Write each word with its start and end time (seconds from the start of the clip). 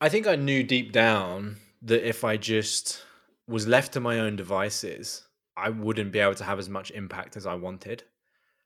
I 0.00 0.08
think 0.08 0.28
I 0.28 0.36
knew 0.36 0.62
deep 0.62 0.92
down 0.92 1.56
that 1.82 2.08
if 2.08 2.22
I 2.22 2.36
just 2.36 3.02
was 3.48 3.66
left 3.66 3.94
to 3.94 4.00
my 4.00 4.20
own 4.20 4.36
devices, 4.36 5.24
I 5.56 5.70
wouldn't 5.70 6.12
be 6.12 6.20
able 6.20 6.36
to 6.36 6.44
have 6.44 6.60
as 6.60 6.68
much 6.68 6.92
impact 6.92 7.36
as 7.36 7.46
I 7.46 7.56
wanted. 7.56 8.04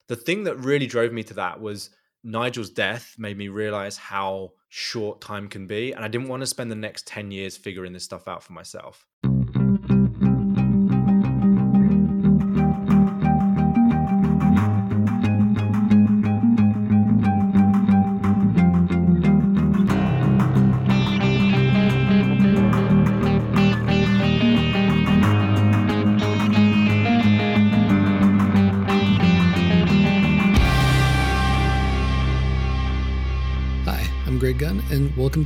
The 0.08 0.16
thing 0.16 0.44
that 0.44 0.58
really 0.58 0.86
drove 0.86 1.10
me 1.10 1.22
to 1.24 1.34
that 1.34 1.58
was 1.58 1.88
Nigel's 2.22 2.68
death 2.68 3.14
made 3.16 3.38
me 3.38 3.48
realize 3.48 3.96
how 3.96 4.52
short 4.68 5.22
time 5.22 5.48
can 5.48 5.66
be. 5.66 5.92
And 5.92 6.04
I 6.04 6.08
didn't 6.08 6.28
want 6.28 6.42
to 6.42 6.46
spend 6.46 6.70
the 6.70 6.76
next 6.76 7.06
10 7.06 7.30
years 7.30 7.56
figuring 7.56 7.94
this 7.94 8.04
stuff 8.04 8.28
out 8.28 8.42
for 8.42 8.52
myself. 8.52 9.06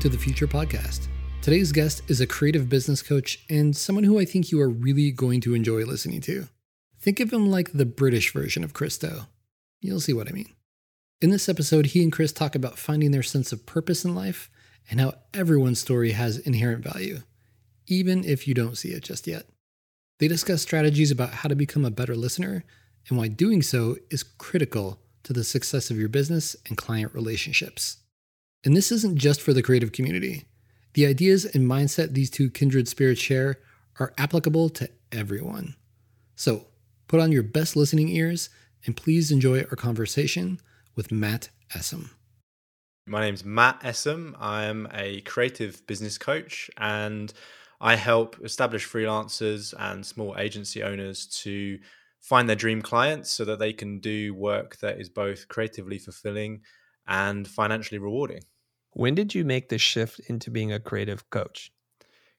To 0.06 0.12
the 0.12 0.18
Futur 0.18 0.46
Podcast. 0.46 1.08
Today's 1.42 1.72
guest 1.72 2.00
is 2.06 2.20
a 2.20 2.28
creative 2.28 2.68
business 2.68 3.02
coach 3.02 3.44
and 3.50 3.76
someone 3.76 4.04
who 4.04 4.20
I 4.20 4.24
think 4.24 4.52
you 4.52 4.60
are 4.60 4.68
really 4.68 5.10
going 5.10 5.40
to 5.40 5.52
enjoy 5.52 5.84
listening 5.84 6.20
to. 6.20 6.46
Think 7.00 7.18
of 7.18 7.32
him 7.32 7.50
like 7.50 7.72
the 7.72 7.86
British 7.86 8.32
version 8.32 8.62
of 8.62 8.72
Chris 8.72 8.96
Do. 8.98 9.22
You'll 9.80 9.98
see 9.98 10.12
what 10.12 10.28
I 10.28 10.30
mean. 10.30 10.54
In 11.20 11.30
this 11.30 11.48
episode, 11.48 11.86
he 11.86 12.04
and 12.04 12.12
Chris 12.12 12.30
talk 12.30 12.54
about 12.54 12.78
finding 12.78 13.10
their 13.10 13.24
sense 13.24 13.50
of 13.50 13.66
purpose 13.66 14.04
in 14.04 14.14
life 14.14 14.48
and 14.88 15.00
how 15.00 15.14
everyone's 15.34 15.80
story 15.80 16.12
has 16.12 16.38
inherent 16.38 16.84
value, 16.84 17.22
even 17.88 18.22
if 18.22 18.46
you 18.46 18.54
don't 18.54 18.78
see 18.78 18.90
it 18.90 19.02
just 19.02 19.26
yet. 19.26 19.46
They 20.20 20.28
discuss 20.28 20.62
strategies 20.62 21.10
about 21.10 21.30
how 21.30 21.48
to 21.48 21.56
become 21.56 21.84
a 21.84 21.90
better 21.90 22.14
listener 22.14 22.62
and 23.08 23.18
why 23.18 23.26
doing 23.26 23.60
so 23.60 23.96
is 24.08 24.22
critical 24.22 25.00
to 25.24 25.32
the 25.32 25.42
success 25.42 25.90
of 25.90 25.98
your 25.98 26.08
business 26.08 26.54
and 26.68 26.76
client 26.76 27.12
relationships. 27.12 27.96
And 28.66 28.76
this 28.76 28.90
isn't 28.90 29.16
just 29.16 29.40
for 29.40 29.52
the 29.52 29.62
creative 29.62 29.92
community. 29.92 30.48
The 30.94 31.06
ideas 31.06 31.44
and 31.44 31.70
mindset 31.70 32.14
these 32.14 32.28
two 32.28 32.50
kindred 32.50 32.88
spirits 32.88 33.20
share 33.20 33.60
are 34.00 34.12
applicable 34.18 34.70
to 34.70 34.90
everyone. 35.12 35.76
So 36.34 36.66
put 37.06 37.20
on 37.20 37.30
your 37.30 37.44
best 37.44 37.76
listening 37.76 38.08
ears 38.08 38.50
and 38.84 38.96
please 38.96 39.30
enjoy 39.30 39.60
our 39.60 39.76
conversation 39.76 40.60
with 40.96 41.12
Matt 41.12 41.50
Essam. 41.76 42.10
My 43.06 43.20
name's 43.20 43.44
Matt 43.44 43.82
Essam. 43.82 44.34
I'm 44.36 44.88
a 44.92 45.20
creative 45.20 45.86
business 45.86 46.18
coach 46.18 46.68
and 46.76 47.32
I 47.80 47.94
help 47.94 48.36
established 48.42 48.92
freelancers 48.92 49.74
and 49.78 50.04
small 50.04 50.34
agency 50.36 50.82
owners 50.82 51.26
to 51.42 51.78
find 52.20 52.48
their 52.48 52.56
dream 52.56 52.82
clients 52.82 53.30
so 53.30 53.44
that 53.44 53.60
they 53.60 53.72
can 53.72 54.00
do 54.00 54.34
work 54.34 54.78
that 54.78 55.00
is 55.00 55.08
both 55.08 55.46
creatively 55.46 56.00
fulfilling 56.00 56.62
and 57.06 57.46
financially 57.46 58.00
rewarding. 58.00 58.40
When 58.96 59.14
did 59.14 59.34
you 59.34 59.44
make 59.44 59.68
the 59.68 59.76
shift 59.76 60.20
into 60.20 60.50
being 60.50 60.72
a 60.72 60.80
creative 60.80 61.28
coach? 61.28 61.70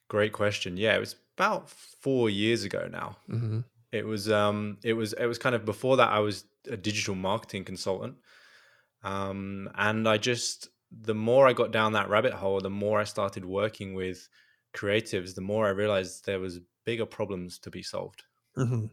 Great 0.08 0.33
question. 0.33 0.75
Yeah, 0.75 0.95
it 0.95 0.99
was 0.99 1.16
about 1.38 1.69
four 1.69 2.31
years 2.31 2.64
ago 2.64 2.89
now. 2.91 3.17
Mm-hmm. 3.30 3.59
It 3.91 4.08
was 4.08 4.31
um, 4.31 4.80
it 4.83 4.94
was 4.94 5.14
it 5.14 5.27
was 5.27 5.38
kind 5.38 5.53
of 5.53 5.66
before 5.66 5.97
that. 5.97 6.09
I 6.09 6.17
was 6.17 6.45
a 6.67 6.75
digital 6.75 7.14
marketing 7.14 7.64
consultant, 7.64 8.16
um, 9.03 9.69
and 9.75 10.09
I 10.09 10.17
just 10.17 10.69
the 10.91 11.14
more 11.14 11.47
I 11.47 11.53
got 11.53 11.72
down 11.72 11.94
that 11.94 12.09
rabbit 12.09 12.33
hole, 12.33 12.59
the 12.59 12.71
more 12.71 12.99
I 12.99 13.03
started 13.03 13.45
working 13.45 13.94
with 13.94 14.27
creatives, 14.75 15.36
the 15.36 15.42
more 15.42 15.67
I 15.67 15.69
realized 15.69 16.25
there 16.25 16.39
was 16.39 16.59
bigger 16.86 17.05
problems 17.05 17.59
to 17.59 17.69
be 17.69 17.83
solved. 17.83 18.23
Mm-hmm. 18.58 18.86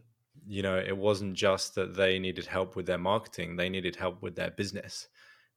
You 0.45 0.61
know, 0.61 0.77
it 0.77 0.95
wasn't 0.95 1.33
just 1.33 1.73
that 1.75 1.95
they 1.95 2.19
needed 2.19 2.45
help 2.45 2.75
with 2.75 2.85
their 2.85 2.99
marketing; 2.99 3.55
they 3.55 3.69
needed 3.69 3.95
help 3.95 4.21
with 4.21 4.35
their 4.35 4.51
business 4.51 5.07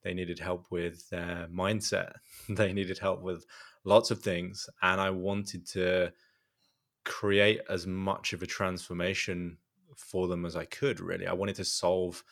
they 0.03 0.15
needed 0.15 0.39
help 0.39 0.67
with 0.71 1.09
their 1.11 1.49
mindset. 1.53 2.13
they 2.49 2.73
needed 2.73 2.99
help 2.99 3.23
with 3.23 3.45
lots 3.85 4.11
of 4.11 4.21
things. 4.21 4.69
And 4.83 5.01
I 5.01 5.11
wanted 5.11 5.67
to 5.69 6.13
create 7.05 7.61
as 7.69 7.87
much 7.87 8.33
of 8.33 8.43
a 8.43 8.47
transformation 8.47 9.59
for 9.97 10.29
them 10.29 10.45
as 10.45 10.57
I 10.57 10.65
could, 10.65 11.01
really. 11.01 11.27
I 11.27 11.33
wanted 11.33 11.57
to 11.57 11.65
solve 11.65 12.23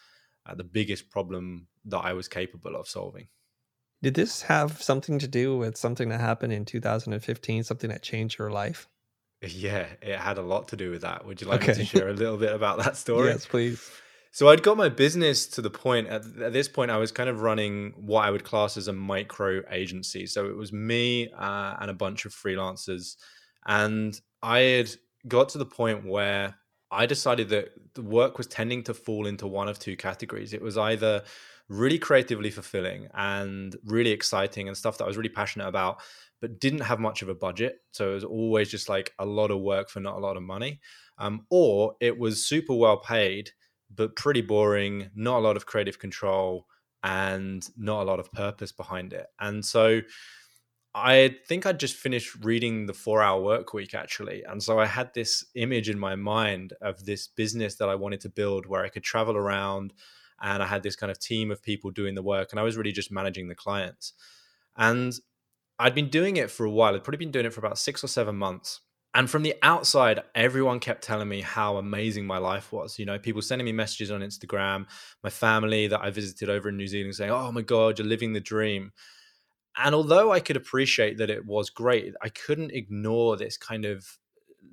uh, 0.47 0.55
the 0.55 0.65
biggest 0.65 1.11
problem 1.11 1.67
that 1.87 1.99
I 1.99 2.13
was 2.13 2.29
capable 2.29 2.77
of 2.77 2.89
solving. 2.89 3.29
Did 4.03 4.15
this 4.15 4.43
have 4.43 4.83
something 4.83 5.19
to 5.19 5.29
do 5.29 5.57
with 5.57 5.77
something 5.77 6.11
that 6.11 6.21
happened 6.21 6.53
in 6.53 6.65
2015, 6.65 7.65
something 7.65 7.91
that 7.91 8.03
changed 8.03 8.39
your 8.39 8.51
life? 8.51 8.89
Yeah, 9.43 9.87
it 10.03 10.19
had 10.19 10.39
a 10.39 10.43
lot 10.43 10.69
to 10.69 10.77
do 10.77 10.91
with 10.91 11.03
that. 11.03 11.25
Would 11.27 11.41
you 11.41 11.49
like 11.49 11.63
okay. 11.63 11.73
me 11.73 11.79
to 11.79 11.85
share 11.85 12.09
a 12.09 12.13
little 12.13 12.37
bit 12.37 12.53
about 12.53 12.79
that 12.79 12.97
story? 12.97 13.29
Yes, 13.29 13.47
please. 13.47 13.91
So 14.37 14.51
I'd 14.51 14.63
got 14.63 14.77
my 14.77 14.91
business 14.91 15.47
to 15.47 15.63
the 15.63 15.71
point 15.71 16.09
at, 16.09 16.23
at, 16.43 16.53
this 16.53 16.69
point 16.69 16.91
I 16.91 16.99
was 16.99 17.11
kind 17.11 17.31
of 17.31 17.41
running 17.41 17.95
what 17.97 18.23
I 18.23 18.31
would 18.31 18.45
class 18.45 18.77
as 18.77 18.87
a 18.87 18.93
micro 18.93 19.63
agency. 19.71 20.27
So 20.27 20.45
it 20.45 20.55
was 20.55 20.75
me 20.75 21.31
uh, 21.31 21.77
and 21.81 21.91
a 21.91 21.95
bunch 21.95 22.27
of 22.27 22.35
freelancers, 22.35 23.17
and 23.67 24.21
I 24.43 24.59
had 24.59 24.91
got 25.27 25.49
to 25.51 25.59
the 25.59 25.65
point 25.65 26.05
where 26.05 26.55
I 26.91 27.07
decided 27.07 27.49
that 27.49 27.71
the 27.95 28.03
work 28.03 28.37
was 28.37 28.47
tending 28.47 28.83
to 28.83 28.93
fall 28.93 29.27
into 29.27 29.47
one 29.47 29.69
of 29.69 29.79
two 29.79 29.97
categories. 29.97 30.53
It 30.53 30.61
was 30.61 30.77
either 30.77 31.23
really 31.71 31.99
creatively 31.99 32.51
fulfilling 32.51 33.09
and 33.15 33.75
really 33.87 34.11
exciting 34.11 34.69
and 34.69 34.77
stuff 34.77 34.99
that 34.99 35.05
I 35.05 35.09
was 35.09 35.17
really 35.17 35.31
passionate 35.31 35.67
about, 35.67 36.03
but 36.43 36.61
didn't 36.61 36.81
have 36.81 37.01
much 37.01 37.23
of 37.23 37.31
a 37.31 37.35
budget. 37.35 37.79
So 37.93 38.11
it 38.11 38.15
was 38.17 38.25
always 38.25 38.71
just 38.71 38.91
like 38.91 39.15
a 39.19 39.25
lot 39.25 39.51
of 39.51 39.63
work 39.63 39.89
for 39.89 40.01
not 40.01 40.17
a 40.17 40.21
lot 40.21 40.37
of 40.37 40.43
money. 40.43 40.81
Um, 41.17 41.47
or 41.49 41.95
it 42.03 42.19
was 42.19 42.47
super 42.47 42.75
well 42.75 42.99
paid 42.99 43.53
but 43.95 44.17
pretty 44.17 44.43
boring, 44.43 45.11
not 45.15 45.39
a 45.39 45.41
lot 45.41 45.57
of 45.57 45.67
creative 45.67 45.99
control, 45.99 46.67
and 47.03 47.69
not 47.77 48.03
a 48.03 48.05
lot 48.05 48.19
of 48.19 48.33
purpose 48.33 48.73
behind 48.73 49.13
it. 49.13 49.27
And 49.39 49.65
so 49.65 50.01
I 50.95 51.37
think 51.47 51.67
I'd 51.67 51.79
just 51.79 51.95
finished 51.95 52.35
reading 52.43 52.87
the 52.87 52.95
four 52.95 53.23
hour 53.23 53.41
work 53.41 53.75
week 53.75 53.95
actually. 53.95 54.43
And 54.45 54.63
so 54.63 54.81
I 54.81 54.87
had 54.87 55.13
this 55.13 55.45
image 55.55 55.91
in 55.91 55.99
my 55.99 56.17
mind 56.17 56.73
of 56.81 57.05
this 57.05 57.29
business 57.29 57.77
that 57.77 57.89
I 57.89 57.95
wanted 57.95 58.23
to 58.23 58.31
build 58.31 58.67
where 58.67 58.83
I 58.83 58.89
could 58.89 59.05
travel 59.05 59.37
around 59.37 59.93
and 60.41 60.63
I 60.63 60.67
had 60.67 60.83
this 60.83 60.97
kind 60.97 61.11
of 61.11 61.19
team 61.19 61.51
of 61.51 61.63
people 61.63 61.91
doing 61.91 62.15
the 62.15 62.23
work 62.23 62.49
and 62.51 62.59
I 62.59 62.63
was 62.63 62.79
really 62.79 62.93
just 62.93 63.13
managing 63.13 63.49
the 63.49 63.55
clients. 63.55 64.15
And 64.75 65.13
I'd 65.79 65.95
been 65.95 66.09
doing 66.09 66.39
it 66.39 66.51
for 66.51 66.65
a 66.65 66.71
while. 66.71 66.95
I'd 66.95 67.05
probably 67.05 67.19
been 67.19 67.31
doing 67.31 67.47
it 67.47 67.53
for 67.53 67.61
about 67.61 67.79
six 67.79 68.03
or 68.03 68.09
seven 68.09 68.37
months. 68.37 68.81
And 69.17 69.31
from 69.31 69.43
the 69.43 69.55
outside, 69.63 70.21
everyone 70.35 70.79
kept 70.79 71.03
telling 71.03 71.27
me 71.27 71.41
how 71.41 71.79
amazing 71.79 72.27
my 72.27 72.37
life 72.37 72.71
was. 72.71 72.99
You 72.99 73.07
know, 73.07 73.19
people 73.19 73.41
sending 73.41 73.65
me 73.65 73.73
messages 73.73 74.11
on 74.11 74.21
Instagram, 74.21 74.85
my 75.25 75.31
family 75.31 75.87
that 75.87 76.03
I 76.03 76.11
visited 76.11 76.51
over 76.51 76.69
in 76.69 76.77
New 76.77 76.87
Zealand 76.87 77.15
saying, 77.15 77.31
Oh 77.31 77.51
my 77.51 77.63
God, 77.63 77.99
you're 77.99 78.07
living 78.07 78.35
the 78.35 78.41
dream. 78.41 78.93
And 79.75 79.95
although 79.95 80.33
I 80.33 80.41
could 80.41 80.59
appreciate 80.59 81.17
that 81.17 81.31
it 81.31 81.47
was 81.47 81.71
great, 81.71 82.13
I 82.23 82.29
couldn't 82.29 82.73
ignore 82.73 83.39
this 83.39 83.57
kind 83.57 83.87
of 83.87 84.07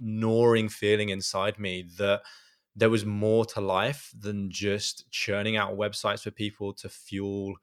gnawing 0.01 0.67
feeling 0.67 1.07
inside 1.07 1.57
me 1.57 1.85
that 1.97 2.23
there 2.75 2.89
was 2.89 3.05
more 3.05 3.45
to 3.45 3.61
life 3.61 4.11
than 4.19 4.51
just 4.51 5.09
churning 5.09 5.55
out 5.55 5.77
websites 5.77 6.23
for 6.23 6.31
people 6.31 6.73
to 6.73 6.89
fuel 6.89 7.53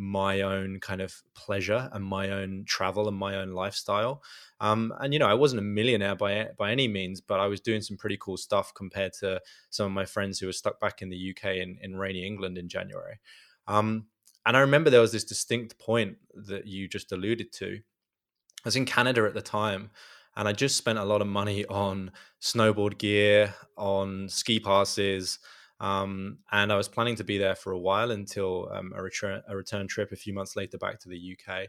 my 0.00 0.40
own 0.40 0.80
kind 0.80 1.02
of 1.02 1.22
pleasure 1.34 1.90
and 1.92 2.02
my 2.02 2.30
own 2.30 2.64
travel 2.66 3.06
and 3.06 3.18
my 3.18 3.36
own 3.36 3.50
lifestyle. 3.50 4.22
Um, 4.58 4.94
and 4.98 5.12
you 5.12 5.18
know, 5.18 5.26
I 5.26 5.34
wasn't 5.34 5.58
a 5.58 5.62
millionaire 5.62 6.16
by 6.16 6.48
by 6.56 6.72
any 6.72 6.88
means, 6.88 7.20
but 7.20 7.38
I 7.38 7.46
was 7.46 7.60
doing 7.60 7.82
some 7.82 7.98
pretty 7.98 8.16
cool 8.18 8.38
stuff 8.38 8.72
compared 8.72 9.12
to 9.20 9.42
some 9.68 9.84
of 9.84 9.92
my 9.92 10.06
friends 10.06 10.38
who 10.38 10.46
were 10.46 10.52
stuck 10.52 10.80
back 10.80 11.02
in 11.02 11.10
the 11.10 11.30
UK 11.30 11.56
in, 11.56 11.78
in 11.82 11.96
rainy 11.96 12.26
England 12.26 12.56
in 12.56 12.66
January. 12.66 13.20
Um, 13.68 14.06
and 14.46 14.56
I 14.56 14.60
remember 14.60 14.88
there 14.88 15.02
was 15.02 15.12
this 15.12 15.24
distinct 15.24 15.78
point 15.78 16.16
that 16.46 16.66
you 16.66 16.88
just 16.88 17.12
alluded 17.12 17.52
to. 17.52 17.74
I 17.74 18.64
was 18.64 18.76
in 18.76 18.86
Canada 18.86 19.24
at 19.26 19.34
the 19.34 19.42
time, 19.42 19.90
and 20.34 20.48
I 20.48 20.52
just 20.52 20.78
spent 20.78 20.98
a 20.98 21.04
lot 21.04 21.20
of 21.20 21.28
money 21.28 21.66
on 21.66 22.10
snowboard 22.40 22.96
gear, 22.96 23.54
on 23.76 24.30
ski 24.30 24.60
passes. 24.60 25.40
Um, 25.80 26.38
and 26.52 26.72
I 26.72 26.76
was 26.76 26.88
planning 26.88 27.16
to 27.16 27.24
be 27.24 27.38
there 27.38 27.54
for 27.54 27.72
a 27.72 27.78
while 27.78 28.10
until 28.10 28.70
um, 28.72 28.92
a 28.94 29.02
return 29.02 29.42
a 29.48 29.56
return 29.56 29.88
trip 29.88 30.12
a 30.12 30.16
few 30.16 30.34
months 30.34 30.54
later 30.56 30.78
back 30.78 31.00
to 31.00 31.08
the 31.08 31.18
UK. 31.18 31.68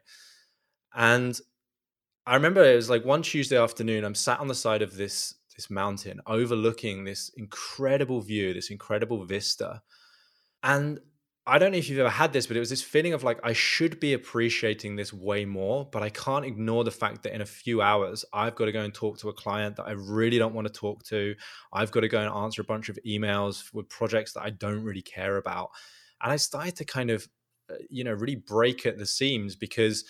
And 0.93 1.39
I 2.25 2.35
remember 2.35 2.63
it 2.63 2.75
was 2.75 2.89
like 2.89 3.05
one 3.05 3.21
Tuesday 3.21 3.57
afternoon. 3.57 4.05
I'm 4.05 4.15
sat 4.15 4.39
on 4.39 4.47
the 4.47 4.55
side 4.55 4.81
of 4.81 4.95
this 4.95 5.35
this 5.55 5.69
mountain, 5.69 6.21
overlooking 6.27 7.03
this 7.03 7.29
incredible 7.35 8.21
view, 8.21 8.53
this 8.53 8.69
incredible 8.69 9.25
vista, 9.25 9.81
and 10.63 10.99
I 11.47 11.57
don't 11.57 11.71
know 11.71 11.79
if 11.79 11.89
you've 11.89 11.97
ever 11.97 12.09
had 12.09 12.33
this, 12.33 12.45
but 12.45 12.55
it 12.55 12.59
was 12.59 12.69
this 12.69 12.83
feeling 12.83 13.13
of 13.13 13.23
like, 13.23 13.39
I 13.43 13.53
should 13.53 13.99
be 13.99 14.13
appreciating 14.13 14.95
this 14.95 15.11
way 15.11 15.43
more, 15.43 15.89
but 15.91 16.03
I 16.03 16.09
can't 16.09 16.45
ignore 16.45 16.83
the 16.83 16.91
fact 16.91 17.23
that 17.23 17.33
in 17.33 17.41
a 17.41 17.47
few 17.47 17.81
hours, 17.81 18.23
I've 18.31 18.53
got 18.53 18.65
to 18.65 18.71
go 18.71 18.81
and 18.81 18.93
talk 18.93 19.17
to 19.19 19.29
a 19.29 19.33
client 19.33 19.77
that 19.77 19.87
I 19.87 19.91
really 19.91 20.37
don't 20.37 20.53
want 20.53 20.67
to 20.67 20.73
talk 20.73 21.03
to. 21.05 21.33
I've 21.73 21.89
got 21.89 22.01
to 22.01 22.07
go 22.07 22.19
and 22.19 22.31
answer 22.31 22.61
a 22.61 22.65
bunch 22.65 22.89
of 22.89 22.99
emails 23.07 23.73
with 23.73 23.89
projects 23.89 24.33
that 24.33 24.43
I 24.43 24.51
don't 24.51 24.83
really 24.83 25.01
care 25.01 25.37
about. 25.37 25.71
And 26.21 26.31
I 26.31 26.35
started 26.35 26.75
to 26.75 26.85
kind 26.85 27.09
of, 27.09 27.27
uh, 27.71 27.75
you 27.89 28.03
know, 28.03 28.13
really 28.13 28.35
break 28.35 28.85
at 28.85 28.99
the 28.99 29.07
seams 29.07 29.55
because 29.55 30.05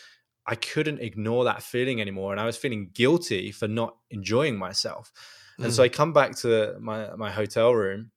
I 0.45 0.55
couldn't 0.55 0.99
ignore 0.99 1.45
that 1.45 1.63
feeling 1.63 2.01
anymore. 2.01 2.33
And 2.33 2.41
I 2.41 2.45
was 2.45 2.57
feeling 2.57 2.89
guilty 2.93 3.53
for 3.53 3.69
not 3.69 3.95
enjoying 4.09 4.57
myself. 4.57 5.13
And 5.57 5.67
mm. 5.67 5.71
so 5.71 5.81
I 5.81 5.87
come 5.87 6.11
back 6.11 6.35
to 6.39 6.75
my, 6.81 7.15
my 7.15 7.31
hotel 7.31 7.73
room 7.73 8.11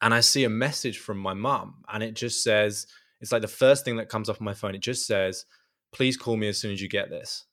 and 0.00 0.12
I 0.12 0.20
see 0.20 0.44
a 0.44 0.50
message 0.50 0.98
from 0.98 1.18
my 1.18 1.34
mum. 1.34 1.82
And 1.92 2.02
it 2.02 2.14
just 2.14 2.42
says, 2.42 2.86
it's 3.20 3.32
like 3.32 3.42
the 3.42 3.48
first 3.48 3.84
thing 3.84 3.96
that 3.96 4.08
comes 4.08 4.28
off 4.28 4.40
my 4.40 4.54
phone. 4.54 4.74
It 4.74 4.82
just 4.82 5.06
says, 5.06 5.46
please 5.92 6.16
call 6.16 6.36
me 6.36 6.48
as 6.48 6.58
soon 6.58 6.72
as 6.72 6.82
you 6.82 6.88
get 6.88 7.10
this. 7.10 7.44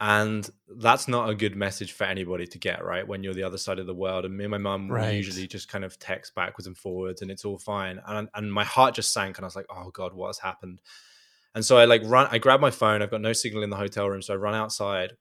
And 0.00 0.48
that's 0.76 1.06
not 1.06 1.30
a 1.30 1.34
good 1.34 1.54
message 1.54 1.92
for 1.92 2.04
anybody 2.04 2.46
to 2.46 2.58
get, 2.58 2.84
right? 2.84 3.06
When 3.06 3.22
you're 3.22 3.34
the 3.34 3.44
other 3.44 3.58
side 3.58 3.78
of 3.78 3.86
the 3.86 3.94
world. 3.94 4.24
And 4.24 4.36
me 4.36 4.44
and 4.44 4.50
my 4.50 4.58
mum 4.58 4.90
right. 4.90 5.14
usually 5.14 5.46
just 5.46 5.68
kind 5.68 5.84
of 5.84 5.98
text 5.98 6.34
backwards 6.34 6.66
and 6.66 6.76
forwards 6.76 7.22
and 7.22 7.30
it's 7.30 7.44
all 7.44 7.58
fine. 7.58 8.00
And, 8.06 8.28
and 8.34 8.52
my 8.52 8.64
heart 8.64 8.94
just 8.94 9.12
sank 9.12 9.38
and 9.38 9.44
I 9.44 9.46
was 9.46 9.56
like, 9.56 9.66
oh 9.70 9.90
God, 9.90 10.12
what 10.12 10.28
has 10.28 10.38
happened? 10.38 10.80
And 11.54 11.64
so 11.64 11.76
I 11.76 11.84
like 11.84 12.02
run, 12.04 12.28
I 12.30 12.38
grab 12.38 12.60
my 12.60 12.70
phone. 12.70 13.02
I've 13.02 13.10
got 13.10 13.20
no 13.20 13.32
signal 13.32 13.62
in 13.62 13.70
the 13.70 13.76
hotel 13.76 14.08
room. 14.08 14.20
So 14.20 14.34
I 14.34 14.36
run 14.36 14.54
outside 14.54 15.12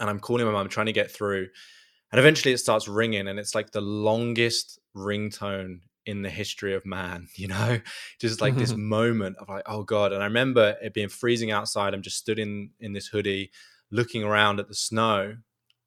and 0.00 0.08
I'm 0.08 0.18
calling 0.18 0.46
my 0.46 0.52
mum, 0.52 0.68
trying 0.68 0.86
to 0.86 0.92
get 0.92 1.10
through. 1.10 1.48
And 2.12 2.18
eventually 2.18 2.52
it 2.52 2.58
starts 2.58 2.88
ringing 2.88 3.28
and 3.28 3.38
it's 3.38 3.54
like 3.54 3.70
the 3.70 3.80
longest 3.80 4.78
ringtone 4.94 5.80
in 6.04 6.22
the 6.22 6.30
history 6.30 6.74
of 6.74 6.84
man, 6.84 7.28
you 7.34 7.48
know, 7.48 7.80
just 8.20 8.40
like 8.40 8.56
this 8.56 8.74
moment 8.76 9.36
of 9.38 9.48
like, 9.48 9.64
oh 9.66 9.82
God. 9.82 10.12
And 10.12 10.22
I 10.22 10.26
remember 10.26 10.76
it 10.82 10.94
being 10.94 11.08
freezing 11.08 11.50
outside. 11.50 11.94
I'm 11.94 12.02
just 12.02 12.18
stood 12.18 12.38
in, 12.38 12.70
in 12.80 12.92
this 12.92 13.06
hoodie 13.06 13.50
looking 13.90 14.22
around 14.22 14.60
at 14.60 14.68
the 14.68 14.74
snow. 14.74 15.36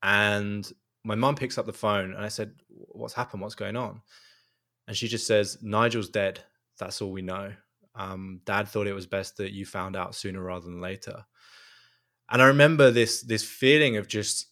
And 0.04 0.69
my 1.04 1.16
mum 1.16 1.36
picks 1.36 1.57
up 1.57 1.66
the 1.66 1.74
phone 1.74 2.13
and 2.13 2.24
I 2.24 2.30
said, 2.30 2.54
what's 2.69 3.13
happened? 3.13 3.42
What's 3.42 3.56
going 3.56 3.75
on? 3.75 4.01
And 4.88 4.95
she 4.95 5.07
just 5.07 5.25
says, 5.25 5.57
Nigel's 5.62 6.10
dead. 6.10 6.42
That's 6.78 7.01
all 7.01 7.12
we 7.12 7.21
know 7.21 7.54
um, 7.98 8.42
dad 8.45 8.68
thought 8.68 8.88
it 8.88 8.94
was 8.94 9.07
best 9.07 9.38
that 9.38 9.54
you 9.54 9.66
found 9.66 9.95
out 9.95 10.16
sooner 10.16 10.42
rather 10.42 10.66
than 10.66 10.81
later 10.81 11.25
and 12.30 12.42
i 12.42 12.45
remember 12.45 12.92
this 12.92 13.21
this 13.21 13.44
feeling 13.44 13.98
of 13.98 14.07
just 14.07 14.48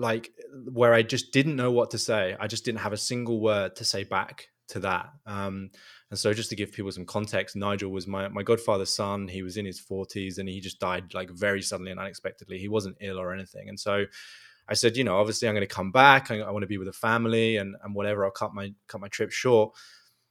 like 0.00 0.32
where 0.72 0.94
i 0.94 1.02
just 1.02 1.32
didn't 1.32 1.56
know 1.56 1.70
what 1.70 1.90
to 1.90 1.98
say. 1.98 2.36
I 2.38 2.46
just 2.46 2.64
didn't 2.64 2.80
have 2.80 2.92
a 2.92 2.96
single 2.96 3.40
word 3.40 3.76
to 3.76 3.84
say 3.84 4.04
back 4.04 4.48
to 4.68 4.80
that 4.80 5.10
um, 5.26 5.70
and 6.10 6.18
so 6.18 6.32
just 6.32 6.50
to 6.50 6.56
give 6.56 6.72
people 6.72 6.90
some 6.92 7.04
context 7.04 7.56
nigel 7.56 7.90
was 7.90 8.06
my, 8.06 8.28
my 8.28 8.42
godfather's 8.42 8.94
son. 8.94 9.28
He 9.28 9.42
was 9.42 9.56
in 9.56 9.64
his 9.64 9.80
40s 9.80 10.38
and 10.38 10.48
he 10.48 10.60
just 10.60 10.80
died 10.80 11.14
like 11.14 11.30
very 11.30 11.62
suddenly 11.62 11.90
and 11.90 12.00
unexpectedly. 12.00 12.58
He 12.58 12.68
wasn't 12.68 12.96
ill 13.00 13.18
or 13.18 13.32
anything 13.32 13.68
and 13.68 13.78
so 13.78 14.04
i 14.68 14.74
said 14.74 14.96
you 14.96 15.04
know 15.04 15.16
obviously 15.16 15.46
i'm 15.46 15.54
going 15.54 15.66
to 15.66 15.74
come 15.74 15.92
back. 15.92 16.30
I, 16.30 16.40
I 16.40 16.50
want 16.50 16.62
to 16.62 16.68
be 16.68 16.78
with 16.78 16.88
the 16.88 16.92
family 16.92 17.56
and, 17.58 17.76
and 17.82 17.94
whatever. 17.94 18.24
I'll 18.24 18.30
cut 18.30 18.54
my 18.54 18.72
cut 18.88 19.00
my 19.00 19.08
trip 19.08 19.30
short. 19.30 19.74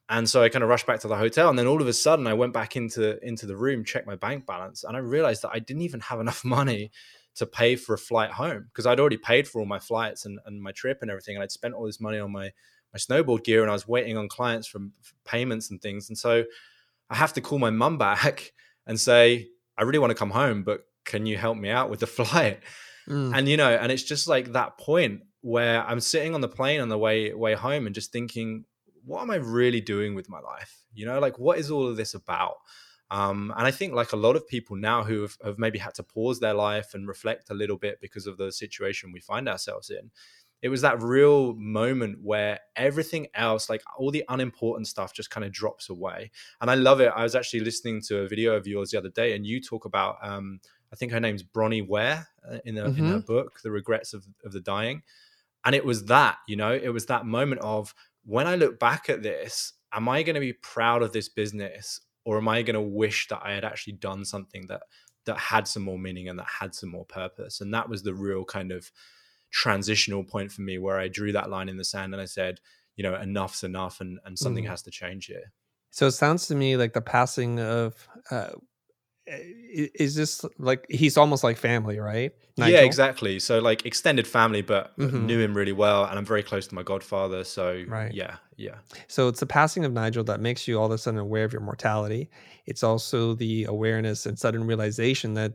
And 0.07 0.29
so 0.29 0.43
I 0.43 0.49
kind 0.49 0.63
of 0.63 0.69
rushed 0.69 0.85
back 0.85 0.99
to 0.99 1.07
the 1.07 1.15
hotel, 1.17 1.49
and 1.49 1.57
then 1.57 1.65
all 1.65 1.81
of 1.81 1.87
a 1.87 1.93
sudden 1.93 2.27
I 2.27 2.33
went 2.33 2.53
back 2.53 2.75
into 2.75 3.19
into 3.25 3.47
the 3.47 3.57
room, 3.57 3.83
checked 3.83 4.05
my 4.05 4.15
bank 4.15 4.45
balance, 4.45 4.83
and 4.83 4.95
I 4.95 4.99
realized 4.99 5.41
that 5.41 5.49
I 5.51 5.59
didn't 5.59 5.81
even 5.81 5.99
have 6.01 6.19
enough 6.19 6.45
money 6.57 6.91
to 7.35 7.45
pay 7.45 7.75
for 7.75 7.93
a 7.93 7.97
flight 7.97 8.31
home 8.31 8.65
because 8.71 8.85
I'd 8.85 8.99
already 8.99 9.17
paid 9.17 9.47
for 9.47 9.59
all 9.59 9.65
my 9.65 9.79
flights 9.79 10.25
and, 10.25 10.39
and 10.45 10.61
my 10.61 10.71
trip 10.71 10.99
and 11.01 11.11
everything, 11.11 11.35
and 11.35 11.43
I'd 11.43 11.51
spent 11.51 11.73
all 11.73 11.85
this 11.85 11.99
money 11.99 12.19
on 12.19 12.31
my 12.31 12.51
my 12.93 12.97
snowboard 12.99 13.43
gear, 13.43 13.61
and 13.61 13.69
I 13.69 13.73
was 13.73 13.87
waiting 13.87 14.17
on 14.17 14.29
clients 14.29 14.67
from 14.67 14.93
payments 15.25 15.69
and 15.69 15.81
things, 15.81 16.09
and 16.09 16.17
so 16.17 16.45
I 17.09 17.15
have 17.15 17.33
to 17.33 17.41
call 17.41 17.59
my 17.59 17.69
mum 17.69 17.97
back 17.97 18.53
and 18.87 18.99
say 18.99 19.47
I 19.77 19.83
really 19.83 19.99
want 19.99 20.11
to 20.11 20.15
come 20.15 20.31
home, 20.31 20.63
but 20.63 20.81
can 21.03 21.25
you 21.25 21.37
help 21.37 21.57
me 21.57 21.69
out 21.69 21.89
with 21.89 21.99
the 21.99 22.07
flight? 22.19 22.61
Mm. 23.07 23.37
And 23.37 23.49
you 23.49 23.57
know, 23.57 23.69
and 23.69 23.91
it's 23.91 24.03
just 24.03 24.27
like 24.27 24.53
that 24.53 24.77
point 24.77 25.21
where 25.41 25.85
I'm 25.85 25.99
sitting 25.99 26.33
on 26.33 26.41
the 26.41 26.47
plane 26.47 26.81
on 26.81 26.89
the 26.89 26.97
way 26.97 27.33
way 27.33 27.53
home 27.53 27.85
and 27.85 27.93
just 27.93 28.11
thinking, 28.11 28.65
what 29.03 29.21
am 29.21 29.29
I 29.29 29.35
really 29.35 29.81
doing 29.81 30.15
with 30.15 30.29
my 30.29 30.39
life? 30.39 30.83
You 30.93 31.05
know, 31.05 31.19
like 31.19 31.37
what 31.37 31.59
is 31.59 31.69
all 31.69 31.87
of 31.87 31.97
this 31.97 32.13
about? 32.13 32.55
Um, 33.11 33.53
and 33.55 33.67
I 33.67 33.71
think 33.71 33.93
like 33.93 34.13
a 34.13 34.17
lot 34.17 34.35
of 34.35 34.47
people 34.47 34.75
now 34.75 35.03
who 35.03 35.21
have, 35.21 35.37
have, 35.43 35.59
maybe 35.59 35.77
had 35.77 35.93
to 35.95 36.03
pause 36.03 36.39
their 36.39 36.53
life 36.53 36.93
and 36.93 37.07
reflect 37.07 37.49
a 37.49 37.53
little 37.53 37.77
bit 37.77 38.01
because 38.01 38.25
of 38.25 38.37
the 38.37 38.51
situation 38.51 39.11
we 39.11 39.19
find 39.19 39.47
ourselves 39.47 39.89
in. 39.89 40.09
It 40.61 40.69
was 40.69 40.81
that 40.81 41.01
real 41.03 41.53
moment 41.53 42.17
where 42.23 42.59
everything 42.75 43.27
else, 43.35 43.69
like 43.69 43.83
all 43.97 44.09
the 44.09 44.23
unimportant 44.29 44.87
stuff, 44.87 45.13
just 45.13 45.29
kind 45.29 45.45
of 45.45 45.51
drops 45.51 45.89
away. 45.89 46.31
And 46.61 46.71
I 46.71 46.75
love 46.75 47.01
it. 47.01 47.11
I 47.15 47.21
was 47.21 47.35
actually 47.35 47.59
listening 47.59 48.01
to 48.07 48.19
a 48.19 48.27
video 48.27 48.55
of 48.55 48.65
yours 48.65 48.89
the 48.89 48.97
other 48.97 49.09
day, 49.09 49.35
and 49.35 49.45
you 49.45 49.61
talk 49.61 49.85
about, 49.85 50.17
um, 50.23 50.59
I 50.91 50.95
think 50.95 51.11
her 51.11 51.19
name's 51.19 51.43
Bronnie 51.43 51.87
Ware 51.87 52.27
in, 52.63 52.73
the, 52.73 52.81
mm-hmm. 52.81 53.05
in 53.05 53.11
her 53.11 53.19
book, 53.19 53.61
The 53.61 53.69
Regrets 53.69 54.13
of, 54.13 54.25
of 54.43 54.53
the 54.53 54.61
Dying. 54.61 55.03
And 55.65 55.75
it 55.75 55.85
was 55.85 56.05
that, 56.05 56.37
you 56.47 56.55
know, 56.55 56.71
it 56.71 56.89
was 56.89 57.05
that 57.07 57.27
moment 57.27 57.61
of 57.61 57.93
when 58.23 58.47
I 58.47 58.55
look 58.55 58.79
back 58.79 59.09
at 59.09 59.21
this, 59.21 59.73
am 59.93 60.09
I 60.09 60.23
going 60.23 60.35
to 60.35 60.39
be 60.39 60.53
proud 60.53 61.03
of 61.03 61.13
this 61.13 61.29
business 61.29 62.01
or 62.25 62.37
am 62.37 62.47
I 62.47 62.63
going 62.63 62.75
to 62.75 62.81
wish 62.81 63.27
that 63.29 63.41
I 63.43 63.53
had 63.53 63.63
actually 63.63 63.93
done 63.93 64.25
something 64.25 64.65
that 64.67 64.83
that 65.25 65.37
had 65.37 65.67
some 65.67 65.83
more 65.83 65.97
meaning 65.97 66.29
and 66.29 66.37
that 66.37 66.47
had 66.59 66.75
some 66.75 66.89
more 66.89 67.05
purpose? 67.05 67.61
And 67.61 67.73
that 67.73 67.87
was 67.87 68.03
the 68.03 68.13
real 68.13 68.43
kind 68.43 68.71
of 68.71 68.91
transitional 69.51 70.23
point 70.23 70.51
for 70.51 70.61
me 70.61 70.77
where 70.77 70.99
I 70.99 71.07
drew 71.07 71.31
that 71.31 71.49
line 71.49 71.69
in 71.69 71.77
the 71.77 71.85
sand 71.85 72.13
and 72.13 72.21
I 72.21 72.25
said, 72.25 72.59
you 72.97 73.03
know, 73.03 73.15
enough's 73.15 73.63
enough 73.63 74.01
and 74.01 74.19
and 74.25 74.37
something 74.37 74.65
mm. 74.65 74.69
has 74.69 74.81
to 74.83 74.91
change 74.91 75.27
here. 75.27 75.53
So 75.91 76.07
it 76.07 76.11
sounds 76.11 76.47
to 76.47 76.55
me 76.55 76.75
like 76.75 76.93
the 76.93 77.01
passing 77.01 77.59
of 77.59 78.07
uh, 78.29 78.49
is 79.27 80.15
this 80.15 80.45
like 80.59 80.85
he's 80.89 81.17
almost 81.17 81.43
like 81.43 81.57
family, 81.57 81.99
right? 81.99 82.31
Nigel? 82.57 82.73
Yeah, 82.73 82.81
exactly. 82.81 83.39
So 83.39 83.59
like 83.59 83.85
extended 83.85 84.27
family, 84.27 84.61
but 84.61 84.97
mm-hmm. 84.97 85.25
knew 85.25 85.39
him 85.39 85.55
really 85.55 85.73
well, 85.73 86.05
and 86.05 86.17
I'm 86.17 86.25
very 86.25 86.43
close 86.43 86.67
to 86.67 86.75
my 86.75 86.83
godfather. 86.83 87.43
So 87.43 87.83
right. 87.87 88.13
yeah, 88.13 88.37
yeah. 88.57 88.75
So 89.07 89.27
it's 89.27 89.39
the 89.39 89.45
passing 89.45 89.83
of 89.83 89.91
Nigel 89.91 90.23
that 90.25 90.39
makes 90.39 90.67
you 90.67 90.79
all 90.79 90.85
of 90.85 90.91
a 90.91 90.97
sudden 90.97 91.19
aware 91.19 91.43
of 91.43 91.53
your 91.53 91.61
mortality. 91.61 92.29
It's 92.65 92.83
also 92.83 93.33
the 93.33 93.65
awareness 93.65 94.25
and 94.25 94.37
sudden 94.37 94.65
realization 94.65 95.33
that 95.33 95.53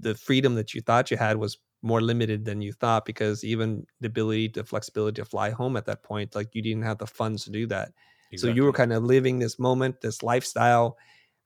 the 0.00 0.14
freedom 0.14 0.54
that 0.54 0.74
you 0.74 0.80
thought 0.80 1.10
you 1.10 1.16
had 1.16 1.36
was 1.36 1.58
more 1.82 2.00
limited 2.00 2.44
than 2.44 2.60
you 2.60 2.72
thought 2.72 3.04
because 3.04 3.44
even 3.44 3.86
the 4.00 4.06
ability, 4.06 4.48
the 4.48 4.64
flexibility 4.64 5.20
to 5.20 5.24
fly 5.24 5.50
home 5.50 5.76
at 5.76 5.86
that 5.86 6.02
point, 6.02 6.34
like 6.34 6.54
you 6.54 6.62
didn't 6.62 6.82
have 6.82 6.98
the 6.98 7.06
funds 7.06 7.44
to 7.44 7.50
do 7.50 7.66
that. 7.66 7.92
Exactly. 8.30 8.52
So 8.52 8.56
you 8.56 8.64
were 8.64 8.72
kind 8.72 8.92
of 8.92 9.04
living 9.04 9.38
this 9.38 9.58
moment, 9.58 10.00
this 10.00 10.22
lifestyle 10.22 10.96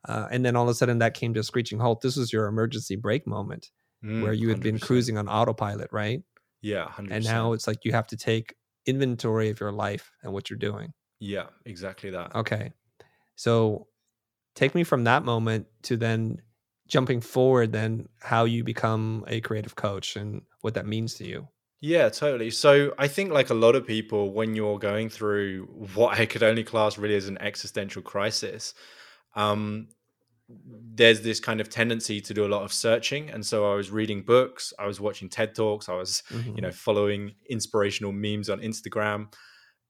uh, 0.08 0.28
and 0.30 0.44
then 0.44 0.56
all 0.56 0.64
of 0.64 0.68
a 0.68 0.74
sudden 0.74 0.98
that 0.98 1.14
came 1.14 1.34
to 1.34 1.40
a 1.40 1.44
screeching 1.44 1.78
halt. 1.78 2.00
This 2.00 2.16
was 2.16 2.32
your 2.32 2.46
emergency 2.46 2.96
brake 2.96 3.26
moment 3.26 3.70
mm, 4.04 4.22
where 4.22 4.32
you 4.32 4.48
had 4.48 4.58
100%. 4.58 4.62
been 4.62 4.78
cruising 4.78 5.18
on 5.18 5.28
autopilot, 5.28 5.88
right? 5.92 6.22
Yeah. 6.60 6.86
100%. 6.86 7.08
And 7.10 7.24
now 7.24 7.52
it's 7.52 7.66
like 7.66 7.84
you 7.84 7.92
have 7.92 8.06
to 8.08 8.16
take 8.16 8.54
inventory 8.86 9.50
of 9.50 9.60
your 9.60 9.72
life 9.72 10.10
and 10.22 10.32
what 10.32 10.50
you're 10.50 10.58
doing. 10.58 10.92
Yeah, 11.20 11.46
exactly 11.64 12.10
that. 12.10 12.34
Okay. 12.34 12.72
So 13.36 13.86
take 14.54 14.74
me 14.74 14.84
from 14.84 15.04
that 15.04 15.24
moment 15.24 15.66
to 15.82 15.96
then 15.96 16.38
jumping 16.88 17.20
forward, 17.20 17.72
then 17.72 18.08
how 18.20 18.44
you 18.44 18.64
become 18.64 19.24
a 19.28 19.40
creative 19.40 19.76
coach 19.76 20.16
and 20.16 20.42
what 20.60 20.74
that 20.74 20.86
means 20.86 21.14
to 21.14 21.26
you. 21.26 21.48
Yeah, 21.80 22.10
totally. 22.10 22.50
So 22.50 22.94
I 22.96 23.08
think, 23.08 23.32
like 23.32 23.50
a 23.50 23.54
lot 23.54 23.74
of 23.74 23.84
people, 23.84 24.32
when 24.32 24.54
you're 24.54 24.78
going 24.78 25.08
through 25.08 25.64
what 25.94 26.18
I 26.18 26.26
could 26.26 26.44
only 26.44 26.62
class 26.62 26.96
really 26.96 27.16
as 27.16 27.26
an 27.26 27.38
existential 27.38 28.02
crisis, 28.02 28.72
um, 29.34 29.88
there's 30.94 31.22
this 31.22 31.40
kind 31.40 31.60
of 31.60 31.68
tendency 31.68 32.20
to 32.20 32.34
do 32.34 32.44
a 32.44 32.48
lot 32.48 32.62
of 32.62 32.72
searching 32.72 33.30
and 33.30 33.44
so 33.44 33.70
i 33.70 33.74
was 33.74 33.90
reading 33.90 34.22
books 34.22 34.72
i 34.78 34.86
was 34.86 35.00
watching 35.00 35.28
ted 35.28 35.54
talks 35.54 35.88
i 35.88 35.94
was 35.94 36.22
mm-hmm. 36.30 36.54
you 36.54 36.62
know 36.62 36.70
following 36.70 37.32
inspirational 37.48 38.12
memes 38.12 38.50
on 38.50 38.60
instagram 38.60 39.32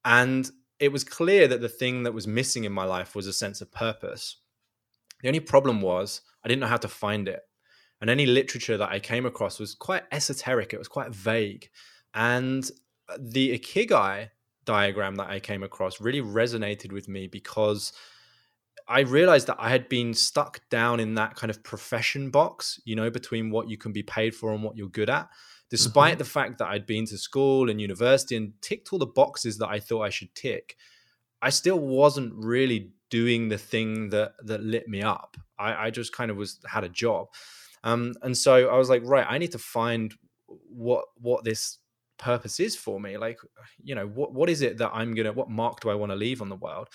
and 0.05 0.51
it 0.79 0.91
was 0.93 1.05
clear 1.05 1.47
that 1.49 1.61
the 1.61 1.69
thing 1.69 2.03
that 2.03 2.15
was 2.15 2.27
missing 2.27 2.65
in 2.65 2.73
my 2.73 2.85
life 2.85 3.15
was 3.15 3.27
a 3.27 3.33
sense 3.33 3.61
of 3.61 3.73
purpose 3.73 4.37
the 5.23 5.29
only 5.29 5.41
problem 5.41 5.81
was 5.81 6.21
i 6.45 6.49
didn't 6.49 6.61
know 6.61 6.67
how 6.67 6.77
to 6.77 6.89
find 6.89 7.29
it 7.29 7.41
and 8.01 8.11
any 8.11 8.27
literature 8.27 8.77
that 8.77 8.91
i 8.91 8.99
came 8.99 9.27
across 9.27 9.59
was 9.59 9.75
quite 9.75 10.05
esoteric 10.13 10.73
it 10.73 10.79
was 10.79 10.89
quite 10.89 11.15
vague 11.15 11.69
and 12.15 12.71
the 13.19 13.59
ikigai 13.59 14.29
diagram 14.65 15.17
that 15.17 15.29
i 15.29 15.41
came 15.41 15.63
across 15.63 16.01
really 16.01 16.21
resonated 16.21 16.93
with 16.93 17.09
me 17.09 17.27
because 17.27 17.93
I 18.89 19.01
realized 19.01 19.47
that 19.47 19.57
I 19.59 19.71
had 19.71 19.89
been 19.89 20.15
stuck 20.15 20.61
down 20.71 21.01
in 21.01 21.15
that 21.15 21.37
kind 21.37 21.51
of 21.51 21.63
profession 21.63 22.31
box, 22.31 22.81
you 22.85 22.97
know, 22.97 23.11
between 23.11 23.51
what 23.51 23.69
you 23.69 23.77
can 23.77 23.93
be 23.93 24.03
paid 24.03 24.35
for 24.35 24.53
and 24.53 24.63
what 24.63 24.77
you're 24.77 24.89
good 24.89 25.11
at. 25.11 25.29
Despite 25.71 26.13
mm-hmm. 26.13 26.19
the 26.19 26.25
fact 26.25 26.59
that 26.59 26.69
I'd 26.69 26.87
been 26.87 27.07
to 27.07 27.17
school 27.17 27.71
and 27.71 27.81
university 27.81 28.37
and 28.37 28.53
ticked 28.61 28.93
all 28.93 28.99
the 28.99 29.07
boxes 29.07 29.59
that 29.59 29.69
I 29.69 29.81
thought 29.81 30.03
I 30.03 30.11
should 30.11 30.35
tick, 30.35 30.77
I 31.41 31.51
still 31.51 31.79
wasn't 31.79 32.35
really 32.35 32.93
doing 33.11 33.49
the 33.49 33.59
thing 33.59 34.11
that 34.11 34.35
that 34.45 34.63
lit 34.63 34.89
me 34.89 35.03
up. 35.03 35.37
I, 35.59 35.87
I 35.87 35.91
just 35.91 36.15
kind 36.15 36.31
of 36.31 36.37
was 36.37 36.59
had 36.67 36.85
a 36.85 36.89
job, 36.89 37.29
um, 37.85 38.15
and 38.23 38.37
so 38.37 38.69
I 38.69 38.77
was 38.77 38.91
like, 38.91 39.03
right, 39.05 39.27
I 39.29 39.39
need 39.39 39.53
to 39.53 39.59
find 39.59 40.15
what 40.47 41.07
what 41.21 41.45
this 41.45 41.79
purpose 42.19 42.61
is 42.61 42.77
for 42.77 43.01
me. 43.01 43.17
Like, 43.17 43.39
you 43.83 43.95
know, 43.95 44.07
what 44.07 44.33
what 44.33 44.49
is 44.49 44.63
it 44.63 44.79
that 44.79 44.91
I'm 44.93 45.15
gonna, 45.15 45.33
what 45.33 45.51
mark 45.51 45.81
do 45.81 45.91
I 45.91 45.95
want 45.95 46.13
to 46.13 46.17
leave 46.17 46.43
on 46.43 46.49
the 46.49 46.57
world? 46.57 46.89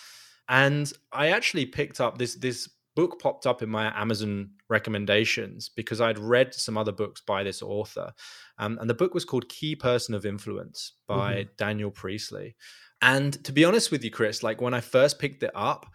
And 0.50 0.92
I 1.12 1.28
actually 1.28 1.66
picked 1.66 2.00
up 2.00 2.18
this 2.18 2.36
this 2.36 2.70
book 2.96 3.22
popped 3.22 3.46
up 3.46 3.62
in 3.62 3.70
my 3.70 3.96
Amazon 4.00 4.50
recommendations 4.70 5.70
because 5.70 6.02
I'd 6.02 6.18
read 6.18 6.54
some 6.56 6.80
other 6.80 6.92
books 6.92 7.22
by 7.22 7.44
this 7.44 7.62
author. 7.62 8.12
Um, 8.58 8.80
and 8.82 8.90
the 8.90 8.96
book 8.96 9.14
was 9.14 9.24
called 9.24 9.48
Key 9.50 9.76
Person 9.76 10.16
of 10.16 10.26
Influence 10.26 10.94
by 11.08 11.36
mm-hmm. 11.36 11.50
Daniel 11.58 11.92
Priestley. 11.92 12.56
And 13.04 13.44
to 13.44 13.52
be 13.52 13.66
honest 13.66 13.92
with 13.92 14.04
you, 14.04 14.10
Chris, 14.10 14.42
like 14.42 14.62
when 14.62 14.74
I 14.74 14.82
first 14.82 15.20
picked 15.20 15.44
it 15.44 15.52
up 15.54 15.86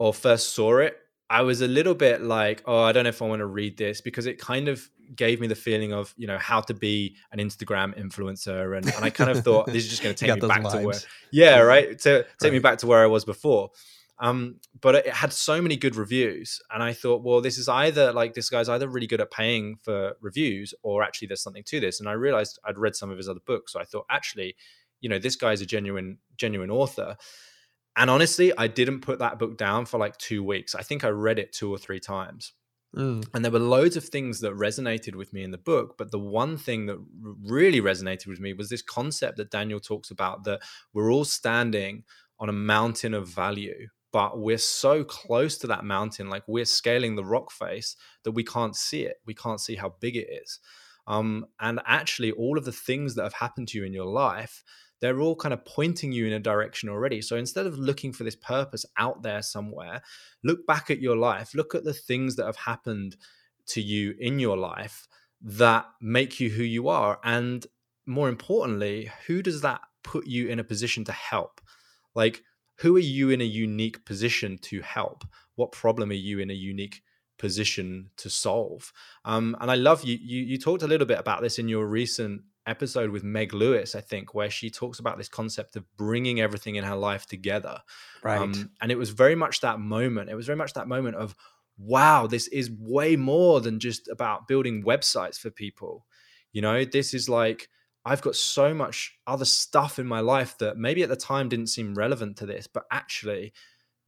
or 0.00 0.12
first 0.12 0.52
saw 0.52 0.78
it, 0.78 0.96
I 1.32 1.40
was 1.40 1.62
a 1.62 1.66
little 1.66 1.94
bit 1.94 2.20
like, 2.20 2.62
oh, 2.66 2.82
I 2.82 2.92
don't 2.92 3.04
know 3.04 3.08
if 3.08 3.22
I 3.22 3.24
want 3.24 3.40
to 3.40 3.46
read 3.46 3.78
this 3.78 4.02
because 4.02 4.26
it 4.26 4.38
kind 4.38 4.68
of 4.68 4.86
gave 5.16 5.40
me 5.40 5.46
the 5.46 5.54
feeling 5.54 5.94
of, 5.94 6.14
you 6.18 6.26
know, 6.26 6.36
how 6.36 6.60
to 6.60 6.74
be 6.74 7.16
an 7.32 7.38
Instagram 7.38 7.98
influencer. 7.98 8.76
And, 8.76 8.86
and 8.94 9.02
I 9.02 9.08
kind 9.08 9.30
of 9.30 9.42
thought 9.42 9.64
this 9.64 9.84
is 9.84 9.88
just 9.88 10.02
going 10.02 10.14
to 10.14 10.26
take 10.26 10.42
me 10.42 10.46
back 10.46 10.60
vibes. 10.62 10.72
to 10.72 10.86
where, 10.86 10.98
yeah, 11.30 11.60
right. 11.60 11.98
To 12.00 12.22
take 12.22 12.26
right. 12.42 12.52
me 12.52 12.58
back 12.58 12.78
to 12.78 12.86
where 12.86 13.02
I 13.02 13.06
was 13.06 13.24
before. 13.24 13.70
Um, 14.18 14.56
but 14.82 14.94
it 14.94 15.08
had 15.08 15.32
so 15.32 15.62
many 15.62 15.74
good 15.74 15.96
reviews. 15.96 16.60
And 16.70 16.82
I 16.82 16.92
thought, 16.92 17.22
well, 17.22 17.40
this 17.40 17.56
is 17.56 17.66
either 17.66 18.12
like 18.12 18.34
this 18.34 18.50
guy's 18.50 18.68
either 18.68 18.86
really 18.86 19.06
good 19.06 19.22
at 19.22 19.30
paying 19.30 19.78
for 19.82 20.12
reviews 20.20 20.74
or 20.82 21.02
actually 21.02 21.28
there's 21.28 21.42
something 21.42 21.64
to 21.64 21.80
this. 21.80 21.98
And 21.98 22.10
I 22.10 22.12
realized 22.12 22.58
I'd 22.66 22.76
read 22.76 22.94
some 22.94 23.10
of 23.10 23.16
his 23.16 23.30
other 23.30 23.40
books. 23.46 23.72
So 23.72 23.80
I 23.80 23.84
thought, 23.84 24.04
actually, 24.10 24.54
you 25.00 25.08
know, 25.08 25.18
this 25.18 25.36
guy's 25.36 25.62
a 25.62 25.66
genuine, 25.66 26.18
genuine 26.36 26.70
author. 26.70 27.16
And 27.96 28.08
honestly, 28.10 28.52
I 28.56 28.68
didn't 28.68 29.00
put 29.00 29.18
that 29.18 29.38
book 29.38 29.58
down 29.58 29.86
for 29.86 29.98
like 29.98 30.16
two 30.16 30.42
weeks. 30.42 30.74
I 30.74 30.82
think 30.82 31.04
I 31.04 31.08
read 31.08 31.38
it 31.38 31.52
two 31.52 31.70
or 31.70 31.78
three 31.78 32.00
times. 32.00 32.52
Mm. 32.96 33.26
And 33.32 33.44
there 33.44 33.52
were 33.52 33.58
loads 33.58 33.96
of 33.96 34.04
things 34.04 34.40
that 34.40 34.54
resonated 34.54 35.14
with 35.14 35.32
me 35.32 35.42
in 35.42 35.50
the 35.50 35.58
book. 35.58 35.96
But 35.98 36.10
the 36.10 36.18
one 36.18 36.56
thing 36.56 36.86
that 36.86 36.98
really 37.42 37.80
resonated 37.80 38.26
with 38.26 38.40
me 38.40 38.52
was 38.52 38.68
this 38.68 38.82
concept 38.82 39.36
that 39.38 39.50
Daniel 39.50 39.80
talks 39.80 40.10
about 40.10 40.44
that 40.44 40.60
we're 40.92 41.10
all 41.10 41.24
standing 41.24 42.04
on 42.38 42.48
a 42.48 42.52
mountain 42.52 43.14
of 43.14 43.28
value, 43.28 43.88
but 44.12 44.38
we're 44.38 44.58
so 44.58 45.04
close 45.04 45.56
to 45.58 45.66
that 45.68 45.84
mountain, 45.84 46.28
like 46.28 46.42
we're 46.46 46.64
scaling 46.64 47.14
the 47.14 47.24
rock 47.24 47.50
face, 47.50 47.96
that 48.24 48.32
we 48.32 48.44
can't 48.44 48.76
see 48.76 49.02
it. 49.02 49.16
We 49.26 49.34
can't 49.34 49.60
see 49.60 49.76
how 49.76 49.94
big 50.00 50.16
it 50.16 50.28
is. 50.42 50.58
Um, 51.06 51.46
and 51.60 51.80
actually, 51.86 52.32
all 52.32 52.58
of 52.58 52.64
the 52.64 52.72
things 52.72 53.14
that 53.14 53.24
have 53.24 53.32
happened 53.34 53.68
to 53.68 53.78
you 53.78 53.84
in 53.84 53.92
your 53.92 54.06
life 54.06 54.62
they're 55.02 55.20
all 55.20 55.34
kind 55.34 55.52
of 55.52 55.64
pointing 55.64 56.12
you 56.12 56.26
in 56.26 56.32
a 56.32 56.38
direction 56.38 56.88
already. 56.88 57.20
So 57.20 57.36
instead 57.36 57.66
of 57.66 57.76
looking 57.76 58.12
for 58.12 58.22
this 58.22 58.36
purpose 58.36 58.86
out 58.96 59.24
there 59.24 59.42
somewhere, 59.42 60.00
look 60.44 60.64
back 60.64 60.92
at 60.92 61.02
your 61.02 61.16
life, 61.16 61.56
look 61.56 61.74
at 61.74 61.82
the 61.82 61.92
things 61.92 62.36
that 62.36 62.46
have 62.46 62.56
happened 62.56 63.16
to 63.66 63.82
you 63.82 64.14
in 64.20 64.38
your 64.38 64.56
life 64.56 65.08
that 65.40 65.86
make 66.00 66.38
you 66.38 66.50
who 66.50 66.62
you 66.62 66.86
are. 66.86 67.18
And 67.24 67.66
more 68.06 68.28
importantly, 68.28 69.10
who 69.26 69.42
does 69.42 69.60
that 69.62 69.80
put 70.04 70.28
you 70.28 70.46
in 70.46 70.60
a 70.60 70.64
position 70.64 71.04
to 71.06 71.12
help? 71.12 71.60
Like, 72.14 72.44
who 72.76 72.94
are 72.96 73.00
you 73.00 73.30
in 73.30 73.40
a 73.40 73.44
unique 73.44 74.04
position 74.04 74.56
to 74.62 74.82
help? 74.82 75.24
What 75.56 75.72
problem 75.72 76.10
are 76.10 76.14
you 76.14 76.38
in 76.38 76.48
a 76.48 76.54
unique 76.54 77.02
position 77.38 78.10
to 78.18 78.30
solve? 78.30 78.92
Um, 79.24 79.56
and 79.60 79.68
I 79.68 79.74
love 79.74 80.04
you, 80.04 80.16
you. 80.22 80.42
You 80.42 80.58
talked 80.58 80.84
a 80.84 80.88
little 80.88 81.08
bit 81.08 81.18
about 81.18 81.42
this 81.42 81.58
in 81.58 81.68
your 81.68 81.86
recent 81.86 82.42
episode 82.66 83.10
with 83.10 83.24
Meg 83.24 83.52
Lewis, 83.52 83.94
I 83.94 84.00
think, 84.00 84.34
where 84.34 84.50
she 84.50 84.70
talks 84.70 84.98
about 84.98 85.18
this 85.18 85.28
concept 85.28 85.76
of 85.76 85.84
bringing 85.96 86.40
everything 86.40 86.76
in 86.76 86.84
her 86.84 86.96
life 86.96 87.26
together. 87.26 87.80
Right. 88.22 88.40
Um, 88.40 88.70
and 88.80 88.92
it 88.92 88.98
was 88.98 89.10
very 89.10 89.34
much 89.34 89.60
that 89.60 89.80
moment. 89.80 90.30
It 90.30 90.34
was 90.34 90.46
very 90.46 90.56
much 90.56 90.74
that 90.74 90.88
moment 90.88 91.16
of, 91.16 91.34
wow, 91.78 92.26
this 92.26 92.48
is 92.48 92.70
way 92.70 93.16
more 93.16 93.60
than 93.60 93.80
just 93.80 94.08
about 94.08 94.46
building 94.48 94.84
websites 94.84 95.38
for 95.38 95.50
people. 95.50 96.06
You 96.52 96.62
know, 96.62 96.84
this 96.84 97.14
is 97.14 97.28
like, 97.28 97.68
I've 98.04 98.22
got 98.22 98.36
so 98.36 98.74
much 98.74 99.16
other 99.26 99.44
stuff 99.44 99.98
in 99.98 100.06
my 100.06 100.20
life 100.20 100.58
that 100.58 100.76
maybe 100.76 101.02
at 101.02 101.08
the 101.08 101.16
time 101.16 101.48
didn't 101.48 101.68
seem 101.68 101.94
relevant 101.94 102.36
to 102.38 102.46
this, 102.46 102.66
but 102.66 102.84
actually, 102.90 103.52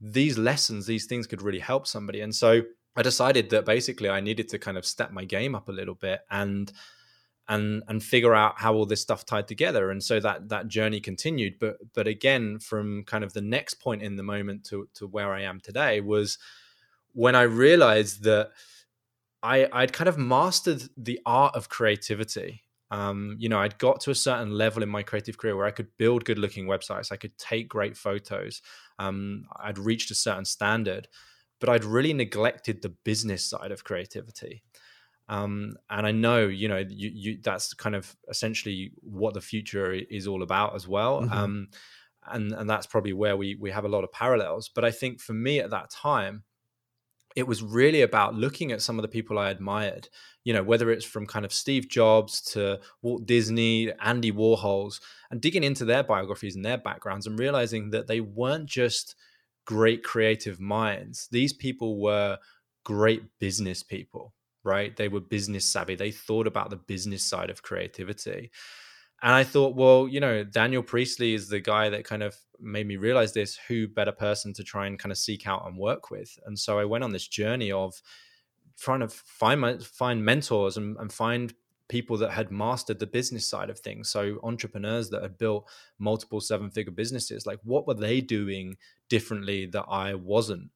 these 0.00 0.36
lessons, 0.36 0.86
these 0.86 1.06
things 1.06 1.26
could 1.26 1.40
really 1.40 1.60
help 1.60 1.86
somebody. 1.86 2.20
And 2.20 2.34
so 2.34 2.62
I 2.96 3.02
decided 3.02 3.50
that 3.50 3.64
basically 3.64 4.10
I 4.10 4.20
needed 4.20 4.48
to 4.50 4.58
kind 4.58 4.76
of 4.76 4.84
step 4.84 5.12
my 5.12 5.24
game 5.24 5.54
up 5.54 5.68
a 5.68 5.72
little 5.72 5.94
bit 5.94 6.20
and 6.30 6.70
and 7.48 7.82
and 7.88 8.02
figure 8.02 8.34
out 8.34 8.58
how 8.58 8.74
all 8.74 8.86
this 8.86 9.02
stuff 9.02 9.26
tied 9.26 9.48
together. 9.48 9.90
And 9.90 10.02
so 10.02 10.20
that 10.20 10.48
that 10.48 10.68
journey 10.68 11.00
continued. 11.00 11.58
But 11.58 11.76
but 11.92 12.06
again 12.06 12.58
from 12.58 13.04
kind 13.04 13.24
of 13.24 13.32
the 13.32 13.42
next 13.42 13.74
point 13.74 14.02
in 14.02 14.16
the 14.16 14.22
moment 14.22 14.64
to 14.66 14.88
to 14.94 15.06
where 15.06 15.32
i 15.32 15.42
am 15.42 15.60
today 15.60 16.00
was 16.00 16.38
when 17.12 17.34
i 17.34 17.42
realized 17.42 18.24
that 18.24 18.50
i 19.42 19.68
i'd 19.72 19.92
kind 19.92 20.08
of 20.08 20.18
mastered 20.18 20.82
the 20.96 21.20
art 21.26 21.54
of 21.54 21.68
creativity. 21.68 22.62
Um, 22.90 23.36
you 23.38 23.48
know 23.48 23.58
i'd 23.58 23.78
got 23.78 24.00
to 24.02 24.10
a 24.10 24.14
certain 24.14 24.52
level 24.52 24.82
in 24.82 24.88
my 24.88 25.02
creative 25.02 25.36
career 25.36 25.56
where 25.56 25.66
i 25.66 25.70
could 25.70 25.88
build 25.96 26.24
good 26.24 26.38
looking 26.38 26.66
websites. 26.66 27.12
I 27.12 27.16
could 27.16 27.36
take 27.38 27.68
great 27.68 27.96
photos. 27.96 28.62
Um, 28.98 29.46
i'd 29.60 29.78
reached 29.78 30.10
a 30.10 30.14
certain 30.14 30.44
standard 30.44 31.08
but 31.60 31.68
i'd 31.68 31.84
really 31.84 32.12
neglected 32.12 32.80
the 32.80 32.90
business 33.04 33.44
side 33.44 33.72
of 33.72 33.82
creativity 33.84 34.62
um, 35.28 35.76
and 35.88 36.06
I 36.06 36.12
know, 36.12 36.46
you 36.46 36.68
know, 36.68 36.84
you, 36.88 37.10
you, 37.14 37.38
that's 37.42 37.72
kind 37.72 37.94
of 37.94 38.14
essentially 38.28 38.92
what 39.00 39.34
the 39.34 39.40
Futur 39.40 39.92
is 39.92 40.26
all 40.26 40.42
about 40.42 40.74
as 40.74 40.86
well. 40.86 41.22
Mm-hmm. 41.22 41.32
Um, 41.32 41.68
and 42.26 42.52
and 42.52 42.68
that's 42.68 42.86
probably 42.86 43.12
where 43.12 43.36
we 43.36 43.54
we 43.54 43.70
have 43.70 43.84
a 43.84 43.88
lot 43.88 44.04
of 44.04 44.12
parallels. 44.12 44.68
But 44.68 44.84
I 44.84 44.90
think 44.90 45.20
for 45.20 45.32
me 45.32 45.60
at 45.60 45.70
that 45.70 45.90
time, 45.90 46.44
it 47.36 47.46
was 47.46 47.62
really 47.62 48.02
about 48.02 48.34
looking 48.34 48.72
at 48.72 48.82
some 48.82 48.98
of 48.98 49.02
the 49.02 49.08
people 49.08 49.38
I 49.38 49.50
admired. 49.50 50.08
You 50.42 50.52
know, 50.52 50.62
whether 50.62 50.90
it's 50.90 51.06
from 51.06 51.26
kind 51.26 51.44
of 51.44 51.52
Steve 51.52 51.88
Jobs 51.88 52.40
to 52.52 52.80
Walt 53.00 53.24
Disney, 53.26 53.92
Andy 54.00 54.30
Warhols, 54.30 55.00
and 55.30 55.40
digging 55.40 55.64
into 55.64 55.86
their 55.86 56.02
biographies 56.02 56.54
and 56.54 56.64
their 56.64 56.78
backgrounds 56.78 57.26
and 57.26 57.38
realizing 57.38 57.90
that 57.90 58.08
they 58.08 58.20
weren't 58.20 58.66
just 58.66 59.16
great 59.64 60.02
creative 60.02 60.60
minds. 60.60 61.28
These 61.30 61.54
people 61.54 61.98
were 61.98 62.38
great 62.84 63.22
business 63.38 63.82
people 63.82 64.34
right? 64.64 64.96
They 64.96 65.08
were 65.08 65.20
business 65.20 65.64
savvy. 65.64 65.94
They 65.94 66.10
thought 66.10 66.46
about 66.46 66.70
the 66.70 66.76
business 66.76 67.22
side 67.22 67.50
of 67.50 67.62
creativity. 67.62 68.50
And 69.22 69.32
I 69.32 69.44
thought, 69.44 69.76
well, 69.76 70.08
you 70.08 70.20
know, 70.20 70.44
Daniel 70.44 70.82
Priestley 70.82 71.34
is 71.34 71.48
the 71.48 71.60
guy 71.60 71.88
that 71.88 72.04
kind 72.04 72.22
of 72.22 72.36
made 72.60 72.86
me 72.86 72.96
realize 72.96 73.32
this. 73.32 73.58
Who 73.68 73.88
better 73.88 74.12
person 74.12 74.52
to 74.54 74.64
try 74.64 74.86
and 74.86 74.98
kind 74.98 75.12
of 75.12 75.18
seek 75.18 75.46
out 75.46 75.66
and 75.66 75.78
work 75.78 76.10
with? 76.10 76.36
And 76.46 76.58
so 76.58 76.78
I 76.78 76.84
went 76.84 77.04
on 77.04 77.12
this 77.12 77.28
journey 77.28 77.72
of 77.72 77.94
trying 78.78 79.00
to 79.00 79.08
find 79.08 79.60
my, 79.60 79.78
find 79.78 80.24
mentors 80.24 80.76
and, 80.76 80.96
and 80.98 81.12
find 81.12 81.54
people 81.88 82.16
that 82.18 82.32
had 82.32 82.50
mastered 82.50 82.98
the 82.98 83.06
business 83.06 83.46
side 83.46 83.70
of 83.70 83.78
things. 83.78 84.08
So 84.08 84.38
entrepreneurs 84.42 85.10
that 85.10 85.22
had 85.22 85.38
built 85.38 85.68
multiple 85.98 86.40
seven 86.40 86.70
figure 86.70 86.92
businesses, 86.92 87.46
like 87.46 87.60
what 87.62 87.86
were 87.86 87.94
they 87.94 88.20
doing 88.20 88.76
differently 89.08 89.66
that 89.66 89.84
I 89.88 90.14
wasn't? 90.14 90.70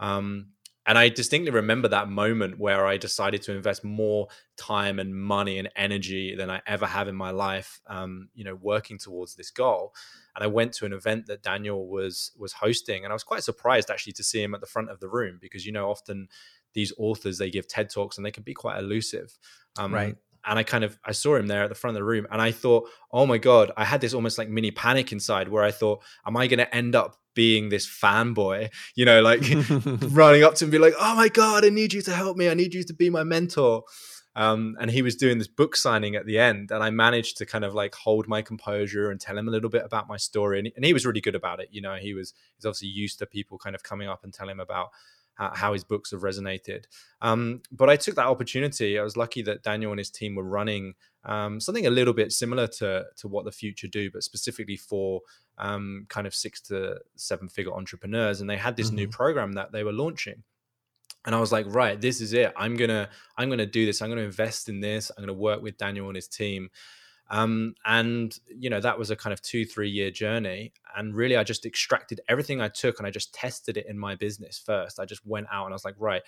Um, 0.00 0.48
and 0.86 0.98
I 0.98 1.08
distinctly 1.08 1.52
remember 1.52 1.86
that 1.88 2.08
moment 2.08 2.58
where 2.58 2.86
I 2.86 2.96
decided 2.96 3.42
to 3.42 3.54
invest 3.54 3.84
more 3.84 4.26
time 4.56 4.98
and 4.98 5.14
money 5.14 5.58
and 5.58 5.70
energy 5.76 6.34
than 6.34 6.50
I 6.50 6.60
ever 6.66 6.86
have 6.86 7.06
in 7.06 7.14
my 7.14 7.30
life, 7.30 7.80
um, 7.86 8.28
you 8.34 8.42
know, 8.42 8.56
working 8.56 8.98
towards 8.98 9.36
this 9.36 9.50
goal. 9.50 9.94
And 10.34 10.42
I 10.42 10.48
went 10.48 10.72
to 10.74 10.86
an 10.86 10.92
event 10.92 11.26
that 11.26 11.42
Daniel 11.42 11.86
was 11.86 12.32
was 12.36 12.54
hosting, 12.54 13.04
and 13.04 13.12
I 13.12 13.14
was 13.14 13.22
quite 13.22 13.44
surprised 13.44 13.90
actually 13.90 14.14
to 14.14 14.24
see 14.24 14.42
him 14.42 14.54
at 14.54 14.60
the 14.60 14.66
front 14.66 14.90
of 14.90 14.98
the 14.98 15.08
room 15.08 15.38
because 15.40 15.64
you 15.64 15.72
know 15.72 15.88
often 15.88 16.28
these 16.74 16.92
authors 16.98 17.38
they 17.38 17.50
give 17.50 17.68
TED 17.68 17.90
talks 17.90 18.16
and 18.16 18.26
they 18.26 18.30
can 18.30 18.42
be 18.42 18.54
quite 18.54 18.78
elusive, 18.78 19.38
um, 19.78 19.94
right? 19.94 20.16
And 20.44 20.58
I 20.58 20.62
kind 20.62 20.84
of 20.84 20.98
I 21.04 21.12
saw 21.12 21.36
him 21.36 21.46
there 21.46 21.62
at 21.62 21.68
the 21.68 21.74
front 21.74 21.96
of 21.96 22.00
the 22.00 22.04
room 22.04 22.26
and 22.30 22.40
I 22.40 22.50
thought, 22.50 22.88
"Oh 23.10 23.26
my 23.26 23.38
god, 23.38 23.70
I 23.76 23.84
had 23.84 24.00
this 24.00 24.14
almost 24.14 24.38
like 24.38 24.48
mini 24.48 24.70
panic 24.70 25.12
inside 25.12 25.48
where 25.48 25.62
I 25.62 25.70
thought, 25.70 26.02
am 26.26 26.36
I 26.36 26.46
going 26.46 26.58
to 26.58 26.74
end 26.74 26.94
up 26.94 27.16
being 27.34 27.68
this 27.68 27.86
fanboy, 27.86 28.70
you 28.94 29.04
know, 29.04 29.22
like 29.22 29.40
running 30.10 30.44
up 30.44 30.54
to 30.56 30.64
him 30.64 30.66
and 30.66 30.72
be 30.72 30.78
like, 30.78 30.94
"Oh 30.98 31.14
my 31.16 31.28
god, 31.28 31.64
I 31.64 31.68
need 31.68 31.92
you 31.92 32.02
to 32.02 32.12
help 32.12 32.36
me. 32.36 32.48
I 32.48 32.54
need 32.54 32.74
you 32.74 32.84
to 32.84 32.94
be 32.94 33.10
my 33.10 33.24
mentor." 33.24 33.84
Um, 34.34 34.76
and 34.80 34.90
he 34.90 35.02
was 35.02 35.16
doing 35.16 35.36
this 35.36 35.48
book 35.48 35.76
signing 35.76 36.16
at 36.16 36.24
the 36.24 36.38
end, 36.38 36.70
and 36.70 36.82
I 36.82 36.90
managed 36.90 37.36
to 37.38 37.46
kind 37.46 37.64
of 37.64 37.74
like 37.74 37.94
hold 37.94 38.28
my 38.28 38.40
composure 38.40 39.10
and 39.10 39.20
tell 39.20 39.36
him 39.36 39.46
a 39.46 39.50
little 39.50 39.68
bit 39.68 39.84
about 39.84 40.08
my 40.08 40.16
story, 40.16 40.58
and, 40.58 40.70
and 40.74 40.84
he 40.84 40.92
was 40.92 41.04
really 41.04 41.20
good 41.20 41.34
about 41.34 41.60
it. 41.60 41.68
You 41.70 41.82
know, 41.82 41.96
he 41.96 42.14
was 42.14 42.32
he's 42.56 42.64
obviously 42.64 42.88
used 42.88 43.18
to 43.18 43.26
people 43.26 43.58
kind 43.58 43.76
of 43.76 43.82
coming 43.82 44.08
up 44.08 44.24
and 44.24 44.32
telling 44.32 44.52
him 44.52 44.60
about 44.60 44.88
how 45.54 45.72
his 45.72 45.84
books 45.84 46.10
have 46.10 46.20
resonated. 46.20 46.84
Um, 47.20 47.62
but 47.70 47.90
I 47.90 47.96
took 47.96 48.14
that 48.16 48.26
opportunity. 48.26 48.98
I 48.98 49.02
was 49.02 49.16
lucky 49.16 49.42
that 49.42 49.62
Daniel 49.62 49.92
and 49.92 49.98
his 49.98 50.10
team 50.10 50.34
were 50.34 50.44
running 50.44 50.94
um, 51.24 51.60
something 51.60 51.86
a 51.86 51.90
little 51.90 52.14
bit 52.14 52.32
similar 52.32 52.66
to 52.66 53.04
to 53.16 53.28
what 53.28 53.44
the 53.44 53.52
Futur 53.52 53.88
do, 53.88 54.10
but 54.10 54.22
specifically 54.22 54.76
for 54.76 55.20
um, 55.58 56.06
kind 56.08 56.26
of 56.26 56.34
six 56.34 56.60
to 56.62 56.98
seven 57.16 57.48
figure 57.48 57.72
entrepreneurs. 57.72 58.40
And 58.40 58.50
they 58.50 58.56
had 58.56 58.76
this 58.76 58.88
mm-hmm. 58.88 58.96
new 58.96 59.08
program 59.08 59.52
that 59.52 59.72
they 59.72 59.84
were 59.84 59.92
launching. 59.92 60.42
And 61.24 61.34
I 61.34 61.40
was 61.40 61.52
like, 61.52 61.66
right, 61.68 62.00
this 62.00 62.20
is 62.20 62.32
it. 62.32 62.52
I'm 62.56 62.76
gonna 62.76 63.08
I'm 63.36 63.48
gonna 63.48 63.66
do 63.66 63.86
this. 63.86 64.02
I'm 64.02 64.08
gonna 64.08 64.22
invest 64.22 64.68
in 64.68 64.80
this. 64.80 65.10
I'm 65.16 65.22
gonna 65.22 65.32
work 65.32 65.62
with 65.62 65.76
Daniel 65.76 66.08
and 66.08 66.16
his 66.16 66.28
team. 66.28 66.70
Um, 67.32 67.74
and 67.86 68.38
you 68.46 68.68
know 68.68 68.80
that 68.80 68.98
was 68.98 69.10
a 69.10 69.16
kind 69.16 69.32
of 69.32 69.40
two 69.40 69.64
three 69.64 69.88
year 69.88 70.10
journey. 70.10 70.74
And 70.94 71.16
really 71.16 71.36
i 71.36 71.42
just 71.42 71.64
extracted 71.64 72.20
everything 72.28 72.60
i 72.60 72.68
took 72.68 72.98
and 72.98 73.06
i 73.06 73.10
just 73.10 73.32
tested 73.32 73.78
it 73.78 73.86
in 73.88 73.98
my 73.98 74.14
business 74.14 74.62
first. 74.64 75.00
I 75.00 75.06
just 75.06 75.26
went 75.26 75.46
out 75.50 75.64
and 75.64 75.72
i 75.72 75.74
was 75.74 75.84
like 75.84 75.96
right 75.98 76.22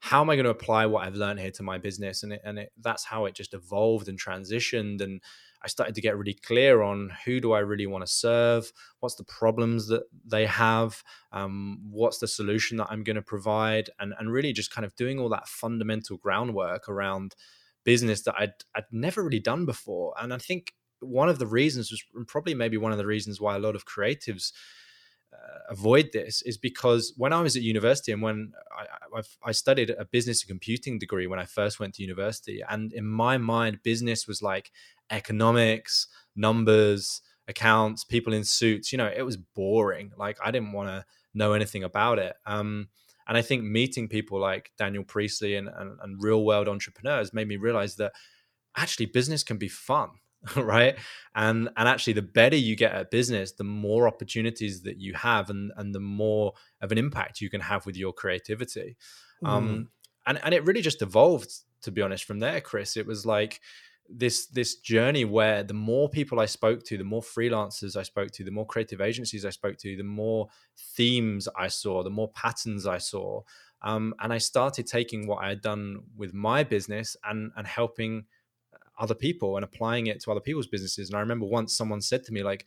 how 0.00 0.20
am 0.20 0.30
i 0.30 0.36
going 0.36 0.44
to 0.44 0.50
apply 0.50 0.86
what 0.86 1.04
i've 1.04 1.16
learned 1.16 1.40
here 1.40 1.50
to 1.50 1.64
my 1.64 1.76
business? 1.76 2.22
And 2.22 2.32
it, 2.34 2.40
and 2.44 2.58
it, 2.60 2.72
that's 2.80 3.04
how 3.04 3.24
it 3.24 3.34
just 3.34 3.52
evolved 3.52 4.08
and 4.08 4.16
transitioned. 4.16 5.00
And 5.00 5.20
i 5.64 5.66
started 5.66 5.96
to 5.96 6.00
get 6.00 6.16
really 6.16 6.34
clear 6.34 6.82
on 6.82 7.10
who 7.24 7.40
do 7.40 7.50
i 7.50 7.58
really 7.58 7.88
want 7.88 8.06
to 8.06 8.12
serve? 8.12 8.70
What's 9.00 9.16
the 9.16 9.24
problems 9.24 9.88
that 9.88 10.04
they 10.24 10.46
have? 10.46 11.02
Um, 11.32 11.80
what's 11.90 12.18
the 12.18 12.28
solution 12.28 12.76
that 12.76 12.86
i'm 12.90 13.02
going 13.02 13.16
to 13.16 13.22
provide? 13.22 13.90
And, 13.98 14.14
and 14.20 14.30
really 14.30 14.52
just 14.52 14.70
kind 14.70 14.84
of 14.84 14.94
doing 14.94 15.18
all 15.18 15.30
that 15.30 15.48
fundamental 15.48 16.16
groundwork 16.16 16.88
around 16.88 17.34
business 17.88 18.20
that 18.20 18.34
I'd, 18.38 18.52
I'd 18.74 18.84
never 18.92 19.24
really 19.24 19.40
done 19.40 19.64
before. 19.64 20.12
And 20.20 20.34
I 20.34 20.36
think 20.36 20.74
one 21.00 21.30
of 21.30 21.38
the 21.38 21.46
reasons 21.46 21.90
was 21.90 22.04
probably 22.26 22.52
maybe 22.52 22.76
one 22.76 22.92
of 22.92 22.98
the 22.98 23.06
reasons 23.06 23.40
why 23.40 23.56
a 23.56 23.58
lot 23.58 23.74
of 23.74 23.86
creatives 23.86 24.52
uh, 25.32 25.60
avoid 25.70 26.10
this 26.12 26.42
is 26.42 26.58
because 26.58 27.14
when 27.16 27.32
I 27.32 27.40
was 27.40 27.56
at 27.56 27.62
university 27.62 28.12
and 28.12 28.20
when 28.20 28.52
I, 28.78 29.18
I, 29.18 29.22
I, 29.42 29.52
studied 29.52 29.88
a 29.88 30.04
business 30.04 30.42
and 30.42 30.50
computing 30.50 30.98
degree 30.98 31.26
when 31.26 31.38
I 31.38 31.46
first 31.46 31.80
went 31.80 31.94
to 31.94 32.02
university, 32.02 32.62
and 32.68 32.92
in 32.92 33.06
my 33.06 33.38
mind, 33.38 33.82
business 33.82 34.28
was 34.28 34.42
like 34.42 34.70
economics, 35.08 36.08
numbers, 36.36 37.22
accounts, 37.46 38.04
people 38.04 38.34
in 38.34 38.44
suits. 38.44 38.92
You 38.92 38.98
know, 38.98 39.10
it 39.14 39.22
was 39.22 39.38
boring. 39.38 40.12
Like 40.18 40.36
I 40.44 40.50
didn't 40.50 40.72
want 40.72 40.90
to 40.90 41.06
know 41.32 41.54
anything 41.54 41.84
about 41.84 42.18
it. 42.18 42.36
Um, 42.44 42.88
and 43.28 43.36
I 43.36 43.42
think 43.42 43.62
meeting 43.62 44.08
people 44.08 44.40
like 44.40 44.72
Daniel 44.78 45.04
Priestley 45.04 45.54
and, 45.54 45.68
and, 45.68 45.98
and 46.02 46.22
real 46.22 46.44
world 46.44 46.68
entrepreneurs 46.68 47.34
made 47.34 47.46
me 47.46 47.56
realize 47.56 47.96
that 47.96 48.12
actually 48.76 49.06
business 49.06 49.42
can 49.42 49.58
be 49.58 49.68
fun 49.68 50.10
right? 50.56 50.96
And 51.34 51.68
and 51.76 51.88
actually 51.88 52.12
the 52.14 52.22
better 52.22 52.56
you 52.56 52.76
get 52.76 52.92
at 52.92 53.10
business 53.10 53.52
the 53.52 53.64
more 53.64 54.06
opportunities 54.06 54.82
that 54.82 54.98
you 54.98 55.14
have 55.14 55.50
and 55.50 55.72
and 55.76 55.94
the 55.94 56.00
more 56.00 56.52
of 56.80 56.92
an 56.92 56.98
impact 56.98 57.40
you 57.40 57.50
can 57.50 57.60
have 57.60 57.86
with 57.86 57.96
your 57.96 58.12
creativity. 58.12 58.96
Mm. 59.42 59.48
um 59.48 59.88
and 60.26 60.40
and 60.42 60.54
it 60.54 60.64
really 60.64 60.80
just 60.80 61.02
evolved 61.02 61.52
to 61.82 61.90
be 61.90 62.02
honest 62.02 62.24
from 62.24 62.38
there 62.38 62.60
chris. 62.60 62.96
It 62.96 63.06
was 63.06 63.26
like 63.26 63.60
this 64.08 64.46
this 64.46 64.76
journey 64.76 65.24
where 65.24 65.62
the 65.62 65.74
more 65.74 66.08
people 66.08 66.40
I 66.40 66.46
spoke 66.46 66.82
to, 66.84 66.96
the 66.96 67.04
more 67.04 67.22
freelancers 67.22 67.96
I 67.96 68.02
spoke 68.02 68.30
to, 68.32 68.44
the 68.44 68.50
more 68.50 68.66
creative 68.66 69.00
agencies 69.00 69.44
I 69.44 69.50
spoke 69.50 69.76
to, 69.78 69.96
the 69.96 70.02
more 70.02 70.48
themes 70.96 71.48
I 71.56 71.68
saw, 71.68 72.02
the 72.02 72.10
more 72.10 72.28
patterns 72.32 72.86
I 72.86 72.98
saw, 72.98 73.42
um, 73.82 74.14
and 74.20 74.32
I 74.32 74.38
started 74.38 74.86
taking 74.86 75.26
what 75.26 75.44
I 75.44 75.48
had 75.48 75.60
done 75.60 76.00
with 76.16 76.32
my 76.32 76.64
business 76.64 77.16
and 77.24 77.52
and 77.56 77.66
helping 77.66 78.24
other 78.98 79.14
people 79.14 79.56
and 79.56 79.64
applying 79.64 80.08
it 80.08 80.20
to 80.20 80.30
other 80.30 80.40
people's 80.40 80.66
businesses. 80.66 81.08
And 81.08 81.16
I 81.16 81.20
remember 81.20 81.46
once 81.46 81.76
someone 81.76 82.00
said 82.00 82.24
to 82.24 82.32
me 82.32 82.42
like, 82.42 82.66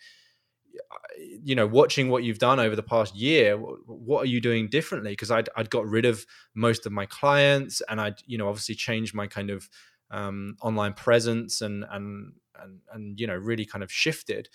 you 1.43 1.55
know, 1.55 1.67
watching 1.67 2.09
what 2.09 2.23
you've 2.23 2.39
done 2.39 2.59
over 2.59 2.75
the 2.75 2.83
past 2.83 3.15
year, 3.15 3.57
what 3.57 4.23
are 4.23 4.27
you 4.27 4.39
doing 4.39 4.69
differently? 4.69 5.11
Because 5.11 5.31
I'd 5.31 5.49
I'd 5.55 5.69
got 5.69 5.85
rid 5.87 6.05
of 6.05 6.25
most 6.55 6.85
of 6.85 6.91
my 6.91 7.05
clients, 7.05 7.81
and 7.89 7.99
I'd 7.99 8.21
you 8.25 8.37
know 8.37 8.47
obviously 8.47 8.75
changed 8.75 9.13
my 9.13 9.27
kind 9.27 9.49
of 9.49 9.69
um, 10.11 10.57
online 10.61 10.93
presence 10.93 11.61
and 11.61 11.85
and 11.89 12.33
and 12.61 12.79
and 12.93 13.19
you 13.19 13.27
know 13.27 13.35
really 13.35 13.65
kind 13.65 13.83
of 13.83 13.91
shifted. 13.91 14.49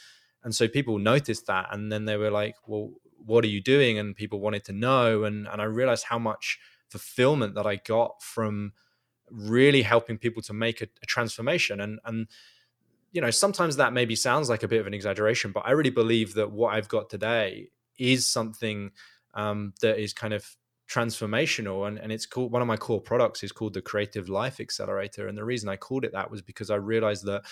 And 0.44 0.54
so 0.54 0.68
people 0.68 0.98
noticed 0.98 1.46
that 1.46 1.68
and 1.72 1.90
then 1.90 2.04
they 2.04 2.16
were 2.16 2.30
like 2.30 2.56
well 2.66 2.90
what 3.24 3.44
are 3.44 3.48
you 3.48 3.60
doing? 3.60 3.98
And 3.98 4.14
people 4.14 4.38
wanted 4.38 4.64
to 4.64 4.72
know. 4.72 5.24
And 5.24 5.48
and 5.48 5.60
i 5.60 5.64
realized 5.64 6.04
how 6.04 6.18
much 6.18 6.58
fulfillment 6.88 7.56
that 7.56 7.66
i 7.66 7.76
got 7.76 8.22
from 8.22 8.72
really 9.28 9.82
helping 9.82 10.18
people 10.18 10.40
to 10.42 10.52
make 10.52 10.80
a, 10.80 10.86
a 11.02 11.06
transformation. 11.06 11.80
And 11.80 11.98
and 12.04 12.28
you 13.12 13.20
know 13.22 13.30
sometimes 13.30 13.76
that 13.76 13.92
maybe 13.94 14.14
sounds 14.14 14.50
like 14.50 14.62
a 14.62 14.68
bit 14.68 14.80
of 14.80 14.86
an 14.86 14.92
exaggeration 14.92 15.50
but 15.50 15.62
i 15.64 15.70
really 15.70 15.90
believe 15.90 16.34
that 16.34 16.50
what 16.50 16.74
i've 16.74 16.88
got 16.88 17.08
today 17.08 17.70
is 17.98 18.26
something 18.26 18.90
um, 19.34 19.72
that 19.80 19.98
is 19.98 20.12
kind 20.12 20.34
of 20.34 20.56
transformational 20.88 21.88
and, 21.88 21.98
and 21.98 22.12
it's 22.12 22.26
called 22.26 22.52
one 22.52 22.62
of 22.62 22.68
my 22.68 22.76
core 22.76 23.00
products 23.00 23.42
is 23.42 23.50
called 23.50 23.74
the 23.74 23.82
creative 23.82 24.28
life 24.28 24.60
accelerator 24.60 25.26
and 25.26 25.36
the 25.36 25.44
reason 25.44 25.68
i 25.68 25.76
called 25.76 26.04
it 26.04 26.12
that 26.12 26.30
was 26.30 26.42
because 26.42 26.70
i 26.70 26.76
realized 26.76 27.24
that 27.24 27.42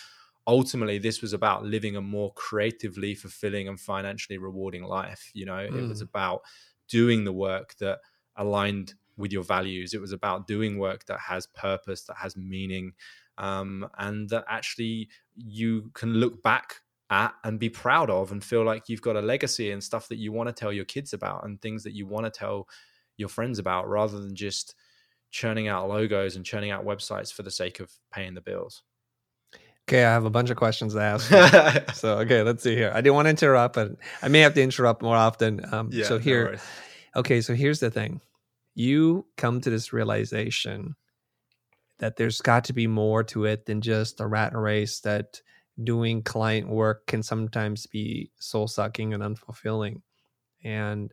ultimately 0.47 0.99
this 0.99 1.21
was 1.21 1.33
about 1.33 1.65
living 1.65 1.97
a 1.97 2.01
more 2.01 2.33
creatively 2.35 3.15
fulfilling 3.15 3.67
and 3.67 3.81
financially 3.81 4.39
rewarding 4.39 4.85
life 4.85 5.31
you 5.35 5.45
know 5.45 5.55
mm. 5.55 5.77
it 5.77 5.89
was 5.89 6.01
mm. 6.01 6.09
about 6.09 6.43
doing 6.89 7.25
the 7.25 7.33
work 7.33 7.75
that 7.81 7.99
aligned 8.37 8.95
with 9.17 9.33
your 9.33 9.43
values 9.43 9.95
it 9.95 10.01
was 10.01 10.13
about 10.13 10.47
doing 10.47 10.79
work 10.79 11.05
that 11.07 11.19
has 11.19 11.47
purpose 11.49 12.05
that 12.05 12.17
has 12.17 12.37
meaning 12.37 12.93
um, 13.39 13.89
and 13.99 14.29
that 14.29 14.45
actually 14.49 15.09
you 15.35 15.91
can 15.95 16.15
look 16.15 16.41
back 16.43 16.77
at 17.11 17.35
and 17.43 17.59
be 17.59 17.69
proud 17.69 18.11
of 18.11 18.33
and 18.33 18.43
feel 18.45 18.65
like 18.65 18.89
you've 18.89 19.03
got 19.03 19.17
a 19.17 19.21
legacy 19.21 19.73
and 19.73 19.83
stuff 19.83 20.09
that 20.09 20.19
you 20.19 20.33
want 20.33 20.49
to 20.49 20.53
tell 20.53 20.73
your 20.73 20.85
kids 20.85 21.13
about 21.13 21.45
and 21.45 21.61
things 21.61 21.83
that 21.83 21.95
you 21.95 22.07
want 22.07 22.25
to 22.25 22.31
tell 22.31 22.69
your 23.17 23.29
friends 23.29 23.59
about 23.59 23.89
rather 23.89 24.21
than 24.21 24.35
just 24.35 24.75
churning 25.31 25.69
out 25.69 25.89
logos 25.89 26.37
and 26.37 26.45
churning 26.45 26.71
out 26.71 26.85
websites 26.85 27.33
for 27.33 27.43
the 27.43 27.51
sake 27.51 27.81
of 27.81 27.91
paying 28.13 28.35
the 28.35 28.41
bills. 28.41 28.83
Okay, 29.87 30.05
I 30.05 30.13
have 30.13 30.25
a 30.25 30.31
bunch 30.31 30.49
of 30.49 30.57
questions 30.57 30.95
to 30.95 31.01
ask. 31.01 31.93
so, 31.95 32.19
okay, 32.19 32.43
let's 32.43 32.63
see 32.63 32.75
here. 32.75 32.91
I 32.95 33.03
didn't 33.03 33.17
want 33.17 33.27
to 33.27 33.31
interrupt, 33.31 33.75
but 33.75 33.93
I 34.23 34.29
may 34.29 34.41
have 34.41 34.55
to 34.55 34.63
interrupt 34.63 35.03
more 35.03 35.17
often. 35.17 35.61
Um, 35.75 35.91
yeah, 35.93 36.05
so 36.05 36.19
here, 36.19 36.53
no 36.53 37.21
okay, 37.21 37.41
so 37.43 37.55
here's 37.55 37.81
the 37.81 37.91
thing: 37.91 38.21
you 38.75 39.27
come 39.37 39.61
to 39.61 39.71
this 39.71 39.93
realization 39.93 40.97
that 41.99 42.17
there's 42.17 42.41
got 42.41 42.65
to 42.65 42.73
be 42.73 42.87
more 42.87 43.23
to 43.25 43.45
it 43.45 43.67
than 43.67 43.83
just 43.83 44.21
a 44.21 44.27
rat 44.27 44.57
race. 44.57 45.01
That 45.01 45.43
doing 45.83 46.23
client 46.23 46.69
work 46.69 47.07
can 47.07 47.23
sometimes 47.23 47.87
be 47.87 48.31
soul 48.39 48.69
sucking 48.69 49.13
and 49.13 49.23
unfulfilling, 49.23 50.01
and 50.63 51.13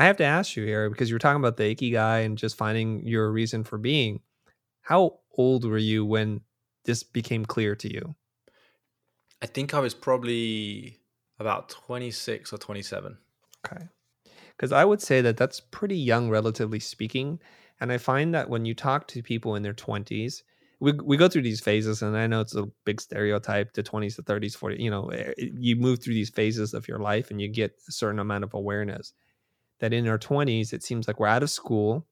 I 0.00 0.04
have 0.04 0.16
to 0.16 0.24
ask 0.24 0.56
you 0.56 0.64
here 0.64 0.88
because 0.88 1.10
you 1.10 1.14
were 1.14 1.18
talking 1.18 1.42
about 1.42 1.58
the 1.58 1.74
ikigai 1.76 2.24
and 2.24 2.38
just 2.38 2.56
finding 2.56 3.06
your 3.06 3.30
reason 3.30 3.64
for 3.64 3.76
being. 3.76 4.20
How 4.80 5.18
old 5.36 5.66
were 5.66 5.76
you 5.76 6.06
when 6.06 6.40
this 6.86 7.02
became 7.02 7.44
clear 7.44 7.76
to 7.76 7.92
you? 7.92 8.14
I 9.42 9.46
think 9.46 9.74
I 9.74 9.78
was 9.78 9.92
probably 9.92 10.98
about 11.38 11.68
26 11.68 12.50
or 12.50 12.56
27. 12.56 13.18
Okay. 13.66 13.84
Because 14.56 14.72
I 14.72 14.86
would 14.86 15.02
say 15.02 15.20
that 15.20 15.36
that's 15.36 15.60
pretty 15.60 15.98
young, 15.98 16.30
relatively 16.30 16.80
speaking. 16.80 17.38
And 17.78 17.92
I 17.92 17.98
find 17.98 18.34
that 18.34 18.48
when 18.48 18.64
you 18.64 18.74
talk 18.74 19.06
to 19.08 19.22
people 19.22 19.54
in 19.54 19.62
their 19.62 19.74
20s, 19.74 20.42
we, 20.80 20.92
we 20.92 21.18
go 21.18 21.28
through 21.28 21.42
these 21.42 21.60
phases, 21.60 22.00
and 22.00 22.16
I 22.16 22.26
know 22.26 22.40
it's 22.40 22.54
a 22.54 22.64
big 22.86 23.02
stereotype 23.02 23.74
the 23.74 23.82
20s, 23.82 24.16
the 24.16 24.22
30s, 24.22 24.56
40s. 24.56 24.80
You 24.80 24.90
know, 24.90 25.08
eh, 25.08 25.34
you 25.36 25.76
move 25.76 26.02
through 26.02 26.14
these 26.14 26.30
phases 26.30 26.72
of 26.72 26.88
your 26.88 27.00
life 27.00 27.30
and 27.30 27.38
you 27.38 27.48
get 27.48 27.72
a 27.86 27.92
certain 27.92 28.18
amount 28.18 28.44
of 28.44 28.54
awareness 28.54 29.12
that 29.80 29.92
in 29.92 30.06
our 30.08 30.18
20s, 30.18 30.72
it 30.72 30.82
seems 30.82 31.06
like 31.06 31.18
we're 31.18 31.26
out 31.26 31.42
of 31.42 31.50
school. 31.50 32.06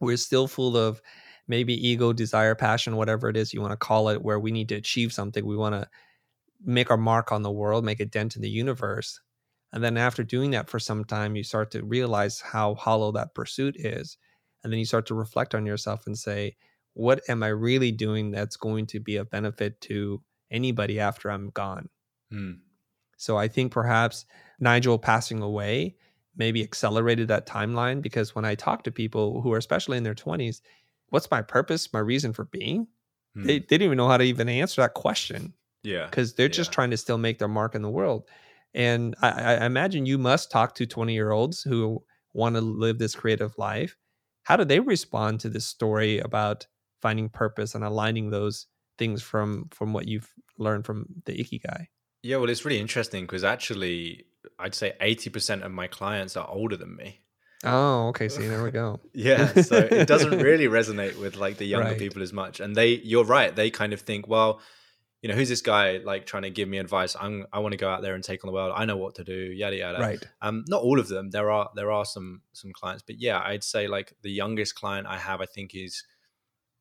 We're 0.00 0.16
still 0.16 0.46
full 0.46 0.76
of 0.76 1.00
maybe 1.48 1.74
ego, 1.88 2.12
desire, 2.12 2.54
passion, 2.54 2.96
whatever 2.96 3.28
it 3.28 3.36
is 3.36 3.52
you 3.52 3.60
want 3.60 3.72
to 3.72 3.76
call 3.76 4.08
it, 4.08 4.22
where 4.22 4.38
we 4.38 4.52
need 4.52 4.68
to 4.68 4.76
achieve 4.76 5.12
something. 5.12 5.44
We 5.44 5.56
want 5.56 5.74
to 5.74 5.88
make 6.64 6.90
our 6.90 6.96
mark 6.96 7.32
on 7.32 7.42
the 7.42 7.50
world, 7.50 7.84
make 7.84 8.00
a 8.00 8.06
dent 8.06 8.36
in 8.36 8.42
the 8.42 8.48
universe. 8.48 9.20
And 9.72 9.82
then 9.82 9.96
after 9.96 10.22
doing 10.22 10.50
that 10.52 10.68
for 10.68 10.78
some 10.78 11.04
time, 11.04 11.34
you 11.34 11.42
start 11.42 11.70
to 11.72 11.84
realize 11.84 12.40
how 12.40 12.74
hollow 12.74 13.10
that 13.12 13.34
pursuit 13.34 13.76
is. 13.78 14.18
And 14.62 14.72
then 14.72 14.78
you 14.78 14.84
start 14.84 15.06
to 15.06 15.14
reflect 15.14 15.54
on 15.54 15.66
yourself 15.66 16.06
and 16.06 16.16
say, 16.16 16.56
what 16.94 17.22
am 17.28 17.42
I 17.42 17.48
really 17.48 17.90
doing 17.90 18.30
that's 18.30 18.56
going 18.56 18.86
to 18.86 19.00
be 19.00 19.16
of 19.16 19.30
benefit 19.30 19.80
to 19.82 20.22
anybody 20.50 21.00
after 21.00 21.30
I'm 21.30 21.50
gone? 21.50 21.88
Hmm. 22.30 22.52
So 23.16 23.38
I 23.38 23.48
think 23.48 23.72
perhaps 23.72 24.26
Nigel 24.60 24.98
passing 24.98 25.42
away 25.42 25.96
maybe 26.36 26.62
accelerated 26.62 27.28
that 27.28 27.46
timeline 27.46 28.00
because 28.00 28.34
when 28.34 28.44
I 28.44 28.54
talk 28.54 28.84
to 28.84 28.90
people 28.90 29.42
who 29.42 29.52
are 29.52 29.58
especially 29.58 29.98
in 29.98 30.04
their 30.04 30.14
20s, 30.14 30.60
what's 31.10 31.30
my 31.30 31.42
purpose, 31.42 31.92
my 31.92 32.00
reason 32.00 32.32
for 32.32 32.44
being? 32.46 32.86
Hmm. 33.34 33.44
They, 33.44 33.58
they 33.58 33.66
didn't 33.66 33.82
even 33.82 33.98
know 33.98 34.08
how 34.08 34.16
to 34.16 34.24
even 34.24 34.48
answer 34.48 34.82
that 34.82 34.94
question. 34.94 35.54
Yeah. 35.82 36.06
Because 36.06 36.34
they're 36.34 36.48
just 36.48 36.72
trying 36.72 36.90
to 36.90 36.96
still 36.96 37.18
make 37.18 37.38
their 37.38 37.48
mark 37.48 37.74
in 37.74 37.82
the 37.82 37.90
world. 37.90 38.28
And 38.74 39.14
I, 39.20 39.56
I 39.56 39.66
imagine 39.66 40.06
you 40.06 40.16
must 40.16 40.50
talk 40.50 40.74
to 40.76 40.86
20 40.86 41.12
year 41.12 41.32
olds 41.32 41.62
who 41.62 42.02
want 42.32 42.54
to 42.54 42.60
live 42.60 42.98
this 42.98 43.14
creative 43.14 43.56
life. 43.58 43.96
How 44.44 44.56
do 44.56 44.64
they 44.64 44.80
respond 44.80 45.40
to 45.40 45.48
this 45.48 45.66
story 45.66 46.18
about 46.18 46.66
finding 47.00 47.28
purpose 47.28 47.74
and 47.74 47.84
aligning 47.84 48.30
those 48.30 48.66
things 48.98 49.22
from 49.22 49.68
from 49.72 49.92
what 49.92 50.08
you've 50.08 50.32
learned 50.58 50.86
from 50.86 51.06
the 51.26 51.32
ikigai? 51.32 51.86
Yeah, 52.22 52.36
well, 52.36 52.48
it's 52.48 52.64
really 52.64 52.80
interesting 52.80 53.24
because 53.24 53.44
actually 53.44 54.24
I'd 54.58 54.74
say 54.74 54.94
80% 55.00 55.62
of 55.62 55.72
my 55.72 55.86
clients 55.86 56.36
are 56.36 56.48
older 56.48 56.76
than 56.76 56.96
me. 56.96 57.20
Oh, 57.64 58.08
okay. 58.08 58.28
See, 58.28 58.48
there 58.48 58.62
we 58.62 58.70
go. 58.70 59.00
yeah. 59.12 59.52
So 59.62 59.76
it 59.76 60.08
doesn't 60.08 60.38
really 60.42 60.66
resonate 60.66 61.18
with 61.18 61.36
like 61.36 61.58
the 61.58 61.64
younger 61.64 61.90
right. 61.90 61.98
people 61.98 62.22
as 62.22 62.32
much. 62.32 62.60
And 62.60 62.74
they, 62.74 62.94
you're 63.04 63.24
right. 63.24 63.54
They 63.54 63.70
kind 63.70 63.92
of 63.92 64.00
think, 64.00 64.26
well, 64.26 64.60
you 65.22 65.28
know, 65.28 65.36
who's 65.36 65.48
this 65.48 65.62
guy 65.62 65.98
like 65.98 66.26
trying 66.26 66.42
to 66.42 66.50
give 66.50 66.68
me 66.68 66.78
advice? 66.78 67.14
I'm, 67.18 67.46
I 67.52 67.60
want 67.60 67.72
to 67.72 67.78
go 67.78 67.88
out 67.88 68.02
there 68.02 68.16
and 68.16 68.24
take 68.24 68.42
on 68.44 68.48
the 68.48 68.52
world. 68.52 68.72
I 68.74 68.84
know 68.84 68.96
what 68.96 69.14
to 69.16 69.24
do. 69.24 69.32
Yada 69.32 69.76
yada. 69.76 70.00
Right. 70.00 70.24
Um, 70.40 70.64
not 70.66 70.82
all 70.82 70.98
of 70.98 71.06
them. 71.06 71.30
There 71.30 71.52
are 71.52 71.70
there 71.76 71.92
are 71.92 72.04
some 72.04 72.42
some 72.52 72.72
clients, 72.72 73.04
but 73.06 73.20
yeah, 73.20 73.40
I'd 73.40 73.62
say 73.62 73.86
like 73.86 74.14
the 74.22 74.32
youngest 74.32 74.74
client 74.74 75.06
I 75.06 75.18
have, 75.18 75.40
I 75.40 75.46
think, 75.46 75.76
is 75.76 76.02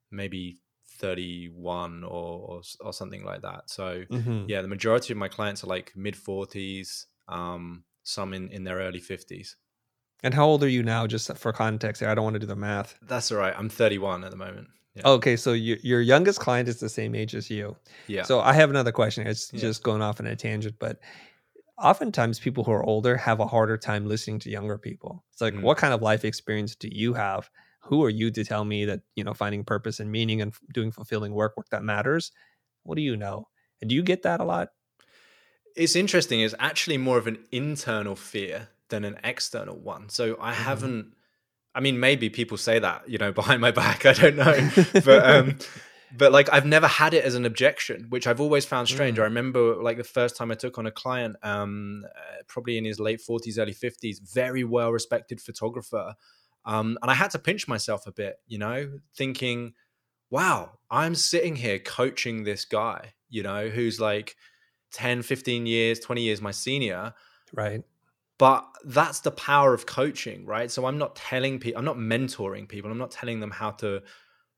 maybe 0.09 0.57
31 0.97 2.03
or 2.03 2.09
or, 2.09 2.61
or 2.79 2.93
something 2.93 3.23
like 3.23 3.43
that. 3.43 3.69
So 3.69 4.03
mm-hmm. 4.09 4.45
yeah, 4.47 4.63
the 4.63 4.67
majority 4.67 5.13
of 5.13 5.17
my 5.17 5.27
clients 5.27 5.63
are 5.63 5.67
like 5.67 5.93
mid 5.95 6.15
40s, 6.15 7.05
um, 7.27 7.83
some 8.03 8.33
in, 8.33 8.49
in 8.49 8.63
their 8.63 8.77
early 8.77 9.01
50s. 9.01 9.55
And 10.23 10.33
how 10.33 10.45
old 10.45 10.63
are 10.63 10.69
you 10.69 10.83
now, 10.83 11.07
just 11.07 11.35
for 11.37 11.51
context? 11.51 12.01
Here, 12.01 12.09
I 12.09 12.15
don't 12.15 12.23
want 12.23 12.35
to 12.35 12.39
do 12.39 12.45
the 12.45 12.55
math. 12.55 12.95
That's 13.01 13.31
all 13.31 13.39
right. 13.39 13.53
I'm 13.57 13.69
31 13.69 14.23
at 14.23 14.31
the 14.31 14.37
moment. 14.37 14.67
Yeah. 14.95 15.03
Okay, 15.05 15.37
so 15.37 15.53
your 15.53 15.77
your 15.81 16.01
youngest 16.01 16.39
client 16.39 16.67
is 16.67 16.79
the 16.79 16.89
same 16.89 17.15
age 17.15 17.33
as 17.33 17.49
you. 17.49 17.77
Yeah. 18.07 18.23
So 18.23 18.41
I 18.41 18.51
have 18.53 18.69
another 18.69 18.91
question. 18.91 19.25
It's 19.25 19.51
yeah. 19.53 19.61
just 19.61 19.83
going 19.83 20.01
off 20.01 20.19
on 20.19 20.27
a 20.27 20.35
tangent, 20.35 20.75
but 20.79 20.99
oftentimes 21.77 22.39
people 22.39 22.63
who 22.63 22.71
are 22.71 22.83
older 22.83 23.15
have 23.15 23.39
a 23.39 23.47
harder 23.47 23.77
time 23.77 24.05
listening 24.05 24.39
to 24.39 24.49
younger 24.49 24.77
people. 24.77 25.23
It's 25.31 25.41
like, 25.41 25.53
mm. 25.53 25.61
what 25.61 25.77
kind 25.77 25.93
of 25.93 26.01
life 26.01 26.25
experience 26.25 26.75
do 26.75 26.89
you 26.91 27.13
have? 27.13 27.49
Who 27.83 28.03
are 28.03 28.09
you 28.09 28.31
to 28.31 28.43
tell 28.43 28.65
me 28.65 28.85
that 28.85 28.99
you 29.15 29.23
know 29.23 29.33
finding 29.33 29.63
purpose 29.63 30.01
and 30.01 30.11
meaning 30.11 30.41
and 30.41 30.53
doing 30.73 30.91
fulfilling 30.91 31.33
work, 31.33 31.55
work 31.55 31.69
that 31.69 31.83
matters? 31.83 32.33
What 32.83 32.95
do 32.95 33.01
you 33.01 33.15
know? 33.15 33.47
And 33.79 33.89
do 33.89 33.95
you 33.95 34.03
get 34.03 34.23
that 34.23 34.41
a 34.41 34.43
lot? 34.43 34.69
It's 35.75 35.95
interesting. 35.95 36.41
It's 36.41 36.55
actually 36.59 36.97
more 36.97 37.17
of 37.17 37.27
an 37.27 37.39
internal 37.51 38.15
fear 38.15 38.69
than 38.89 39.03
an 39.05 39.17
external 39.23 39.77
one. 39.77 40.09
So 40.09 40.37
I 40.39 40.51
mm-hmm. 40.51 40.63
haven't. 40.63 41.13
I 41.73 41.79
mean, 41.79 42.01
maybe 42.01 42.29
people 42.29 42.57
say 42.57 42.79
that 42.79 43.09
you 43.09 43.17
know 43.17 43.31
behind 43.41 43.61
my 43.61 43.71
back. 43.71 44.05
I 44.05 44.13
don't 44.13 44.35
know, 44.35 44.69
but 45.05 45.29
um, 45.29 45.57
but 46.15 46.31
like 46.31 46.51
I've 46.51 46.65
never 46.65 46.87
had 46.87 47.13
it 47.13 47.23
as 47.23 47.35
an 47.35 47.45
objection, 47.45 48.07
which 48.09 48.27
I've 48.27 48.41
always 48.41 48.65
found 48.65 48.87
strange. 48.87 49.17
Mm. 49.17 49.21
I 49.21 49.23
remember 49.25 49.75
like 49.75 49.97
the 49.97 50.03
first 50.03 50.35
time 50.35 50.51
I 50.51 50.55
took 50.55 50.77
on 50.77 50.85
a 50.85 50.91
client, 50.91 51.35
um, 51.43 52.03
uh, 52.05 52.43
probably 52.47 52.77
in 52.77 52.85
his 52.85 52.99
late 52.99 53.21
forties, 53.21 53.57
early 53.57 53.73
fifties, 53.73 54.19
very 54.19 54.63
well 54.63 54.91
respected 54.91 55.41
photographer, 55.41 56.15
um, 56.65 56.97
and 57.01 57.09
I 57.09 57.15
had 57.15 57.31
to 57.31 57.39
pinch 57.39 57.67
myself 57.67 58.05
a 58.07 58.11
bit, 58.11 58.37
you 58.47 58.57
know, 58.57 58.99
thinking, 59.15 59.73
wow, 60.29 60.71
I'm 60.89 61.15
sitting 61.15 61.55
here 61.55 61.79
coaching 61.79 62.43
this 62.43 62.65
guy, 62.65 63.13
you 63.29 63.43
know, 63.43 63.69
who's 63.69 63.99
like 63.99 64.35
10, 64.91 65.21
15 65.21 65.65
years, 65.65 65.99
20 65.99 66.21
years 66.21 66.41
my 66.41 66.51
senior. 66.51 67.13
Right. 67.53 67.83
But 68.37 68.65
that's 68.83 69.19
the 69.19 69.31
power 69.31 69.73
of 69.73 69.85
coaching, 69.85 70.45
right? 70.45 70.71
So 70.71 70.85
I'm 70.85 70.97
not 70.97 71.15
telling 71.15 71.59
people, 71.59 71.77
I'm 71.77 71.85
not 71.85 71.97
mentoring 71.97 72.67
people, 72.67 72.89
I'm 72.89 72.97
not 72.97 73.11
telling 73.11 73.39
them 73.39 73.51
how 73.51 73.71
to 73.71 74.01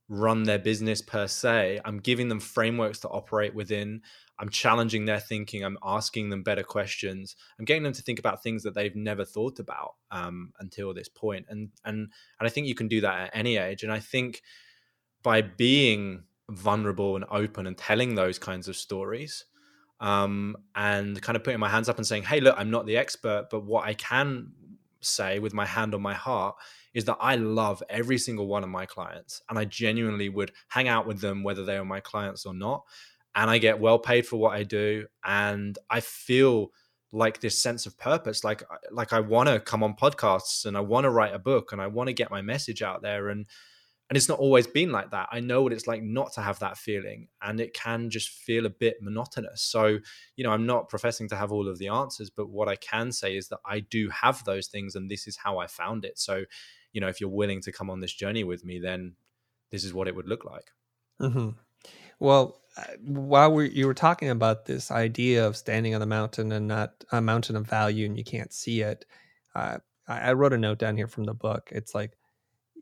run 0.10 0.44
their 0.44 0.60
business 0.60 1.02
per 1.02 1.28
se. 1.28 1.80
I'm 1.84 2.00
giving 2.00 2.30
them 2.30 2.40
frameworks 2.40 3.00
to 3.00 3.10
operate 3.10 3.56
within. 3.56 4.02
I'm 4.40 4.50
challenging 4.50 5.06
their 5.06 5.20
thinking. 5.20 5.64
I'm 5.64 5.78
asking 5.84 6.30
them 6.30 6.44
better 6.44 6.64
questions. 6.64 7.36
I'm 7.58 7.66
getting 7.66 7.84
them 7.84 7.94
to 7.94 8.02
think 8.02 8.20
about 8.20 8.44
things 8.44 8.64
that 8.64 8.74
they've 8.76 8.96
never 8.96 9.26
thought 9.26 9.60
about 9.60 9.96
um, 10.12 10.52
until 10.60 10.94
this 10.94 11.10
point. 11.10 11.46
And 11.50 11.70
and 11.86 12.12
and 12.40 12.48
I 12.48 12.50
think 12.50 12.68
you 12.68 12.76
can 12.76 12.88
do 12.88 13.02
that 13.02 13.20
at 13.20 13.32
any 13.34 13.58
age. 13.58 13.84
And 13.84 13.92
I 13.92 14.00
think 14.00 14.42
by 15.24 15.42
being 15.42 16.24
vulnerable 16.50 17.16
and 17.16 17.26
open 17.32 17.68
and 17.68 17.78
telling 17.78 18.16
those 18.16 18.38
kinds 18.38 18.68
of 18.68 18.76
stories, 18.76 19.46
um, 20.00 20.58
and 20.76 21.22
kind 21.22 21.36
of 21.36 21.44
putting 21.44 21.60
my 21.60 21.70
hands 21.70 21.90
up 21.90 21.98
and 21.98 22.06
saying, 22.06 22.24
"Hey, 22.24 22.40
look, 22.40 22.56
I'm 22.58 22.72
not 22.72 22.86
the 22.86 22.98
expert, 22.98 23.48
but 23.50 23.64
what 23.64 23.86
I 23.86 23.94
can 23.94 24.52
say 25.06 25.40
with 25.40 25.54
my 25.54 25.66
hand 25.66 25.94
on 25.94 26.02
my 26.02 26.14
heart 26.14 26.56
is 26.94 27.06
that 27.06 27.18
I 27.20 27.36
love 27.36 27.84
every 27.90 28.18
single 28.18 28.48
one 28.48 28.64
of 28.64 28.70
my 28.70 28.86
clients 28.86 29.42
and 29.50 29.58
I 29.58 29.66
genuinely 29.66 30.30
would 30.30 30.52
hang 30.70 30.88
out 30.88 31.08
with 31.08 31.22
them 31.22 31.44
whether 31.44 31.66
they 31.66 31.78
are 31.78 31.86
my 31.86 32.00
clients 32.00 32.46
or 32.46 32.54
not 32.54 32.84
and 33.36 33.50
I 33.50 33.58
get 33.58 33.80
well 33.80 34.00
paid 34.00 34.26
for 34.26 34.38
what 34.38 34.56
I 34.56 34.64
do 34.64 35.08
and 35.26 35.78
I 35.90 36.00
feel 36.00 36.72
like 37.12 37.42
this 37.42 37.62
sense 37.62 37.86
of 37.86 37.98
purpose 37.98 38.44
like 38.44 38.64
like 38.92 39.14
I 39.14 39.20
want 39.20 39.50
to 39.50 39.60
come 39.60 39.84
on 39.84 39.96
podcasts 39.96 40.66
and 40.66 40.76
I 40.76 40.82
want 40.82 41.06
to 41.06 41.12
write 41.12 41.34
a 41.34 41.40
book 41.40 41.72
and 41.72 41.82
I 41.82 41.88
want 41.88 42.08
to 42.08 42.14
get 42.14 42.32
my 42.32 42.42
message 42.42 42.82
out 42.82 43.02
there 43.02 43.30
and 43.30 43.46
and 44.10 44.18
it's 44.18 44.30
not 44.30 44.40
always 44.40 44.68
been 44.68 44.92
like 44.92 45.12
that. 45.12 45.30
I 45.32 45.40
know 45.40 45.64
what 45.64 45.74
it's 45.74 45.88
like 45.88 46.04
not 46.04 46.34
to 46.34 46.42
have 46.42 46.60
that 46.60 46.78
feeling 46.78 47.30
and 47.42 47.60
it 47.60 47.74
can 47.74 48.10
just 48.10 48.30
feel 48.30 48.66
a 48.66 48.70
bit 48.70 48.98
monotonous. 49.02 49.62
So, 49.62 50.00
you 50.36 50.44
know, 50.44 50.52
I'm 50.52 50.66
not 50.66 50.90
professing 50.90 51.30
to 51.30 51.36
have 51.36 51.52
all 51.52 51.68
of 51.68 51.80
the 51.80 51.88
answers, 51.88 52.30
but 52.30 52.50
what 52.50 52.68
I 52.68 52.76
can 52.76 53.12
say 53.12 53.38
is 53.38 53.48
that 53.48 53.60
I 53.66 53.80
do 53.80 54.10
have 54.10 54.44
those 54.44 54.68
things 54.68 54.96
and 54.96 55.10
this 55.10 55.26
is 55.26 55.38
how 55.38 55.58
I 55.58 55.68
found 55.68 56.06
it. 56.06 56.20
So, 56.20 56.44
you 56.92 57.02
know, 57.02 57.08
if 57.08 57.22
you're 57.22 57.30
willing 57.30 57.62
to 57.62 57.72
come 57.72 57.90
on 57.90 58.02
this 58.02 58.14
journey 58.14 58.44
with 58.44 58.64
me, 58.66 58.80
then 58.80 59.16
this 59.72 59.84
is 59.84 59.94
what 59.94 60.08
it 60.08 60.16
would 60.16 60.28
look 60.28 60.46
like. 60.46 60.72
Mm-hmm. 61.22 61.50
Well, 62.20 62.62
uh, 62.78 62.84
while 63.04 63.52
we, 63.52 63.70
you 63.72 63.88
were 63.88 63.94
talking 63.94 64.30
about 64.30 64.66
this 64.66 64.92
idea 64.92 65.48
of 65.48 65.58
standing 65.58 65.96
on 65.96 66.02
the 66.02 66.06
mountain 66.06 66.52
and 66.52 66.68
not 66.68 67.04
a 67.12 67.22
mountain 67.22 67.56
of 67.56 67.68
value 67.68 68.06
and 68.06 68.18
you 68.18 68.24
can't 68.24 68.54
see 68.54 68.82
it, 68.82 69.06
uh, 69.56 69.78
I, 70.08 70.20
I 70.20 70.34
wrote 70.34 70.54
a 70.54 70.58
note 70.58 70.78
down 70.78 70.98
here 70.98 71.08
from 71.08 71.24
the 71.24 71.34
book. 71.34 71.70
It's 71.72 71.96
like 71.96 72.18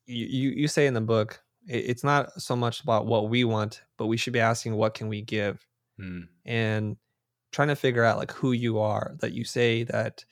you, 0.06 0.52
you, 0.52 0.68
say 0.68 0.88
in 0.88 0.94
the 0.94 1.02
book, 1.02 1.42
it, 1.68 1.86
it's 1.86 2.04
not 2.04 2.42
so 2.42 2.56
much 2.56 2.82
about 2.82 3.06
what 3.06 3.30
we 3.30 3.44
want, 3.44 3.82
but 3.98 4.08
we 4.08 4.18
should 4.18 4.34
be 4.34 4.40
asking 4.40 4.76
what 4.76 4.94
can 4.94 5.08
we 5.08 5.22
give, 5.22 5.66
mm. 6.00 6.28
and 6.46 6.98
trying 7.52 7.68
to 7.68 7.76
figure 7.76 8.04
out 8.04 8.18
like 8.18 8.32
who 8.32 8.52
you 8.52 8.80
are. 8.80 9.16
That 9.20 9.34
you 9.34 9.44
say 9.44 9.84
that 9.84 10.24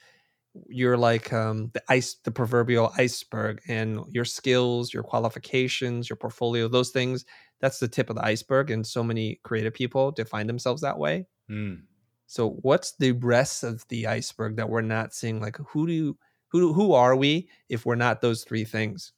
you're 0.67 0.97
like 0.97 1.31
um, 1.31 1.69
the 1.73 1.81
ice 1.89 2.15
the 2.23 2.31
proverbial 2.31 2.91
iceberg 2.97 3.61
and 3.67 4.01
your 4.09 4.25
skills 4.25 4.93
your 4.93 5.03
qualifications 5.03 6.09
your 6.09 6.17
portfolio 6.17 6.67
those 6.67 6.89
things 6.89 7.25
that's 7.61 7.79
the 7.79 7.87
tip 7.87 8.09
of 8.09 8.15
the 8.15 8.25
iceberg 8.25 8.71
and 8.71 8.85
so 8.85 9.03
many 9.03 9.39
creative 9.43 9.73
people 9.73 10.11
define 10.11 10.47
themselves 10.47 10.81
that 10.81 10.97
way 10.97 11.25
mm. 11.49 11.79
so 12.25 12.51
what's 12.61 12.93
the 12.93 13.11
rest 13.13 13.63
of 13.63 13.87
the 13.89 14.07
iceberg 14.07 14.55
that 14.55 14.69
we're 14.69 14.81
not 14.81 15.13
seeing 15.13 15.39
like 15.39 15.57
who 15.57 15.85
do 15.85 15.93
you 15.93 16.17
who 16.47 16.73
who 16.73 16.93
are 16.93 17.15
we 17.15 17.47
if 17.69 17.85
we're 17.85 17.95
not 17.95 18.21
those 18.21 18.43
three 18.43 18.65
things 18.65 19.13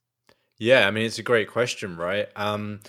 yeah 0.62 0.88
i 0.88 0.92
mean 0.92 1.06
it's 1.06 1.20
a 1.20 1.24
great 1.24 1.50
question 1.50 1.98
right 1.98 2.30
um 2.36 2.80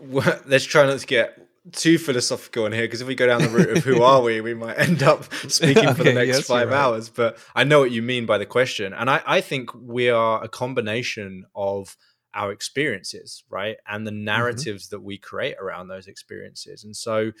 let's 0.46 0.64
try 0.64 0.86
not 0.86 0.98
to 0.98 1.06
get 1.06 1.46
too 1.72 1.98
philosophical 1.98 2.66
in 2.66 2.72
here 2.72 2.82
because 2.82 3.00
if 3.00 3.08
we 3.08 3.14
go 3.14 3.26
down 3.26 3.42
the 3.42 3.48
route 3.48 3.76
of 3.78 3.84
who 3.84 4.02
are 4.02 4.22
we, 4.22 4.40
we 4.40 4.54
might 4.54 4.78
end 4.78 5.02
up 5.02 5.24
speaking 5.48 5.94
for 5.94 6.04
the 6.04 6.12
next 6.12 6.28
yes, 6.28 6.46
five 6.46 6.68
right. 6.68 6.76
hours. 6.76 7.08
But 7.08 7.38
I 7.54 7.64
know 7.64 7.80
what 7.80 7.90
you 7.90 8.02
mean 8.02 8.26
by 8.26 8.38
the 8.38 8.46
question. 8.46 8.92
And 8.92 9.10
I, 9.10 9.20
I 9.26 9.40
think 9.40 9.70
we 9.74 10.08
are 10.08 10.42
a 10.42 10.48
combination 10.48 11.44
of 11.54 11.96
our 12.34 12.52
experiences, 12.52 13.42
right? 13.48 13.78
And 13.88 14.06
the 14.06 14.12
mm-hmm. 14.12 14.24
narratives 14.24 14.86
mm-hmm. 14.86 14.96
that 14.96 15.00
we 15.00 15.18
create 15.18 15.56
around 15.60 15.88
those 15.88 16.06
experiences. 16.06 16.84
And 16.84 16.94
so 16.96 17.32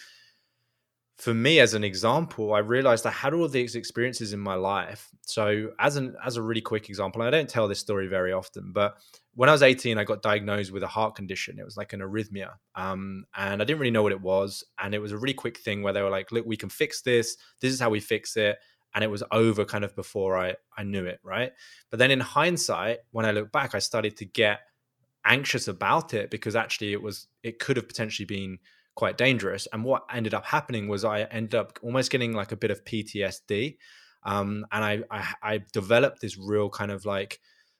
for 1.16 1.32
me 1.32 1.60
as 1.60 1.72
an 1.72 1.82
example 1.82 2.52
i 2.52 2.58
realized 2.58 3.06
i 3.06 3.10
had 3.10 3.32
all 3.32 3.48
these 3.48 3.74
experiences 3.74 4.32
in 4.32 4.40
my 4.40 4.54
life. 4.54 5.08
So 5.22 5.70
as 5.78 5.96
an 5.96 6.14
as 6.24 6.36
a 6.36 6.42
really 6.42 6.60
quick 6.60 6.88
example 6.88 7.22
i 7.22 7.30
don't 7.30 7.48
tell 7.48 7.68
this 7.68 7.80
story 7.80 8.06
very 8.06 8.32
often 8.32 8.72
but 8.72 8.98
when 9.34 9.48
i 9.48 9.52
was 9.52 9.62
18 9.62 9.98
i 9.98 10.04
got 10.04 10.22
diagnosed 10.22 10.72
with 10.72 10.82
a 10.82 10.88
heart 10.88 11.14
condition. 11.14 11.58
It 11.58 11.64
was 11.64 11.76
like 11.76 11.92
an 11.92 12.00
arrhythmia 12.00 12.52
um, 12.74 13.24
and 13.34 13.62
i 13.62 13.64
didn't 13.64 13.80
really 13.80 13.90
know 13.90 14.02
what 14.02 14.12
it 14.12 14.20
was 14.20 14.64
and 14.78 14.94
it 14.94 15.00
was 15.00 15.12
a 15.12 15.18
really 15.18 15.34
quick 15.34 15.58
thing 15.58 15.82
where 15.82 15.92
they 15.92 16.02
were 16.02 16.10
like 16.10 16.32
look 16.32 16.46
we 16.46 16.56
can 16.56 16.68
fix 16.68 17.02
this. 17.02 17.36
This 17.60 17.72
is 17.72 17.80
how 17.80 17.90
we 17.90 18.00
fix 18.00 18.36
it 18.36 18.58
and 18.94 19.02
it 19.02 19.10
was 19.10 19.22
over 19.30 19.64
kind 19.64 19.84
of 19.84 19.96
before 19.96 20.36
i 20.36 20.54
i 20.76 20.82
knew 20.82 21.06
it 21.06 21.20
right? 21.22 21.52
But 21.90 21.98
then 21.98 22.10
in 22.10 22.20
hindsight 22.20 22.98
when 23.10 23.24
i 23.24 23.30
look 23.30 23.50
back 23.52 23.74
i 23.74 23.78
started 23.78 24.18
to 24.18 24.26
get 24.26 24.60
anxious 25.24 25.66
about 25.66 26.14
it 26.14 26.30
because 26.30 26.54
actually 26.54 26.92
it 26.92 27.02
was 27.02 27.26
it 27.42 27.58
could 27.58 27.76
have 27.76 27.88
potentially 27.88 28.26
been 28.26 28.58
quite 28.96 29.16
dangerous. 29.16 29.68
And 29.72 29.84
what 29.84 30.04
ended 30.12 30.34
up 30.34 30.44
happening 30.44 30.88
was 30.88 31.04
I 31.04 31.22
ended 31.22 31.54
up 31.54 31.78
almost 31.82 32.10
getting 32.10 32.32
like 32.32 32.50
a 32.50 32.56
bit 32.56 32.72
of 32.72 32.84
PTSD. 32.84 33.76
Um, 34.24 34.66
and 34.72 34.84
I, 34.84 35.02
I, 35.10 35.34
I 35.42 35.60
developed 35.72 36.20
this 36.20 36.36
real 36.36 36.68
kind 36.68 36.90
of 36.90 37.04
like 37.04 37.38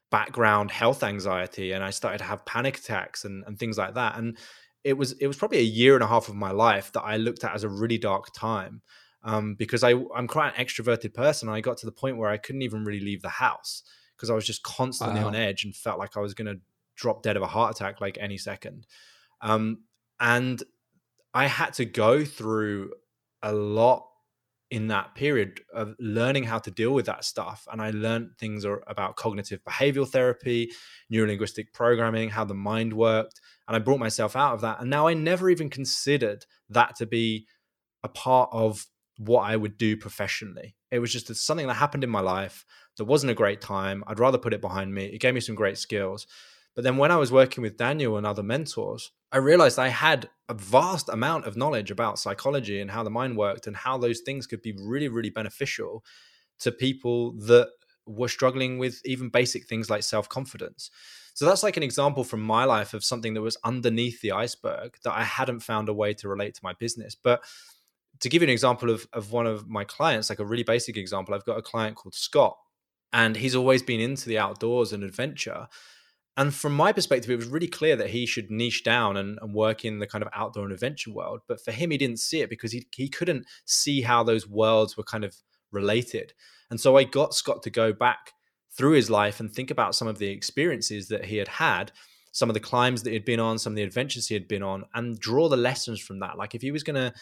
background 0.09 0.71
health 0.71 1.03
anxiety 1.03 1.73
and 1.73 1.83
I 1.83 1.89
started 1.89 2.19
to 2.19 2.23
have 2.23 2.45
panic 2.45 2.77
attacks 2.77 3.25
and, 3.25 3.43
and 3.45 3.59
things 3.59 3.77
like 3.77 3.95
that. 3.95 4.17
And 4.17 4.37
it 4.85 4.93
was 4.93 5.11
it 5.13 5.27
was 5.27 5.35
probably 5.35 5.57
a 5.57 5.63
year 5.63 5.95
and 5.95 6.03
a 6.03 6.07
half 6.07 6.29
of 6.29 6.35
my 6.35 6.51
life 6.51 6.93
that 6.93 7.01
I 7.01 7.17
looked 7.17 7.43
at 7.43 7.53
as 7.53 7.65
a 7.65 7.69
really 7.69 7.97
dark 7.97 8.33
time. 8.33 8.81
Um, 9.23 9.55
because 9.55 9.83
I, 9.83 9.93
I'm 10.15 10.27
quite 10.27 10.57
an 10.57 10.65
extroverted 10.65 11.13
person. 11.13 11.49
I 11.49 11.59
got 11.59 11.77
to 11.79 11.85
the 11.85 11.91
point 11.91 12.17
where 12.17 12.29
I 12.29 12.37
couldn't 12.37 12.61
even 12.61 12.85
really 12.85 13.01
leave 13.01 13.21
the 13.21 13.27
house 13.27 13.83
because 14.15 14.29
I 14.29 14.35
was 14.35 14.45
just 14.45 14.63
constantly 14.63 15.19
wow. 15.19 15.27
on 15.27 15.35
edge 15.35 15.65
and 15.65 15.75
felt 15.75 15.99
like 15.99 16.15
I 16.15 16.21
was 16.21 16.33
going 16.33 16.47
to 16.47 16.61
drop 16.95 17.23
dead 17.23 17.35
of 17.35 17.43
a 17.43 17.47
heart 17.47 17.75
attack 17.75 17.99
like 17.99 18.17
any 18.21 18.37
second. 18.37 18.87
Um, 19.41 19.79
and 20.19 20.63
I 21.37 21.45
had 21.45 21.73
to 21.75 21.85
go 21.85 22.25
through 22.25 22.93
a 23.43 23.53
lot 23.53 24.07
in 24.71 24.87
that 24.87 25.13
period 25.13 25.61
of 25.71 25.93
learning 25.99 26.45
how 26.45 26.57
to 26.57 26.71
deal 26.71 26.95
with 26.95 27.05
that 27.05 27.23
stuff. 27.23 27.67
And 27.71 27.79
I 27.79 27.91
learned 27.91 28.31
things 28.39 28.65
about 28.65 29.17
cognitive 29.17 29.63
behavioral 29.63 30.09
therapy, 30.09 30.71
neurolinguistic 31.13 31.73
programming, 31.73 32.29
how 32.29 32.43
the 32.43 32.55
mind 32.55 32.91
worked. 32.91 33.39
And 33.67 33.75
I 33.75 33.79
brought 33.79 33.99
myself 33.99 34.35
out 34.35 34.55
of 34.55 34.61
that. 34.61 34.81
And 34.81 34.89
now 34.89 35.05
I 35.05 35.13
never 35.13 35.47
even 35.51 35.69
considered 35.69 36.47
that 36.69 36.95
to 36.95 37.05
be 37.05 37.45
a 38.03 38.09
part 38.09 38.49
of 38.51 38.87
what 39.19 39.41
I 39.43 39.57
would 39.57 39.77
do 39.77 39.95
professionally. 39.95 40.75
It 40.89 40.97
was 40.97 41.13
just 41.13 41.31
something 41.35 41.67
that 41.67 41.75
happened 41.75 42.03
in 42.03 42.09
my 42.09 42.21
life 42.21 42.65
that 42.97 43.05
wasn't 43.05 43.29
a 43.29 43.35
great 43.35 43.61
time. 43.61 44.03
I'd 44.07 44.19
rather 44.19 44.39
put 44.39 44.55
it 44.55 44.61
behind 44.61 44.91
me. 44.91 45.05
It 45.05 45.21
gave 45.21 45.35
me 45.35 45.41
some 45.41 45.53
great 45.53 45.77
skills. 45.77 46.25
But 46.77 46.83
then 46.83 46.97
when 46.97 47.09
I 47.09 47.15
was 47.15 47.31
working 47.31 47.63
with 47.63 47.75
Daniel 47.75 48.17
and 48.17 48.27
other 48.27 48.43
mentors, 48.43 49.09
I 49.31 49.37
realized 49.37 49.79
I 49.79 49.87
had 49.87 50.29
a 50.47 50.53
vast 50.53 51.09
amount 51.09 51.45
of 51.45 51.57
knowledge 51.57 51.89
about 51.89 52.19
psychology 52.19 52.79
and 52.79 52.91
how 52.91 53.01
the 53.01 53.09
mind 53.09 53.35
worked 53.35 53.65
and 53.65 53.75
how 53.75 53.97
those 53.97 54.19
things 54.19 54.45
could 54.45 54.61
be 54.61 54.75
really, 54.79 55.07
really 55.07 55.31
beneficial 55.31 56.05
to 56.59 56.71
people 56.71 57.31
that 57.47 57.69
were 58.05 58.27
struggling 58.27 58.77
with 58.77 59.01
even 59.05 59.29
basic 59.29 59.65
things 59.65 59.89
like 59.89 60.03
self 60.03 60.29
confidence. 60.29 60.91
So 61.33 61.47
that's 61.47 61.63
like 61.63 61.77
an 61.77 61.83
example 61.83 62.23
from 62.23 62.41
my 62.41 62.63
life 62.65 62.93
of 62.93 63.03
something 63.03 63.33
that 63.33 63.41
was 63.41 63.57
underneath 63.63 64.21
the 64.21 64.33
iceberg 64.33 64.97
that 65.03 65.13
I 65.13 65.23
hadn't 65.23 65.61
found 65.61 65.89
a 65.89 65.95
way 65.95 66.13
to 66.13 66.29
relate 66.29 66.53
to 66.53 66.61
my 66.63 66.73
business. 66.73 67.15
But 67.15 67.43
to 68.19 68.29
give 68.29 68.43
you 68.43 68.49
an 68.49 68.53
example 68.53 68.91
of, 68.91 69.07
of 69.13 69.31
one 69.31 69.47
of 69.47 69.67
my 69.67 69.83
clients, 69.83 70.29
like 70.29 70.37
a 70.37 70.45
really 70.45 70.61
basic 70.61 70.95
example, 70.95 71.33
I've 71.33 71.43
got 71.43 71.57
a 71.57 71.63
client 71.63 71.95
called 71.95 72.13
Scott, 72.13 72.55
and 73.11 73.35
he's 73.35 73.55
always 73.55 73.81
been 73.81 73.99
into 73.99 74.29
the 74.29 74.37
outdoors 74.37 74.93
and 74.93 75.03
adventure. 75.03 75.67
And 76.37 76.53
from 76.53 76.75
my 76.75 76.91
perspective, 76.93 77.31
it 77.31 77.35
was 77.35 77.47
really 77.47 77.67
clear 77.67 77.95
that 77.95 78.11
he 78.11 78.27
should 78.27 78.51
niche 78.51 78.83
down 78.83 79.17
and, 79.17 79.39
and, 79.41 79.55
work 79.55 79.83
in 79.83 79.97
the 79.97 80.05
kind 80.05 80.23
of 80.23 80.29
outdoor 80.33 80.65
and 80.65 80.71
adventure 80.71 81.11
world. 81.11 81.41
But 81.47 81.59
for 81.59 81.71
him, 81.71 81.89
he 81.89 81.97
didn't 81.97 82.19
see 82.19 82.41
it 82.41 82.49
because 82.49 82.71
he, 82.71 82.85
he 82.95 83.09
couldn't 83.09 83.47
see 83.65 84.01
how 84.01 84.23
those 84.23 84.47
worlds 84.47 84.95
were 84.95 85.03
kind 85.03 85.23
of 85.23 85.35
related. 85.71 86.33
And 86.69 86.79
so 86.79 86.95
I 86.95 87.05
got 87.05 87.33
Scott 87.33 87.63
to 87.63 87.71
go 87.71 87.91
back 87.91 88.33
through 88.77 88.91
his 88.91 89.09
life 89.09 89.39
and 89.39 89.51
think 89.51 89.71
about 89.71 89.95
some 89.95 90.07
of 90.07 90.19
the 90.19 90.27
experiences 90.27 91.07
that 91.07 91.25
he 91.25 91.37
had 91.37 91.47
had, 91.47 91.91
some 92.31 92.51
of 92.51 92.53
the 92.53 92.59
climbs 92.59 93.01
that 93.01 93.13
he'd 93.13 93.25
been 93.25 93.39
on, 93.39 93.57
some 93.57 93.73
of 93.73 93.77
the 93.77 93.83
adventures 93.83 94.27
he 94.27 94.35
had 94.35 94.47
been 94.47 94.61
on, 94.61 94.85
and 94.93 95.19
draw 95.19 95.49
the 95.49 95.57
lessons 95.57 95.99
from 95.99 96.19
that. 96.19 96.37
Like 96.37 96.53
if 96.53 96.61
he 96.61 96.71
was 96.71 96.83
going 96.83 96.95
to 96.95 97.13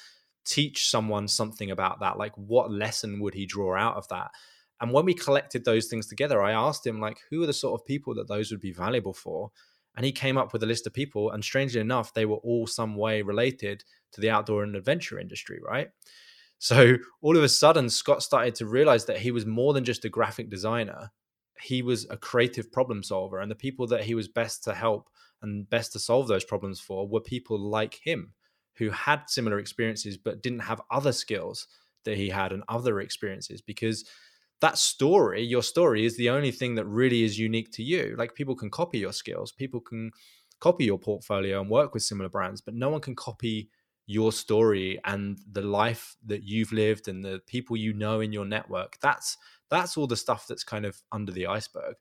teach 0.45 0.89
someone 0.89 1.30
something 1.30 1.71
about 1.71 2.01
that, 2.01 2.17
like 2.17 2.34
what 2.36 2.69
lesson 2.69 3.21
would 3.21 3.34
he 3.34 3.45
draw 3.45 3.78
out 3.78 3.95
of 3.95 4.08
that? 4.10 4.32
And 4.81 4.91
when 4.91 5.05
we 5.05 5.13
collected 5.13 5.63
those 5.63 5.88
things 5.88 6.07
together, 6.07 6.41
I 6.41 6.51
asked 6.51 6.85
him, 6.85 6.99
like, 6.99 7.19
who 7.29 7.41
are 7.43 7.47
the 7.47 7.53
sort 7.53 7.79
of 7.79 7.85
people 7.85 8.13
that 8.15 8.27
those 8.27 8.51
would 8.51 8.59
be 8.59 8.73
valuable 8.73 9.13
for? 9.13 9.51
And 9.95 10.05
he 10.05 10.11
came 10.11 10.38
up 10.38 10.51
with 10.51 10.63
a 10.63 10.65
list 10.67 10.85
of 10.85 10.93
people. 10.93 11.31
And 11.31 11.43
strangely 11.43 11.79
enough, 11.79 12.13
they 12.13 12.25
were 12.25 12.38
all 12.38 12.67
some 12.67 12.95
way 12.95 13.21
related 13.21 13.83
to 14.11 14.21
the 14.21 14.29
outdoor 14.29 14.63
and 14.63 14.75
adventure 14.75 15.19
industry, 15.19 15.59
right? 15.65 15.89
So 16.57 16.97
all 17.21 17.38
of 17.38 17.43
a 17.43 17.49
sudden, 17.49 17.89
Scott 17.89 18.23
started 18.23 18.55
to 18.55 18.65
realize 18.65 19.05
that 19.05 19.19
he 19.19 19.31
was 19.31 19.45
more 19.45 19.73
than 19.73 19.85
just 19.85 20.05
a 20.05 20.09
graphic 20.09 20.49
designer. 20.49 21.11
He 21.61 21.81
was 21.81 22.05
a 22.09 22.17
creative 22.17 22.71
problem 22.71 23.03
solver. 23.03 23.39
And 23.39 23.49
the 23.49 23.55
people 23.55 23.88
that 23.88 24.03
he 24.03 24.15
was 24.15 24.27
best 24.27 24.63
to 24.65 24.73
help 24.73 25.09
and 25.41 25.69
best 25.69 25.93
to 25.93 25.99
solve 25.99 26.27
those 26.27 26.43
problems 26.43 26.79
for 26.79 27.07
were 27.07 27.21
people 27.21 27.57
like 27.59 27.99
him 28.03 28.33
who 28.77 28.89
had 28.89 29.21
similar 29.27 29.59
experiences 29.59 30.17
but 30.17 30.41
didn't 30.41 30.59
have 30.59 30.81
other 30.91 31.13
skills 31.13 31.67
that 32.03 32.17
he 32.17 32.29
had 32.29 32.51
and 32.51 32.63
other 32.67 32.99
experiences 32.99 33.61
because 33.61 34.05
that 34.62 34.78
story 34.78 35.44
your 35.44 35.63
story 35.63 36.06
is 36.06 36.18
the 36.18 36.30
only 36.30 36.52
thing 36.52 36.76
that 36.76 36.86
really 36.86 37.24
is 37.24 37.38
unique 37.38 37.72
to 37.74 37.84
you. 37.84 38.15
Like 38.18 38.36
people 38.36 38.56
can 38.56 38.70
copy 38.70 39.00
your 39.00 39.13
skills 39.13 39.52
people 39.52 39.80
can 39.80 40.12
copy 40.60 40.86
your 40.86 41.00
portfolio 41.00 41.60
and 41.62 41.70
work 41.70 41.94
with 41.94 42.04
similar 42.04 42.30
brands 42.30 42.62
but 42.62 42.74
no 42.74 42.89
one 42.89 43.02
can 43.02 43.15
copy 43.15 43.70
your 44.08 44.32
story 44.32 45.00
and 45.04 45.39
the 45.52 45.62
life 45.62 46.15
that 46.26 46.44
you've 46.44 46.72
lived 46.72 47.08
and 47.08 47.26
the 47.26 47.41
people 47.48 47.76
you 47.76 47.94
know 47.94 48.20
in 48.20 48.32
your 48.32 48.46
network. 48.46 48.98
That's 49.02 49.38
that's 49.70 49.98
all 49.98 50.08
the 50.08 50.15
stuff 50.15 50.46
that's 50.48 50.63
kind 50.63 50.86
of 50.86 51.02
under 51.12 51.32
the 51.32 51.48
iceberg. 51.48 51.96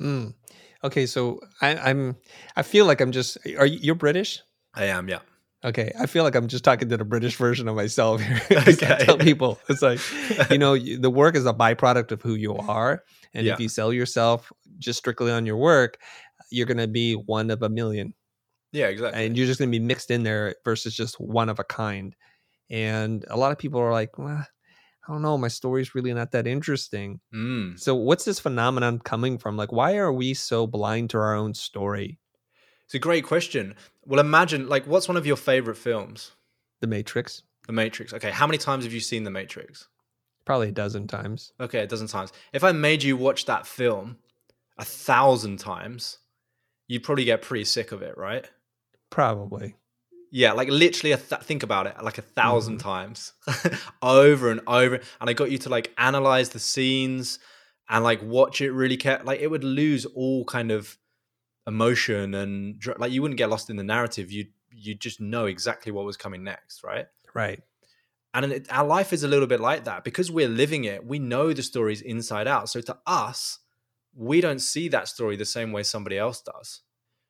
Mm. 0.00 0.34
okay 0.82 1.06
so 1.06 1.38
I, 1.60 1.76
i'm 1.76 2.16
i 2.56 2.62
feel 2.62 2.84
like 2.84 3.00
i'm 3.00 3.12
just 3.12 3.38
are 3.56 3.64
you 3.64 3.78
you're 3.80 3.94
british? 3.94 4.42
I 4.74 4.86
am 4.86 5.08
yeah 5.08 5.20
Okay, 5.64 5.92
I 5.98 6.04
feel 6.04 6.24
like 6.24 6.34
I'm 6.34 6.46
just 6.46 6.62
talking 6.62 6.90
to 6.90 6.96
the 6.98 7.04
British 7.06 7.36
version 7.36 7.68
of 7.68 7.76
myself 7.76 8.20
here. 8.20 8.40
okay. 8.50 8.96
I 9.00 9.04
tell 9.04 9.16
people 9.16 9.58
it's 9.68 9.80
like, 9.80 9.98
you 10.50 10.58
know, 10.58 10.76
the 10.76 11.10
work 11.10 11.34
is 11.36 11.46
a 11.46 11.54
byproduct 11.54 12.12
of 12.12 12.20
who 12.20 12.34
you 12.34 12.54
are, 12.56 13.02
and 13.32 13.46
yeah. 13.46 13.54
if 13.54 13.60
you 13.60 13.68
sell 13.70 13.92
yourself 13.92 14.52
just 14.78 14.98
strictly 14.98 15.32
on 15.32 15.46
your 15.46 15.56
work, 15.56 15.98
you're 16.50 16.66
going 16.66 16.78
to 16.78 16.88
be 16.88 17.14
one 17.14 17.50
of 17.50 17.62
a 17.62 17.70
million. 17.70 18.12
Yeah, 18.72 18.88
exactly. 18.88 19.24
And 19.24 19.36
you're 19.36 19.46
just 19.46 19.58
going 19.58 19.70
to 19.70 19.78
be 19.78 19.84
mixed 19.84 20.10
in 20.10 20.22
there 20.22 20.56
versus 20.64 20.94
just 20.94 21.18
one 21.20 21.48
of 21.48 21.58
a 21.60 21.64
kind. 21.64 22.14
And 22.68 23.24
a 23.30 23.36
lot 23.36 23.52
of 23.52 23.58
people 23.58 23.80
are 23.80 23.92
like, 23.92 24.18
well, 24.18 24.44
I 25.06 25.12
don't 25.12 25.22
know, 25.22 25.38
my 25.38 25.48
story's 25.48 25.94
really 25.94 26.12
not 26.12 26.32
that 26.32 26.46
interesting. 26.46 27.20
Mm. 27.34 27.78
So, 27.78 27.94
what's 27.94 28.24
this 28.24 28.40
phenomenon 28.40 28.98
coming 28.98 29.38
from? 29.38 29.56
Like, 29.56 29.72
why 29.72 29.96
are 29.96 30.12
we 30.12 30.34
so 30.34 30.66
blind 30.66 31.10
to 31.10 31.18
our 31.18 31.34
own 31.34 31.54
story? 31.54 32.18
It's 32.84 32.94
a 32.94 32.98
great 32.98 33.24
question. 33.24 33.74
Well, 34.06 34.20
imagine 34.20 34.68
like 34.68 34.86
what's 34.86 35.08
one 35.08 35.16
of 35.16 35.26
your 35.26 35.36
favorite 35.36 35.76
films? 35.76 36.32
The 36.80 36.86
Matrix. 36.86 37.42
The 37.66 37.72
Matrix. 37.72 38.12
Okay, 38.12 38.30
how 38.30 38.46
many 38.46 38.58
times 38.58 38.84
have 38.84 38.92
you 38.92 39.00
seen 39.00 39.24
The 39.24 39.30
Matrix? 39.30 39.88
Probably 40.44 40.68
a 40.68 40.72
dozen 40.72 41.06
times. 41.06 41.52
Okay, 41.58 41.80
a 41.80 41.86
dozen 41.86 42.06
times. 42.06 42.32
If 42.52 42.62
I 42.62 42.72
made 42.72 43.02
you 43.02 43.16
watch 43.16 43.46
that 43.46 43.66
film 43.66 44.18
a 44.78 44.84
thousand 44.84 45.58
times, 45.58 46.18
you'd 46.86 47.02
probably 47.02 47.24
get 47.24 47.42
pretty 47.42 47.64
sick 47.64 47.92
of 47.92 48.02
it, 48.02 48.18
right? 48.18 48.48
Probably. 49.10 49.76
Yeah, 50.30 50.52
like 50.52 50.68
literally, 50.68 51.12
a 51.12 51.16
th- 51.16 51.42
think 51.42 51.62
about 51.62 51.86
it, 51.86 51.94
like 52.02 52.18
a 52.18 52.24
1000 52.34 52.76
mm 52.76 52.82
times, 52.82 53.32
over 54.02 54.50
and 54.50 54.60
over. 54.66 55.00
And 55.20 55.30
I 55.30 55.32
got 55.32 55.50
you 55.50 55.58
to 55.58 55.68
like 55.68 55.92
analyze 55.96 56.50
the 56.50 56.58
scenes 56.58 57.38
and 57.88 58.02
like 58.02 58.20
watch 58.22 58.60
it 58.60 58.72
really 58.72 58.96
care. 58.96 59.22
Like 59.24 59.40
it 59.40 59.46
would 59.46 59.64
lose 59.64 60.04
all 60.06 60.44
kind 60.44 60.70
of 60.70 60.98
emotion 61.66 62.34
and 62.34 62.82
like 62.98 63.12
you 63.12 63.22
wouldn't 63.22 63.38
get 63.38 63.50
lost 63.50 63.70
in 63.70 63.76
the 63.76 63.84
narrative. 63.84 64.30
You 64.30 64.46
you 64.70 64.94
just 64.94 65.20
know 65.20 65.46
exactly 65.46 65.92
what 65.92 66.04
was 66.04 66.16
coming 66.16 66.44
next 66.44 66.82
right? 66.82 67.06
Right. 67.34 67.62
And 68.32 68.52
it, 68.52 68.66
our 68.70 68.84
life 68.84 69.12
is 69.12 69.22
a 69.22 69.28
little 69.28 69.46
bit 69.46 69.60
like 69.60 69.84
that. 69.84 70.02
Because 70.02 70.30
we're 70.30 70.48
living 70.48 70.84
it 70.84 71.06
we 71.06 71.18
know 71.18 71.52
the 71.52 71.62
stories 71.62 72.02
inside 72.02 72.46
out. 72.46 72.68
So 72.68 72.80
to 72.82 72.98
us 73.06 73.60
we 74.16 74.40
don't 74.40 74.60
see 74.60 74.88
that 74.88 75.08
story 75.08 75.36
the 75.36 75.44
same 75.44 75.72
way 75.72 75.82
somebody 75.82 76.18
else 76.18 76.40
does. 76.40 76.82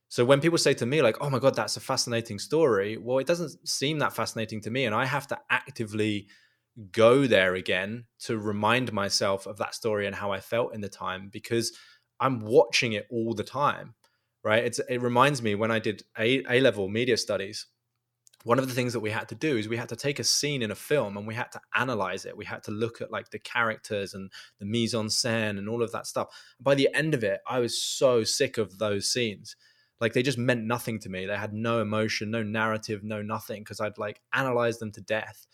So 0.08 0.24
when 0.24 0.40
people 0.40 0.58
say 0.58 0.74
to 0.74 0.86
me 0.86 1.02
like 1.02 1.16
oh 1.20 1.30
my 1.30 1.38
god 1.38 1.54
that's 1.54 1.76
a 1.76 1.80
fascinating 1.80 2.38
story 2.38 2.96
well 2.96 3.18
it 3.18 3.26
doesn't 3.26 3.68
seem 3.68 3.98
that 3.98 4.14
fascinating 4.14 4.60
to 4.62 4.70
me. 4.70 4.84
And 4.84 4.94
i 4.94 5.04
have 5.04 5.26
to 5.28 5.38
actively 5.50 6.28
go 6.90 7.26
there 7.26 7.54
again 7.54 8.04
to 8.18 8.36
remind 8.38 8.92
myself 8.92 9.46
of 9.46 9.58
that 9.58 9.74
story 9.74 10.06
and 10.06 10.16
how 10.16 10.32
i 10.32 10.40
felt 10.40 10.74
in 10.74 10.80
the 10.80 10.88
time 10.88 11.28
because 11.32 11.72
i'm 12.18 12.40
watching 12.40 12.94
it 12.94 13.06
all 13.10 13.32
the 13.32 13.44
time 13.44 13.94
right? 14.44 14.64
It's, 14.64 14.78
it 14.88 15.02
reminds 15.02 15.42
me 15.42 15.54
when 15.54 15.70
I 15.70 15.78
did 15.78 16.02
A, 16.18 16.42
A 16.48 16.60
level 16.60 16.88
media 16.88 17.16
studies, 17.16 17.66
one 18.44 18.58
of 18.58 18.68
the 18.68 18.74
things 18.74 18.92
that 18.92 19.00
we 19.00 19.10
had 19.10 19.28
to 19.30 19.34
do 19.34 19.56
is 19.56 19.68
we 19.68 19.78
had 19.78 19.88
to 19.88 19.96
take 19.96 20.18
a 20.18 20.24
scene 20.24 20.62
in 20.62 20.70
a 20.70 20.74
film 20.74 21.16
and 21.16 21.26
we 21.26 21.34
had 21.34 21.50
to 21.52 21.60
analyze 21.74 22.26
it. 22.26 22.36
We 22.36 22.44
had 22.44 22.62
to 22.64 22.70
look 22.70 23.00
at 23.00 23.10
like 23.10 23.30
the 23.30 23.38
characters 23.38 24.12
and 24.12 24.30
the 24.58 24.66
mise 24.66 24.94
en 24.94 25.06
scène 25.06 25.58
and 25.58 25.66
all 25.66 25.82
of 25.82 25.92
that 25.92 26.06
stuff. 26.06 26.28
By 26.60 26.74
the 26.74 26.90
end 26.94 27.14
of 27.14 27.24
it, 27.24 27.40
I 27.48 27.58
was 27.58 27.82
so 27.82 28.22
sick 28.22 28.58
of 28.58 28.78
those 28.78 29.10
scenes. 29.10 29.56
Like 29.98 30.12
they 30.12 30.22
just 30.22 30.36
meant 30.36 30.64
nothing 30.64 30.98
to 31.00 31.08
me. 31.08 31.24
They 31.24 31.36
had 31.36 31.54
no 31.54 31.80
emotion, 31.80 32.30
no 32.30 32.42
narrative, 32.42 33.02
no 33.02 33.22
nothing 33.22 33.62
because 33.62 33.80
I'd 33.80 33.96
like 33.96 34.20
analyzed 34.34 34.78
them 34.78 34.92
to 34.92 35.00
death. 35.00 35.46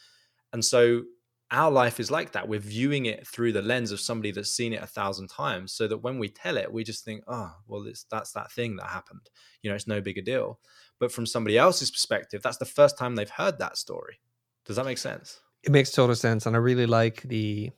And 0.53 0.65
so 0.65 1.03
our 1.51 1.71
life 1.71 1.99
is 1.99 2.11
like 2.11 2.33
that. 2.33 2.49
We're 2.49 2.61
viewing 2.61 3.07
it 3.07 3.27
through 3.27 3.53
the 3.53 3.63
lens 3.63 3.91
of 3.91 4.01
somebody 4.01 4.31
that's 4.31 4.51
seen 4.51 4.73
it 4.73 4.83
a 4.83 4.87
thousand 4.87 5.29
times, 5.29 5.73
so 5.73 5.89
that 5.89 5.99
when 5.99 6.19
we 6.19 6.29
tell 6.29 6.57
it, 6.57 6.73
we 6.73 6.85
just 6.85 7.05
think, 7.05 7.25
"Oh, 7.27 7.53
well, 7.67 7.87
it's 7.87 8.05
that's 8.05 8.33
that 8.33 8.53
thing 8.53 8.77
that 8.77 8.87
happened." 8.87 9.29
You 9.63 9.71
know, 9.71 9.77
it's 9.77 9.87
no 9.87 10.01
big 10.01 10.19
a 10.19 10.23
deal. 10.23 10.61
But 10.99 11.13
from 11.13 11.27
somebody 11.27 11.59
else's 11.59 11.91
perspective, 11.91 12.43
that's 12.43 12.59
the 12.59 12.65
first 12.65 12.97
time 12.99 13.17
they've 13.17 13.29
heard 13.29 13.59
that 13.59 13.77
story. 13.77 14.21
Does 14.65 14.77
that 14.77 14.85
make 14.85 14.99
sense? 14.99 15.41
It 15.63 15.73
makes 15.73 15.91
total 15.91 16.15
sense, 16.15 16.47
and 16.47 16.55
I 16.55 16.59
really 16.59 16.87
like 16.87 17.23
the 17.23 17.71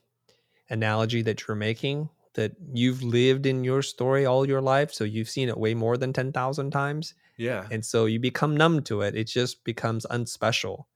analogy 0.71 1.23
that 1.23 1.47
you're 1.47 1.57
making. 1.57 2.11
That 2.35 2.53
you've 2.73 3.03
lived 3.03 3.45
in 3.45 3.63
your 3.63 3.83
story 3.83 4.25
all 4.25 4.49
your 4.49 4.63
life, 4.63 4.93
so 4.93 5.05
you've 5.05 5.29
seen 5.29 5.51
it 5.51 5.59
way 5.59 5.75
more 5.75 5.99
than 5.99 6.13
ten 6.13 6.33
thousand 6.33 6.71
times. 6.71 7.15
Yeah, 7.39 7.67
and 7.71 7.85
so 7.85 8.07
you 8.07 8.21
become 8.21 8.57
numb 8.57 8.83
to 8.85 9.03
it. 9.03 9.15
It 9.15 9.25
just 9.29 9.65
becomes 9.65 10.07
unspecial 10.11 10.87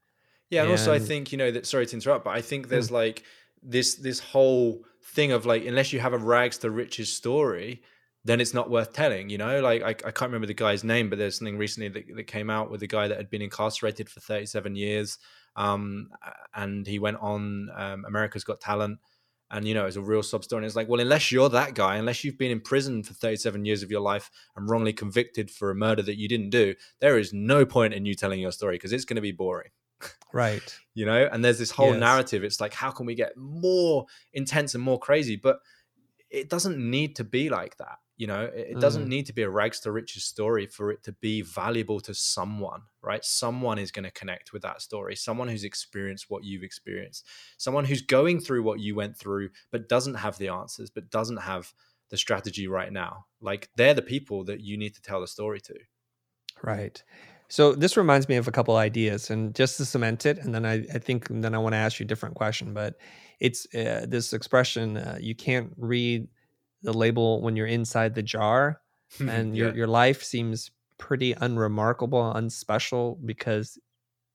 yeah, 0.49 0.61
and, 0.61 0.71
and 0.71 0.79
also 0.79 0.93
I 0.93 0.99
think 0.99 1.31
you 1.31 1.37
know 1.37 1.51
that. 1.51 1.65
Sorry 1.65 1.85
to 1.85 1.95
interrupt, 1.95 2.25
but 2.25 2.31
I 2.31 2.41
think 2.41 2.69
there's 2.69 2.89
mm. 2.89 2.93
like 2.93 3.23
this 3.61 3.95
this 3.95 4.19
whole 4.19 4.83
thing 5.03 5.31
of 5.31 5.45
like 5.45 5.65
unless 5.65 5.91
you 5.91 5.99
have 5.99 6.13
a 6.13 6.17
rags 6.17 6.57
to 6.59 6.71
riches 6.71 7.11
story, 7.11 7.81
then 8.23 8.39
it's 8.39 8.53
not 8.53 8.69
worth 8.69 8.93
telling. 8.93 9.29
You 9.29 9.37
know, 9.37 9.61
like 9.61 9.81
I, 9.81 9.89
I 9.89 10.11
can't 10.11 10.29
remember 10.29 10.47
the 10.47 10.53
guy's 10.53 10.83
name, 10.83 11.09
but 11.09 11.19
there's 11.19 11.37
something 11.37 11.57
recently 11.57 11.89
that, 11.89 12.15
that 12.15 12.27
came 12.27 12.49
out 12.49 12.71
with 12.71 12.81
a 12.83 12.87
guy 12.87 13.07
that 13.07 13.17
had 13.17 13.29
been 13.29 13.41
incarcerated 13.41 14.09
for 14.09 14.19
37 14.21 14.75
years, 14.75 15.17
um, 15.55 16.09
and 16.55 16.87
he 16.87 16.99
went 16.99 17.17
on 17.17 17.69
um, 17.75 18.05
America's 18.05 18.43
Got 18.43 18.61
Talent. 18.61 18.99
And 19.49 19.65
you 19.65 19.73
know, 19.73 19.85
it's 19.85 19.95
a 19.95 20.01
real 20.01 20.23
sub 20.23 20.43
story. 20.43 20.59
And 20.59 20.65
it's 20.65 20.75
like, 20.75 20.89
well, 20.89 20.99
unless 20.99 21.31
you're 21.31 21.47
that 21.49 21.73
guy, 21.73 21.95
unless 21.95 22.25
you've 22.25 22.37
been 22.37 22.51
in 22.51 22.59
prison 22.59 23.01
for 23.01 23.13
37 23.13 23.63
years 23.63 23.81
of 23.81 23.89
your 23.89 24.01
life 24.01 24.29
and 24.57 24.69
wrongly 24.69 24.91
convicted 24.91 25.49
for 25.49 25.71
a 25.71 25.75
murder 25.75 26.01
that 26.01 26.17
you 26.17 26.27
didn't 26.27 26.49
do, 26.49 26.75
there 26.99 27.17
is 27.17 27.31
no 27.31 27.65
point 27.65 27.93
in 27.93 28.05
you 28.05 28.13
telling 28.13 28.41
your 28.41 28.51
story 28.51 28.75
because 28.75 28.91
it's 28.91 29.05
going 29.05 29.15
to 29.15 29.21
be 29.21 29.31
boring. 29.31 29.69
Right. 30.33 30.77
you 30.93 31.05
know, 31.05 31.29
and 31.31 31.43
there's 31.43 31.59
this 31.59 31.71
whole 31.71 31.91
yes. 31.91 31.99
narrative. 31.99 32.43
It's 32.43 32.61
like, 32.61 32.73
how 32.73 32.91
can 32.91 33.05
we 33.05 33.15
get 33.15 33.35
more 33.37 34.05
intense 34.33 34.75
and 34.75 34.83
more 34.83 34.99
crazy? 34.99 35.35
But 35.35 35.59
it 36.29 36.49
doesn't 36.49 36.77
need 36.77 37.15
to 37.17 37.23
be 37.23 37.49
like 37.49 37.77
that. 37.77 37.97
You 38.17 38.25
know, 38.25 38.45
it, 38.45 38.67
it 38.71 38.79
doesn't 38.79 39.05
mm. 39.05 39.09
need 39.09 39.27
to 39.27 39.33
be 39.33 39.43
a 39.43 39.49
rags 39.49 39.79
to 39.81 39.91
riches 39.91 40.23
story 40.23 40.65
for 40.65 40.91
it 40.91 41.03
to 41.03 41.11
be 41.11 41.43
valuable 41.43 41.99
to 42.01 42.15
someone, 42.15 42.81
right? 43.03 43.23
Someone 43.23 43.77
is 43.77 43.91
going 43.91 44.05
to 44.05 44.11
connect 44.11 44.53
with 44.53 44.63
that 44.63 44.81
story. 44.81 45.15
Someone 45.15 45.47
who's 45.47 45.63
experienced 45.63 46.25
what 46.27 46.43
you've 46.43 46.63
experienced. 46.63 47.25
Someone 47.57 47.85
who's 47.85 48.01
going 48.01 48.39
through 48.39 48.63
what 48.63 48.79
you 48.79 48.95
went 48.95 49.15
through, 49.15 49.49
but 49.71 49.87
doesn't 49.87 50.15
have 50.15 50.39
the 50.39 50.49
answers, 50.49 50.89
but 50.89 51.11
doesn't 51.11 51.37
have 51.37 51.73
the 52.09 52.17
strategy 52.17 52.67
right 52.67 52.91
now. 52.91 53.25
Like 53.39 53.69
they're 53.75 53.93
the 53.93 54.01
people 54.01 54.43
that 54.45 54.61
you 54.61 54.77
need 54.77 54.95
to 54.95 55.01
tell 55.01 55.21
the 55.21 55.27
story 55.27 55.61
to. 55.61 55.75
Right. 56.63 57.03
So 57.49 57.73
this 57.73 57.95
reminds 57.95 58.27
me 58.27 58.35
of 58.35 58.47
a 58.47 58.51
couple 58.51 58.75
ideas, 58.75 59.29
and 59.29 59.55
just 59.55 59.77
to 59.77 59.85
cement 59.85 60.25
it, 60.25 60.37
and 60.39 60.53
then 60.53 60.65
I, 60.65 60.85
I 60.93 60.99
think 60.99 61.27
then 61.29 61.55
I 61.55 61.57
want 61.57 61.73
to 61.73 61.77
ask 61.77 61.99
you 61.99 62.03
a 62.03 62.07
different 62.07 62.35
question. 62.35 62.73
But 62.73 62.95
it's 63.39 63.65
uh, 63.73 64.05
this 64.07 64.33
expression: 64.33 64.97
uh, 64.97 65.17
you 65.19 65.33
can't 65.33 65.71
read 65.77 66.27
the 66.81 66.93
label 66.93 67.41
when 67.41 67.55
you're 67.55 67.67
inside 67.67 68.15
the 68.15 68.23
jar, 68.23 68.81
and 69.19 69.55
yeah. 69.55 69.65
your 69.65 69.75
your 69.75 69.87
life 69.87 70.23
seems 70.23 70.71
pretty 70.97 71.33
unremarkable, 71.39 72.33
unspecial 72.33 73.17
because 73.25 73.77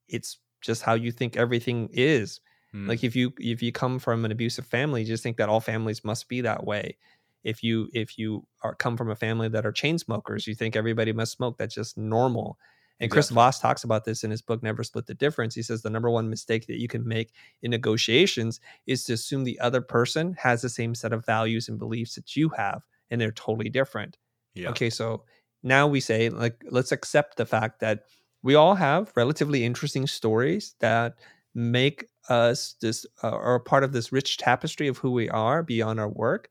it's 0.08 0.38
just 0.62 0.82
how 0.82 0.94
you 0.94 1.12
think 1.12 1.36
everything 1.36 1.90
is. 1.92 2.40
Mm. 2.74 2.88
Like 2.88 3.04
if 3.04 3.14
you 3.14 3.32
if 3.38 3.62
you 3.62 3.72
come 3.72 3.98
from 3.98 4.24
an 4.24 4.32
abusive 4.32 4.66
family, 4.66 5.02
you 5.02 5.06
just 5.06 5.22
think 5.22 5.36
that 5.36 5.50
all 5.50 5.60
families 5.60 6.02
must 6.02 6.28
be 6.28 6.40
that 6.40 6.64
way. 6.64 6.96
If 7.44 7.62
you 7.62 7.88
if 7.92 8.16
you 8.16 8.46
are 8.62 8.74
come 8.74 8.96
from 8.96 9.10
a 9.10 9.16
family 9.16 9.48
that 9.48 9.66
are 9.66 9.72
chain 9.72 9.98
smokers, 9.98 10.46
you 10.46 10.54
think 10.54 10.76
everybody 10.76 11.12
must 11.12 11.32
smoke. 11.32 11.58
That's 11.58 11.74
just 11.74 11.98
normal 11.98 12.56
and 13.02 13.10
Chris 13.10 13.30
Voss 13.30 13.58
talks 13.58 13.84
about 13.84 14.04
this 14.04 14.24
in 14.24 14.30
his 14.30 14.40
book, 14.40 14.62
Never 14.62 14.82
Split 14.84 15.06
the 15.06 15.14
Difference. 15.14 15.54
He 15.54 15.62
says 15.62 15.82
the 15.82 15.90
number 15.90 16.10
one 16.10 16.30
mistake 16.30 16.66
that 16.66 16.80
you 16.80 16.88
can 16.88 17.06
make 17.06 17.32
in 17.62 17.70
negotiations 17.70 18.60
is 18.86 19.04
to 19.04 19.14
assume 19.14 19.44
the 19.44 19.60
other 19.60 19.80
person 19.80 20.34
has 20.38 20.62
the 20.62 20.68
same 20.68 20.94
set 20.94 21.12
of 21.12 21.26
values 21.26 21.68
and 21.68 21.78
beliefs 21.78 22.14
that 22.14 22.36
you 22.36 22.48
have, 22.50 22.82
and 23.10 23.20
they're 23.20 23.32
totally 23.32 23.68
different. 23.68 24.18
Yeah. 24.54 24.70
Okay, 24.70 24.88
so 24.88 25.24
now 25.62 25.86
we 25.86 26.00
say, 26.00 26.28
like, 26.28 26.64
let's 26.70 26.92
accept 26.92 27.36
the 27.36 27.46
fact 27.46 27.80
that 27.80 28.04
we 28.42 28.54
all 28.54 28.74
have 28.74 29.12
relatively 29.16 29.64
interesting 29.64 30.06
stories 30.06 30.74
that 30.80 31.14
make 31.54 32.06
us 32.28 32.76
this 32.80 33.04
uh, 33.22 33.30
or 33.30 33.60
part 33.60 33.84
of 33.84 33.92
this 33.92 34.12
rich 34.12 34.38
tapestry 34.38 34.88
of 34.88 34.98
who 34.98 35.10
we 35.10 35.28
are 35.28 35.62
beyond 35.62 36.00
our 36.00 36.08
work 36.08 36.48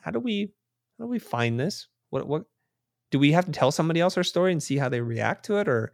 how 0.00 0.10
do 0.10 0.20
we 0.20 0.52
how 0.98 1.04
do 1.04 1.08
we 1.08 1.18
find 1.18 1.58
this 1.58 1.88
what 2.10 2.26
what 2.26 2.44
do 3.10 3.18
we 3.18 3.32
have 3.32 3.46
to 3.46 3.52
tell 3.52 3.70
somebody 3.70 4.00
else 4.00 4.16
our 4.16 4.22
story 4.22 4.52
and 4.52 4.62
see 4.62 4.76
how 4.76 4.88
they 4.88 5.00
react 5.00 5.44
to 5.46 5.56
it 5.56 5.68
or 5.68 5.92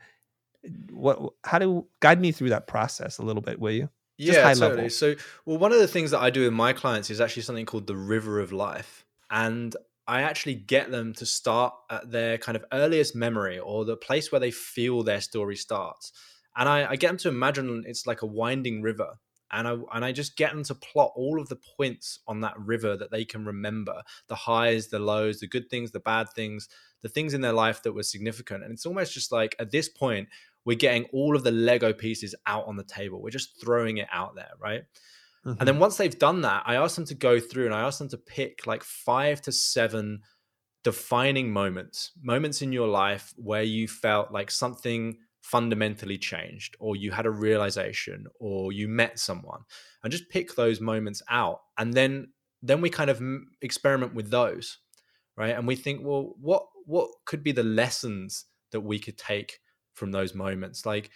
what 0.91 1.33
how 1.45 1.59
do 1.59 1.87
guide 2.01 2.21
me 2.21 2.33
through 2.33 2.51
that 2.51 2.67
process 2.67 3.19
a 3.19 3.23
little 3.23 3.43
bit 3.43 3.61
will 3.61 3.73
you? 3.73 3.89
Just 4.19 4.39
yeah 4.39 4.53
totally. 4.55 4.77
level. 4.77 4.91
so 4.91 5.15
well 5.45 5.59
one 5.59 5.73
of 5.73 5.79
the 5.79 5.89
things 5.89 6.11
that 6.11 6.21
i 6.21 6.31
do 6.31 6.45
with 6.45 6.53
my 6.53 6.73
clients 6.73 7.11
is 7.11 7.21
actually 7.21 7.43
something 7.43 7.67
called 7.67 7.87
the 7.87 7.97
river 7.97 8.41
of 8.41 8.51
life 8.51 9.05
and 9.31 9.77
i 10.07 10.23
actually 10.23 10.55
get 10.55 10.91
them 10.91 11.13
to 11.15 11.27
start 11.27 11.75
at 11.91 12.11
their 12.11 12.39
kind 12.39 12.57
of 12.57 12.65
earliest 12.73 13.15
memory 13.15 13.59
or 13.59 13.85
the 13.85 13.97
place 13.97 14.33
where 14.33 14.41
they 14.41 14.51
feel 14.51 15.03
their 15.03 15.21
story 15.21 15.57
starts. 15.57 16.13
And 16.59 16.69
I, 16.69 16.93
I 16.93 16.97
get 16.97 17.09
them 17.09 17.19
to 17.19 17.29
imagine 17.29 17.85
it's 17.87 18.07
like 18.07 18.23
a 18.23 18.27
winding 18.27 18.81
river 18.81 19.19
and 19.53 19.69
I 19.69 19.77
and 19.95 20.05
I 20.05 20.13
just 20.13 20.37
get 20.37 20.53
them 20.53 20.65
to 20.65 20.75
plot 20.75 21.13
all 21.15 21.41
of 21.41 21.49
the 21.49 21.59
points 21.77 22.21
on 22.27 22.41
that 22.41 22.59
river 22.59 22.97
that 22.97 23.11
they 23.11 23.25
can 23.25 23.45
remember 23.45 24.03
the 24.29 24.35
highs, 24.35 24.89
the 24.89 24.99
lows, 24.99 25.41
the 25.41 25.47
good 25.47 25.71
things, 25.71 25.93
the 25.93 26.01
bad 26.01 26.29
things, 26.31 26.69
the 27.03 27.09
things 27.09 27.35
in 27.35 27.41
their 27.41 27.53
life 27.53 27.83
that 27.83 27.93
were 27.93 28.03
significant. 28.03 28.65
And 28.65 28.73
it's 28.73 28.87
almost 28.87 29.15
just 29.15 29.33
like 29.33 29.55
at 29.59 29.71
this 29.71 29.89
point, 29.89 30.29
we're 30.65 30.77
getting 30.77 31.05
all 31.13 31.37
of 31.37 31.45
the 31.45 31.53
Lego 31.53 31.93
pieces 31.93 32.35
out 32.47 32.67
on 32.67 32.77
the 32.77 32.85
table. 32.85 33.23
We're 33.23 33.31
just 33.31 33.61
throwing 33.61 33.99
it 33.99 34.09
out 34.13 34.35
there, 34.35 34.51
right? 34.61 34.83
Mm-hmm. 35.45 35.61
And 35.61 35.69
then 35.69 35.79
once 35.79 35.97
they've 35.97 36.19
done 36.19 36.41
that, 36.43 36.65
I 36.67 36.75
ask 36.75 36.97
them 36.97 37.05
to 37.07 37.15
go 37.15 37.39
through 37.39 37.67
and 37.67 37.75
I 37.75 37.83
ask 37.83 37.99
them 37.99 38.09
to 38.09 38.19
pick 38.19 38.67
like 38.67 38.83
five 38.83 39.41
to 39.43 39.53
seven 39.53 40.23
defining 40.83 41.53
moments, 41.53 42.13
moments 42.21 42.63
in 42.63 42.73
your 42.73 42.89
life 42.89 43.33
where 43.37 43.63
you 43.63 43.87
felt 43.87 44.33
like 44.33 44.51
something 44.51 45.19
fundamentally 45.47 46.19
changed 46.19 46.75
or 46.81 46.97
you 46.97 47.13
had 47.13 47.25
a 47.25 47.31
realization 47.31 48.27
or 48.41 48.73
you 48.73 48.89
met 48.89 49.17
someone 49.17 49.61
and 50.03 50.11
just 50.11 50.29
pick 50.29 50.57
those 50.57 50.81
moments 50.81 51.23
out 51.31 51.61
and 51.79 51.95
then 51.95 52.27
then 52.63 52.81
we 52.81 52.91
kind 52.91 53.11
of 53.11 53.23
experiment 53.63 54.13
with 54.13 54.29
those 54.29 54.79
right? 55.37 55.55
And 55.57 55.65
we 55.65 55.77
think 55.77 56.01
well 56.03 56.35
what 56.41 56.67
what 56.85 57.11
could 57.27 57.45
be 57.45 57.53
the 57.53 57.63
lessons 57.63 58.47
that 58.73 58.81
we 58.81 58.99
could 58.99 59.17
take 59.17 59.61
from 59.95 60.11
those 60.11 60.35
moments? 60.35 60.85
Like 60.85 61.11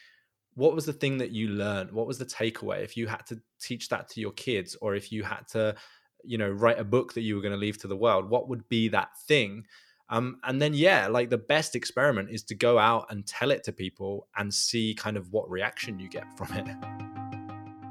what 0.55 0.77
was 0.77 0.87
the 0.87 0.93
thing 0.93 1.19
that 1.19 1.33
you 1.33 1.49
learned? 1.49 1.91
What 1.91 2.07
was 2.07 2.19
the 2.19 2.25
takeaway? 2.25 2.85
If 2.85 2.97
you 2.97 3.09
had 3.09 3.27
to 3.27 3.41
teach 3.61 3.89
that 3.89 4.09
to 4.11 4.21
your 4.21 4.33
kids 4.33 4.77
or 4.81 4.95
if 4.95 5.11
you 5.11 5.25
had 5.25 5.49
to 5.49 5.75
you 6.23 6.39
know 6.39 6.51
write 6.51 6.79
a 6.79 6.85
book 6.85 7.15
that 7.15 7.23
you 7.23 7.35
were 7.35 7.43
going 7.43 7.59
to 7.59 7.59
leave 7.59 7.79
to 7.79 7.89
the 7.89 7.97
world 7.97 8.29
what 8.29 8.47
would 8.47 8.69
be 8.69 8.89
that 8.89 9.09
thing 9.27 9.65
um, 10.11 10.39
and 10.45 10.61
then, 10.61 10.75
yeah, 10.75 11.07
like 11.07 11.31
the 11.31 11.39
best 11.39 11.77
experiment 11.77 12.31
is 12.31 12.43
to 12.45 12.55
go 12.57 12.79
out 12.79 13.07
and 13.11 13.25
tell 13.27 13.53
it 13.53 13.63
to 13.65 13.73
people 13.73 14.27
and 14.37 14.53
see 14.53 14.95
kind 14.95 15.17
of 15.17 15.33
what 15.33 15.49
reaction 15.49 15.99
you 16.01 16.09
get 16.09 16.25
from 16.37 16.53
it. 16.53 16.67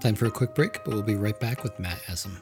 Time 0.02 0.16
for 0.16 0.26
a 0.26 0.32
quick 0.32 0.54
break, 0.54 0.84
but 0.84 0.94
we'll 0.94 1.04
be 1.04 1.16
right 1.16 1.40
back 1.40 1.64
with 1.64 1.78
Matt 1.80 2.02
Essam. 2.04 2.42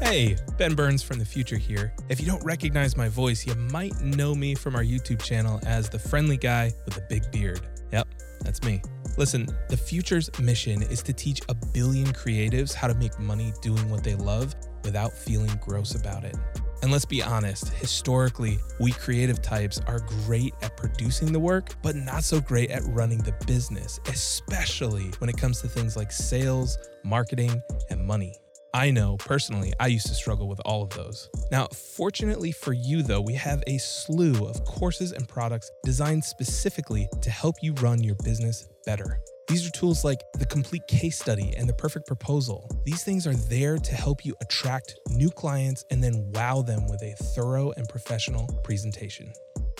Hey, 0.00 0.38
Ben 0.56 0.74
Burns 0.74 1.02
from 1.02 1.18
the 1.18 1.24
Futur 1.24 1.58
here. 1.58 1.92
If 2.08 2.18
you 2.18 2.26
don't 2.26 2.42
recognize 2.42 2.96
my 2.96 3.10
voice, 3.10 3.46
you 3.46 3.54
might 3.54 4.00
know 4.00 4.34
me 4.34 4.54
from 4.54 4.74
our 4.74 4.82
YouTube 4.82 5.22
channel 5.22 5.60
as 5.66 5.90
the 5.90 5.98
friendly 5.98 6.38
guy 6.38 6.72
with 6.86 6.96
a 6.96 7.02
big 7.10 7.30
beard. 7.30 7.60
Yep, 7.92 8.08
that's 8.48 8.62
me. 8.62 8.80
Listen, 9.18 9.46
the 9.68 9.76
Futur's 9.76 10.30
mission 10.40 10.80
is 10.80 11.02
to 11.02 11.12
teach 11.12 11.42
a 11.50 11.54
billion 11.54 12.06
creatives 12.06 12.72
how 12.72 12.88
to 12.88 12.94
make 12.94 13.18
money 13.18 13.52
doing 13.60 13.90
what 13.90 14.02
they 14.02 14.14
love 14.14 14.54
without 14.84 15.12
feeling 15.12 15.50
gross 15.60 15.94
about 15.94 16.24
it. 16.24 16.34
And 16.80 16.90
let's 16.90 17.04
be 17.04 17.22
honest, 17.22 17.68
historically, 17.74 18.58
we 18.80 18.92
creative 18.92 19.42
types 19.42 19.82
are 19.86 20.00
great 20.24 20.54
at 20.62 20.78
producing 20.78 21.30
the 21.30 21.38
work, 21.38 21.74
but 21.82 21.94
not 21.94 22.24
so 22.24 22.40
great 22.40 22.70
at 22.70 22.82
running 22.86 23.18
the 23.18 23.34
business, 23.46 24.00
especially 24.06 25.10
when 25.18 25.28
it 25.28 25.36
comes 25.36 25.60
to 25.60 25.68
things 25.68 25.94
like 25.94 26.10
sales, 26.10 26.78
marketing, 27.04 27.60
and 27.90 28.06
money. 28.06 28.34
I 28.74 28.90
know 28.90 29.16
personally, 29.16 29.72
I 29.80 29.86
used 29.86 30.06
to 30.08 30.14
struggle 30.14 30.48
with 30.48 30.60
all 30.64 30.82
of 30.82 30.90
those. 30.90 31.30
Now, 31.50 31.68
fortunately 31.68 32.52
for 32.52 32.72
you, 32.72 33.02
though, 33.02 33.20
we 33.20 33.34
have 33.34 33.62
a 33.66 33.78
slew 33.78 34.46
of 34.46 34.64
courses 34.64 35.12
and 35.12 35.26
products 35.26 35.70
designed 35.84 36.24
specifically 36.24 37.08
to 37.22 37.30
help 37.30 37.56
you 37.62 37.72
run 37.74 38.02
your 38.02 38.16
business 38.24 38.68
better. 38.84 39.20
These 39.48 39.66
are 39.66 39.70
tools 39.70 40.04
like 40.04 40.20
the 40.34 40.44
complete 40.44 40.86
case 40.88 41.18
study 41.18 41.54
and 41.56 41.66
the 41.66 41.72
perfect 41.72 42.06
proposal. 42.06 42.70
These 42.84 43.02
things 43.02 43.26
are 43.26 43.34
there 43.34 43.78
to 43.78 43.94
help 43.94 44.26
you 44.26 44.34
attract 44.42 44.94
new 45.08 45.30
clients 45.30 45.86
and 45.90 46.04
then 46.04 46.30
wow 46.34 46.60
them 46.60 46.86
with 46.86 47.02
a 47.02 47.14
thorough 47.34 47.72
and 47.78 47.88
professional 47.88 48.46
presentation. 48.62 49.32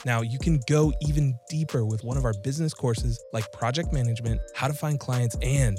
Now, 0.07 0.23
you 0.23 0.39
can 0.39 0.61
go 0.67 0.93
even 1.03 1.39
deeper 1.51 1.85
with 1.85 2.05
one 2.05 2.17
of 2.17 2.25
our 2.25 2.33
business 2.43 2.73
courses 2.73 3.23
like 3.35 3.53
project 3.53 3.93
management, 3.93 4.41
how 4.55 4.69
to 4.69 4.75
find 4.75 4.99
clients, 4.99 5.37
and 5.43 5.79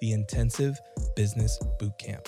the 0.00 0.12
intensive 0.12 0.78
business 1.16 1.58
bootcamp. 1.78 2.26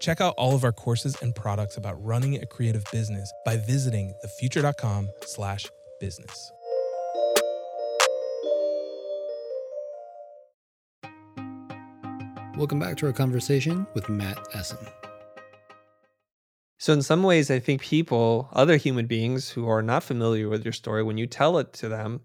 Check 0.00 0.20
out 0.20 0.34
all 0.36 0.54
of 0.54 0.62
our 0.62 0.72
courses 0.72 1.16
and 1.20 1.34
products 1.34 1.76
about 1.76 2.02
running 2.04 2.36
a 2.36 2.46
creative 2.46 2.84
business 2.92 3.32
by 3.44 3.56
visiting 3.56 4.14
thefutur.com 4.24 5.08
slash 5.24 5.66
business. 5.98 6.52
Welcome 12.56 12.78
back 12.78 12.96
to 12.98 13.06
our 13.06 13.12
conversation 13.12 13.86
with 13.94 14.08
Matt 14.08 14.38
Essam. 14.54 14.88
So, 16.78 16.92
in 16.92 17.00
some 17.02 17.22
ways, 17.22 17.50
I 17.50 17.58
think 17.58 17.80
people, 17.80 18.48
other 18.52 18.76
human 18.76 19.06
beings 19.06 19.48
who 19.48 19.66
are 19.68 19.82
not 19.82 20.02
familiar 20.02 20.48
with 20.48 20.64
your 20.64 20.72
story, 20.74 21.02
when 21.02 21.16
you 21.16 21.26
tell 21.26 21.58
it 21.58 21.72
to 21.74 21.88
them, 21.88 22.20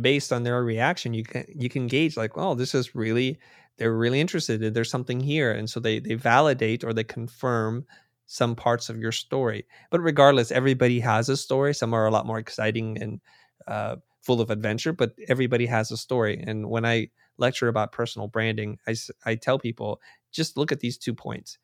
based 0.00 0.32
on 0.32 0.42
their 0.42 0.62
reaction, 0.64 1.14
you 1.14 1.22
can 1.24 1.44
you 1.54 1.68
can 1.68 1.86
gauge 1.86 2.16
like, 2.16 2.32
oh, 2.36 2.54
this 2.54 2.74
is 2.74 2.94
really 2.96 3.38
they're 3.78 3.96
really 3.96 4.20
interested. 4.20 4.74
There's 4.74 4.90
something 4.90 5.20
here, 5.20 5.52
and 5.52 5.70
so 5.70 5.78
they 5.78 6.00
they 6.00 6.14
validate 6.14 6.82
or 6.84 6.92
they 6.92 7.04
confirm 7.04 7.86
some 8.26 8.56
parts 8.56 8.88
of 8.88 8.98
your 8.98 9.12
story. 9.12 9.66
But 9.90 10.00
regardless, 10.00 10.50
everybody 10.50 10.98
has 11.00 11.28
a 11.28 11.36
story. 11.36 11.72
Some 11.74 11.94
are 11.94 12.06
a 12.06 12.10
lot 12.10 12.26
more 12.26 12.38
exciting 12.38 12.98
and 13.00 13.20
uh, 13.68 13.96
full 14.22 14.40
of 14.40 14.50
adventure, 14.50 14.92
but 14.92 15.14
everybody 15.28 15.66
has 15.66 15.90
a 15.92 15.96
story. 15.96 16.42
And 16.44 16.68
when 16.68 16.84
I 16.84 17.08
lecture 17.38 17.68
about 17.68 17.92
personal 17.92 18.26
branding, 18.28 18.78
I 18.88 18.96
I 19.24 19.36
tell 19.36 19.58
people 19.60 20.00
just 20.32 20.56
look 20.56 20.72
at 20.72 20.80
these 20.80 20.98
two 20.98 21.14
points 21.14 21.58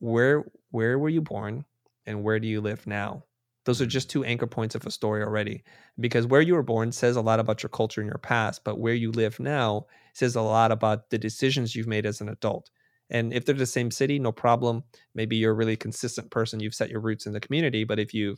where 0.00 0.44
where 0.70 0.98
were 0.98 1.08
you 1.08 1.20
born 1.20 1.64
and 2.06 2.24
where 2.24 2.40
do 2.40 2.48
you 2.48 2.60
live 2.60 2.86
now? 2.86 3.24
Those 3.66 3.80
are 3.80 3.86
just 3.86 4.10
two 4.10 4.24
anchor 4.24 4.46
points 4.46 4.74
of 4.74 4.86
a 4.86 4.90
story 4.90 5.22
already. 5.22 5.62
Because 5.98 6.26
where 6.26 6.40
you 6.40 6.54
were 6.54 6.62
born 6.62 6.92
says 6.92 7.16
a 7.16 7.20
lot 7.20 7.40
about 7.40 7.62
your 7.62 7.70
culture 7.70 8.00
and 8.00 8.08
your 8.08 8.18
past, 8.18 8.64
but 8.64 8.80
where 8.80 8.94
you 8.94 9.12
live 9.12 9.38
now 9.38 9.86
says 10.14 10.34
a 10.34 10.42
lot 10.42 10.72
about 10.72 11.10
the 11.10 11.18
decisions 11.18 11.76
you've 11.76 11.86
made 11.86 12.06
as 12.06 12.20
an 12.20 12.28
adult. 12.28 12.70
And 13.10 13.32
if 13.32 13.44
they're 13.44 13.54
the 13.54 13.66
same 13.66 13.90
city, 13.90 14.18
no 14.18 14.32
problem. 14.32 14.84
Maybe 15.14 15.36
you're 15.36 15.52
a 15.52 15.54
really 15.54 15.76
consistent 15.76 16.30
person. 16.30 16.60
You've 16.60 16.74
set 16.74 16.90
your 16.90 17.00
roots 17.00 17.26
in 17.26 17.32
the 17.32 17.40
community. 17.40 17.84
But 17.84 17.98
if 17.98 18.14
you 18.14 18.36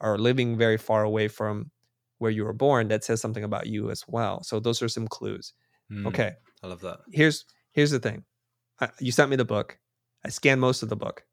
are 0.00 0.16
living 0.18 0.56
very 0.56 0.78
far 0.78 1.02
away 1.02 1.28
from 1.28 1.70
where 2.18 2.30
you 2.30 2.44
were 2.44 2.52
born, 2.52 2.88
that 2.88 3.04
says 3.04 3.20
something 3.20 3.44
about 3.44 3.66
you 3.66 3.90
as 3.90 4.04
well. 4.06 4.42
So 4.44 4.60
those 4.60 4.80
are 4.82 4.88
some 4.88 5.08
clues. 5.08 5.52
Mm, 5.92 6.06
okay. 6.06 6.32
I 6.62 6.68
love 6.68 6.80
that. 6.82 7.00
Here's 7.12 7.44
here's 7.72 7.90
the 7.90 7.98
thing. 7.98 8.24
I, 8.80 8.88
you 9.00 9.12
sent 9.12 9.30
me 9.30 9.36
the 9.36 9.44
book. 9.44 9.78
I 10.24 10.30
scanned 10.30 10.60
most 10.60 10.82
of 10.82 10.88
the 10.88 10.96
book. 10.96 11.24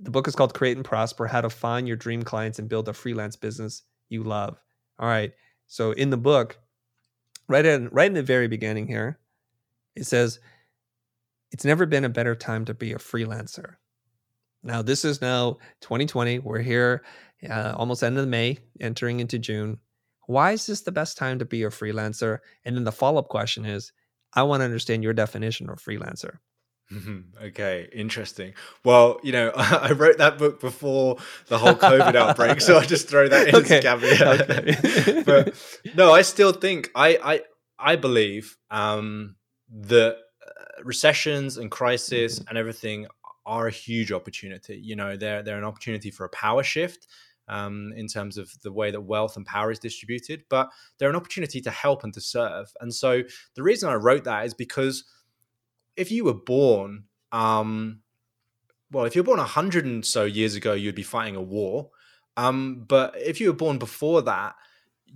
The 0.00 0.10
book 0.10 0.26
is 0.26 0.34
called 0.34 0.54
Create 0.54 0.76
and 0.76 0.84
Prosper 0.84 1.26
How 1.26 1.40
to 1.40 1.50
Find 1.50 1.86
Your 1.86 1.96
Dream 1.96 2.22
Clients 2.22 2.58
and 2.58 2.68
Build 2.68 2.88
a 2.88 2.92
Freelance 2.92 3.36
Business 3.36 3.82
You 4.08 4.22
Love. 4.22 4.60
All 4.98 5.08
right. 5.08 5.32
So 5.66 5.92
in 5.92 6.10
the 6.10 6.16
book, 6.16 6.58
right 7.48 7.64
in 7.64 7.88
right 7.92 8.06
in 8.06 8.14
the 8.14 8.22
very 8.22 8.48
beginning 8.48 8.86
here, 8.86 9.18
it 9.94 10.04
says, 10.04 10.40
It's 11.50 11.64
never 11.64 11.86
been 11.86 12.04
a 12.04 12.08
better 12.08 12.34
time 12.34 12.64
to 12.66 12.74
be 12.74 12.92
a 12.92 12.98
freelancer. 12.98 13.76
Now, 14.62 14.80
this 14.80 15.04
is 15.04 15.20
now 15.20 15.58
2020. 15.80 16.38
We're 16.38 16.60
here 16.60 17.02
uh, 17.48 17.74
almost 17.76 18.02
end 18.02 18.18
of 18.18 18.28
May, 18.28 18.58
entering 18.80 19.20
into 19.20 19.38
June. 19.38 19.78
Why 20.26 20.52
is 20.52 20.66
this 20.66 20.82
the 20.82 20.92
best 20.92 21.18
time 21.18 21.38
to 21.40 21.44
be 21.44 21.64
a 21.64 21.70
freelancer? 21.70 22.38
And 22.64 22.76
then 22.76 22.84
the 22.84 22.92
follow 22.92 23.18
up 23.18 23.28
question 23.28 23.64
is 23.64 23.92
I 24.34 24.44
want 24.44 24.60
to 24.60 24.64
understand 24.64 25.02
your 25.02 25.12
definition 25.12 25.68
of 25.68 25.82
freelancer. 25.82 26.38
Mm-hmm. 26.92 27.44
Okay, 27.46 27.88
interesting. 27.92 28.54
Well, 28.84 29.18
you 29.22 29.32
know, 29.32 29.50
I 29.56 29.92
wrote 29.92 30.18
that 30.18 30.38
book 30.38 30.60
before 30.60 31.16
the 31.46 31.58
whole 31.58 31.74
COVID 31.74 32.14
outbreak, 32.14 32.60
so 32.60 32.78
I 32.78 32.84
just 32.84 33.08
throw 33.08 33.28
that 33.28 33.48
in 33.48 33.56
okay. 33.56 33.78
as 33.78 33.84
a 33.84 33.88
caveat. 33.88 34.50
Okay. 34.50 35.22
but 35.26 35.54
no, 35.94 36.12
I 36.12 36.22
still 36.22 36.52
think 36.52 36.90
I 36.94 37.18
I 37.22 37.40
I 37.78 37.96
believe 37.96 38.56
um, 38.70 39.36
that 39.70 40.16
uh, 40.16 40.82
recessions 40.84 41.56
and 41.56 41.70
crisis 41.70 42.40
and 42.48 42.58
everything 42.58 43.06
are 43.46 43.66
a 43.66 43.72
huge 43.72 44.12
opportunity. 44.12 44.76
You 44.76 44.96
know, 44.96 45.16
they're 45.16 45.42
they're 45.42 45.58
an 45.58 45.64
opportunity 45.64 46.10
for 46.10 46.24
a 46.24 46.30
power 46.30 46.62
shift. 46.62 47.06
Um, 47.48 47.92
in 47.96 48.06
terms 48.06 48.38
of 48.38 48.50
the 48.62 48.72
way 48.72 48.92
that 48.92 49.00
wealth 49.00 49.36
and 49.36 49.44
power 49.44 49.72
is 49.72 49.80
distributed, 49.80 50.44
but 50.48 50.70
they're 50.96 51.10
an 51.10 51.16
opportunity 51.16 51.60
to 51.62 51.70
help 51.72 52.04
and 52.04 52.14
to 52.14 52.20
serve. 52.20 52.72
And 52.80 52.94
so 52.94 53.22
the 53.56 53.64
reason 53.64 53.90
I 53.90 53.94
wrote 53.94 54.24
that 54.24 54.46
is 54.46 54.54
because 54.54 55.04
if 55.96 56.10
you 56.10 56.24
were 56.24 56.34
born 56.34 57.04
um, 57.32 58.02
well, 58.92 59.06
if 59.06 59.14
you're 59.14 59.24
born 59.24 59.38
a 59.38 59.44
hundred 59.44 59.86
and 59.86 60.04
so 60.04 60.24
years 60.24 60.54
ago, 60.54 60.74
you'd 60.74 60.94
be 60.94 61.02
fighting 61.02 61.34
a 61.34 61.42
war. 61.42 61.90
Um, 62.36 62.84
but 62.86 63.16
if 63.16 63.40
you 63.40 63.48
were 63.48 63.56
born 63.56 63.78
before 63.78 64.22
that, 64.22 64.54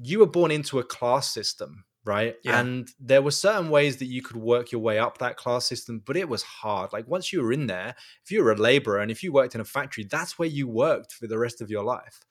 you 0.03 0.19
were 0.19 0.27
born 0.27 0.51
into 0.51 0.79
a 0.79 0.85
class 0.85 1.33
system, 1.33 1.85
right? 2.05 2.37
Yeah. 2.43 2.59
And 2.59 2.89
there 2.99 3.23
were 3.23 3.31
certain 3.31 3.69
ways 3.69 3.99
that 3.99 4.07
you 4.07 4.23
could 4.23 4.37
work 4.37 4.73
your 4.73 4.81
way 4.81 4.99
up 4.99 5.19
that 5.19 5.37
class 5.37 5.67
system, 5.67 6.03
but 6.05 6.17
it 6.17 6.29
was 6.29 6.43
hard. 6.43 6.93
Like 6.93 7.07
once 7.07 7.33
you 7.33 7.43
were 7.43 7.53
in 7.53 7.67
there, 7.67 7.95
if 8.25 8.31
you 8.31 8.43
were 8.43 8.53
a 8.53 8.57
laborer 8.57 9.01
and 9.01 9.11
if 9.11 9.23
you 9.23 9.31
worked 9.31 9.55
in 9.55 9.61
a 9.61 9.65
factory, 9.65 10.05
that's 10.05 10.39
where 10.39 10.49
you 10.49 10.67
worked 10.67 11.13
for 11.13 11.27
the 11.27 11.39
rest 11.39 11.61
of 11.61 11.71
your 11.71 11.85
life. 11.85 12.25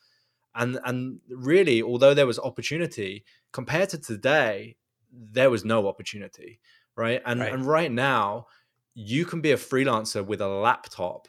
And 0.55 0.79
and 0.85 1.19
really, 1.29 1.83
although 1.83 2.13
there 2.13 2.27
was 2.27 2.39
opportunity 2.39 3.25
compared 3.51 3.89
to 3.89 3.97
today, 3.99 4.77
there 5.11 5.49
was 5.49 5.65
no 5.65 5.87
opportunity, 5.87 6.59
right? 6.95 7.21
And 7.25 7.43
Right. 7.43 7.51
and 7.51 7.65
right 7.65 7.91
now, 7.91 8.47
you 8.93 9.25
can 9.25 9.41
be 9.41 9.51
a 9.51 9.57
freelancer 9.57 10.25
with 10.25 10.41
a 10.41 10.47
laptop 10.47 11.27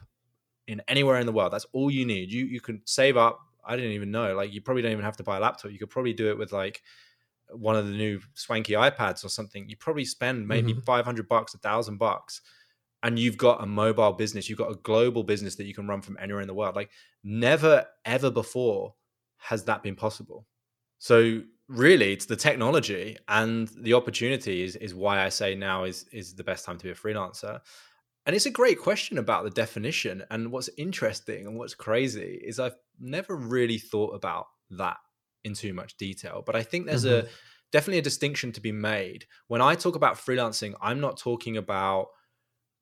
in 0.67 0.83
anywhere 0.89 1.19
in 1.21 1.27
the 1.27 1.33
world. 1.33 1.53
That's 1.53 1.67
all 1.73 1.91
you 1.91 2.07
need. 2.07 2.31
You 2.33 2.47
you 2.47 2.61
can 2.61 2.83
save 2.87 3.17
up. 3.17 3.41
I 3.65 3.77
didn't 3.77 3.93
even 3.93 4.11
know. 4.11 4.35
Like 4.37 4.53
you 4.53 4.63
probably 4.63 4.83
don't 4.83 4.93
even 4.93 5.05
have 5.05 5.17
to 5.19 5.25
buy 5.25 5.39
a 5.39 5.41
laptop. 5.41 5.73
You 5.73 5.79
could 5.79 5.91
probably 5.91 6.15
do 6.15 6.31
it 6.31 6.39
with 6.39 6.53
like 6.53 6.83
one 7.51 7.77
of 7.77 7.87
the 7.87 7.93
new 7.93 8.21
swanky 8.35 8.73
iPads 8.75 9.25
or 9.25 9.29
something. 9.29 9.69
You 9.69 9.77
probably 9.77 10.05
spend 10.05 10.49
maybe 10.49 10.75
Mhm. 10.75 10.87
500 10.87 11.29
bucks, 11.29 11.55
a 11.55 11.59
thousand 11.59 11.99
bucks, 11.99 12.43
and 13.03 13.19
you've 13.19 13.37
got 13.39 13.63
a 13.63 13.67
mobile 13.67 14.13
business. 14.15 14.49
You've 14.49 14.59
got 14.59 14.71
a 14.73 14.77
global 14.77 15.25
business 15.25 15.57
that 15.57 15.67
you 15.67 15.75
can 15.75 15.87
run 15.87 16.03
from 16.03 16.17
anywhere 16.21 16.43
in 16.43 16.49
the 16.49 16.55
world. 16.55 16.77
Like 16.77 16.91
never 17.23 17.87
ever 18.05 18.31
before 18.31 18.95
has 19.39 19.65
that 19.65 19.83
been 19.83 19.97
possible. 19.97 20.47
So 20.99 21.43
really 21.69 22.13
it's 22.13 22.27
the 22.27 22.37
technology 22.37 23.17
and 23.29 23.69
the 23.77 23.95
opportunity 23.95 24.63
is, 24.63 24.77
is 24.77 24.95
why 24.95 25.25
I 25.25 25.29
say 25.29 25.55
now 25.55 25.85
is 25.85 26.07
is 26.13 26.35
the 26.35 26.45
best 26.45 26.65
time 26.65 26.79
to 26.79 26.85
be 26.85 26.91
a 26.91 26.95
freelancer. 26.95 27.61
And 28.25 28.35
it's 28.35 28.47
a 28.47 28.51
great 28.51 28.81
question 28.81 29.19
about 29.19 29.45
the 29.45 29.51
definition. 29.51 30.25
And 30.31 30.51
what's 30.51 30.69
interesting 30.77 31.47
and 31.47 31.57
what's 31.57 31.75
crazy 31.75 32.41
is 32.45 32.59
I've 32.59 32.75
never 32.99 33.37
really 33.37 33.79
thought 33.79 34.15
about 34.15 34.47
that 34.71 34.97
in 35.45 35.55
too 35.55 35.73
much 35.73 35.97
detail. 35.97 36.43
But 36.45 36.57
I 36.57 36.65
think 36.65 36.87
there's 36.87 37.05
a 37.05 37.23
mm-hmm. 37.23 37.29
definitely 37.71 37.99
a 37.99 38.03
distinction 38.03 38.51
to 38.53 38.61
be 38.61 38.73
made. 38.73 39.27
When 39.47 39.63
I 39.63 39.77
talk 39.77 39.95
about 39.95 40.17
freelancing, 40.17 40.75
I'm 40.83 41.01
not 41.01 41.19
talking 41.19 41.57
about 41.57 42.09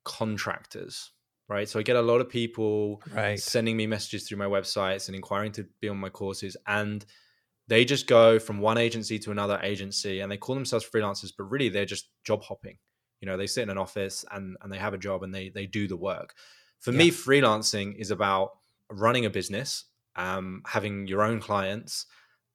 contractors, 0.07 1.13
right? 1.47 1.69
So 1.69 1.79
I 1.79 1.83
get 1.83 1.97
a 1.97 2.03
lot 2.03 2.23
of 2.23 2.29
people 2.31 3.03
Right. 3.13 3.39
sending 3.39 3.77
me 3.77 3.87
messages 3.87 4.27
through 4.27 4.39
my 4.39 4.47
websites 4.47 5.09
and 5.09 5.15
inquiring 5.15 5.53
to 5.53 5.67
be 5.79 5.91
on 5.91 5.99
my 5.99 6.09
courses 6.09 6.57
and 6.67 7.05
they 7.69 7.85
just 7.85 8.07
go 8.07 8.39
from 8.39 8.59
one 8.61 8.79
agency 8.79 9.19
to 9.21 9.31
another 9.31 9.59
agency 9.63 10.21
and 10.21 10.31
they 10.31 10.37
call 10.37 10.55
themselves 10.55 10.87
freelancers 10.89 11.33
but 11.37 11.45
really 11.45 11.69
they're 11.69 11.85
just 11.85 12.11
job 12.25 12.43
hopping. 12.43 12.79
You 13.21 13.27
know 13.27 13.37
they 13.37 13.47
sit 13.47 13.63
in 13.63 13.71
an 13.71 13.79
office 13.79 14.25
and 14.31 14.57
and 14.61 14.73
they 14.73 14.79
have 14.79 14.95
a 14.95 14.99
job 14.99 15.23
and 15.23 15.35
they 15.35 15.49
they 15.49 15.67
do 15.67 15.89
the 15.89 15.97
work. 15.97 16.35
For 16.81 16.93
me 16.93 17.11
freelancing 17.11 17.95
is 17.97 18.11
about 18.11 18.51
running 18.91 19.25
a 19.25 19.31
business 19.31 19.85
um 20.17 20.63
having 20.67 21.07
your 21.07 21.23
own 21.23 21.41
clients 21.41 22.07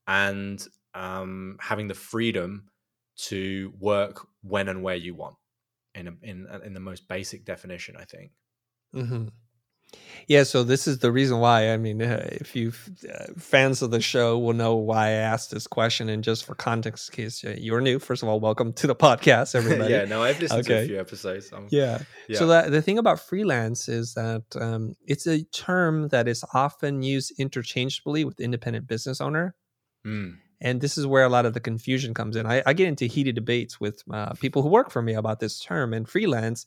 and 0.07 0.65
um 0.93 1.57
having 1.59 1.87
the 1.87 1.93
freedom 1.93 2.69
to 3.15 3.73
work 3.79 4.25
when 4.43 4.69
and 4.69 4.81
where 4.81 4.95
you 4.95 5.13
want 5.13 5.35
in 5.95 6.07
a, 6.07 6.13
in 6.21 6.47
in 6.63 6.73
the 6.73 6.79
most 6.79 7.07
basic 7.07 7.45
definition 7.45 7.95
i 7.97 8.05
think. 8.05 8.31
Hmm 8.93 9.27
Yeah, 10.27 10.43
so 10.43 10.63
this 10.63 10.87
is 10.87 10.99
the 10.99 11.11
reason 11.11 11.39
why. 11.39 11.71
I 11.73 11.77
mean, 11.77 12.01
uh, 12.01 12.27
if 12.31 12.55
you 12.55 12.71
uh, 13.11 13.25
fans 13.37 13.81
of 13.81 13.89
the 13.89 13.99
show 13.99 14.37
will 14.37 14.53
know 14.53 14.75
why 14.75 15.07
I 15.07 15.11
asked 15.11 15.49
this 15.49 15.65
question, 15.65 16.07
and 16.07 16.23
just 16.23 16.45
for 16.45 16.53
context, 16.53 17.09
in 17.09 17.15
case 17.15 17.43
uh, 17.43 17.55
you're 17.57 17.81
new, 17.81 17.97
first 17.97 18.21
of 18.21 18.29
all, 18.29 18.39
welcome 18.39 18.71
to 18.73 18.87
the 18.87 18.95
podcast, 18.95 19.55
everybody. 19.59 19.91
yeah 19.91 20.05
no 20.05 20.21
i've 20.21 20.39
listened 20.39 20.65
to 20.65 20.83
a 20.83 20.85
few 20.85 20.99
episodes 20.99 21.51
I'm- 21.51 21.67
yeah. 21.71 21.99
yeah. 22.27 22.37
So 22.37 22.47
that 22.47 22.69
the 22.71 22.81
thing 22.81 22.99
about 22.99 23.19
freelance 23.19 23.89
is 23.89 24.13
that 24.13 24.43
um, 24.59 24.93
it's 25.07 25.25
a 25.25 25.43
term 25.45 26.09
that 26.09 26.27
is 26.27 26.43
often 26.53 27.01
used 27.01 27.33
interchangeably 27.39 28.23
with 28.23 28.39
independent 28.39 28.87
business 28.87 29.19
owner. 29.21 29.55
Mm. 30.05 30.37
And 30.61 30.81
this 30.81 30.97
is 30.97 31.07
where 31.07 31.23
a 31.23 31.29
lot 31.29 31.45
of 31.45 31.53
the 31.53 31.59
confusion 31.61 32.13
comes 32.13 32.35
in. 32.35 32.45
I, 32.45 32.61
I 32.65 32.73
get 32.73 32.87
into 32.87 33.05
heated 33.05 33.35
debates 33.35 33.79
with 33.79 34.03
uh, 34.11 34.33
people 34.33 34.61
who 34.61 34.67
work 34.69 34.91
for 34.91 35.01
me 35.01 35.13
about 35.13 35.39
this 35.39 35.59
term 35.59 35.93
and 35.93 36.07
freelance. 36.07 36.65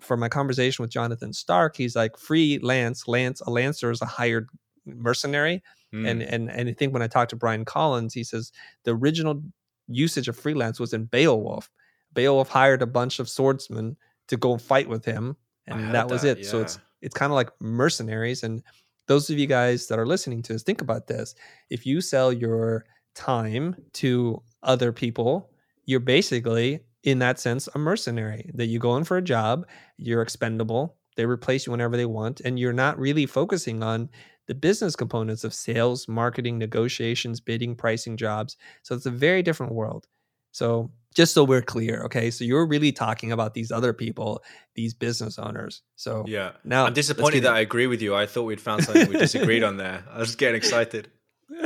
For 0.00 0.16
my 0.16 0.28
conversation 0.28 0.82
with 0.82 0.90
Jonathan 0.90 1.32
Stark, 1.32 1.76
he's 1.76 1.96
like 1.96 2.16
freelance, 2.16 3.06
lance, 3.06 3.40
a 3.42 3.50
lancer 3.50 3.90
is 3.90 4.02
a 4.02 4.06
hired 4.06 4.48
mercenary. 4.86 5.62
Mm. 5.94 6.08
And 6.08 6.22
and 6.22 6.50
and 6.50 6.68
I 6.68 6.72
think 6.72 6.92
when 6.92 7.02
I 7.02 7.06
talked 7.06 7.30
to 7.30 7.36
Brian 7.36 7.64
Collins, 7.64 8.14
he 8.14 8.24
says 8.24 8.52
the 8.84 8.94
original 8.94 9.42
usage 9.88 10.28
of 10.28 10.38
freelance 10.38 10.80
was 10.80 10.92
in 10.92 11.04
Beowulf. 11.04 11.70
Beowulf 12.14 12.48
hired 12.48 12.82
a 12.82 12.86
bunch 12.86 13.18
of 13.18 13.28
swordsmen 13.28 13.96
to 14.28 14.36
go 14.36 14.56
fight 14.56 14.88
with 14.88 15.04
him, 15.04 15.36
and 15.66 15.94
that 15.94 16.08
was 16.08 16.22
that, 16.22 16.38
it. 16.38 16.46
So 16.46 16.60
it's 16.60 16.78
it's 17.00 17.14
kind 17.14 17.30
of 17.30 17.34
like 17.34 17.50
mercenaries. 17.60 18.42
And 18.42 18.62
those 19.06 19.28
of 19.30 19.38
you 19.38 19.46
guys 19.46 19.88
that 19.88 19.98
are 19.98 20.06
listening 20.06 20.42
to 20.42 20.52
this, 20.52 20.62
think 20.62 20.80
about 20.80 21.06
this: 21.06 21.34
if 21.70 21.84
you 21.84 22.00
sell 22.00 22.32
your 22.32 22.84
time 23.14 23.76
to 23.94 24.42
other 24.62 24.92
people, 24.92 25.50
you're 25.84 26.00
basically 26.00 26.80
in 27.04 27.18
that 27.20 27.38
sense 27.40 27.68
a 27.74 27.78
mercenary. 27.78 28.50
That 28.54 28.66
you 28.66 28.78
go 28.78 28.96
in 28.96 29.04
for 29.04 29.16
a 29.16 29.22
job, 29.22 29.66
you're 29.96 30.22
expendable. 30.22 30.96
They 31.16 31.26
replace 31.26 31.66
you 31.66 31.72
whenever 31.72 31.96
they 31.96 32.06
want, 32.06 32.40
and 32.40 32.58
you're 32.58 32.72
not 32.72 32.98
really 32.98 33.26
focusing 33.26 33.82
on 33.82 34.08
the 34.48 34.54
business 34.54 34.96
components 34.96 35.44
of 35.44 35.54
sales, 35.54 36.08
marketing, 36.08 36.58
negotiations, 36.58 37.40
bidding, 37.40 37.74
pricing 37.76 38.16
jobs. 38.16 38.56
So 38.82 38.94
it's 38.94 39.06
a 39.06 39.10
very 39.10 39.42
different 39.42 39.72
world. 39.72 40.06
So 40.52 40.90
just 41.14 41.34
so 41.34 41.44
we're 41.44 41.62
clear, 41.62 42.02
okay? 42.04 42.30
So 42.30 42.44
you're 42.44 42.66
really 42.66 42.92
talking 42.92 43.32
about 43.32 43.54
these 43.54 43.70
other 43.70 43.92
people, 43.92 44.42
these 44.74 44.94
business 44.94 45.38
owners. 45.38 45.82
So 45.96 46.24
Yeah. 46.26 46.52
now 46.64 46.86
I'm 46.86 46.92
disappointed 46.94 47.44
that 47.44 47.52
I 47.54 47.60
agree 47.60 47.86
with 47.86 48.02
you. 48.02 48.14
I 48.14 48.26
thought 48.26 48.44
we'd 48.44 48.60
found 48.60 48.84
something 48.84 49.08
we 49.08 49.16
disagreed 49.18 49.62
on 49.62 49.76
there. 49.76 50.04
I 50.10 50.18
was 50.18 50.34
getting 50.34 50.56
excited. 50.56 51.10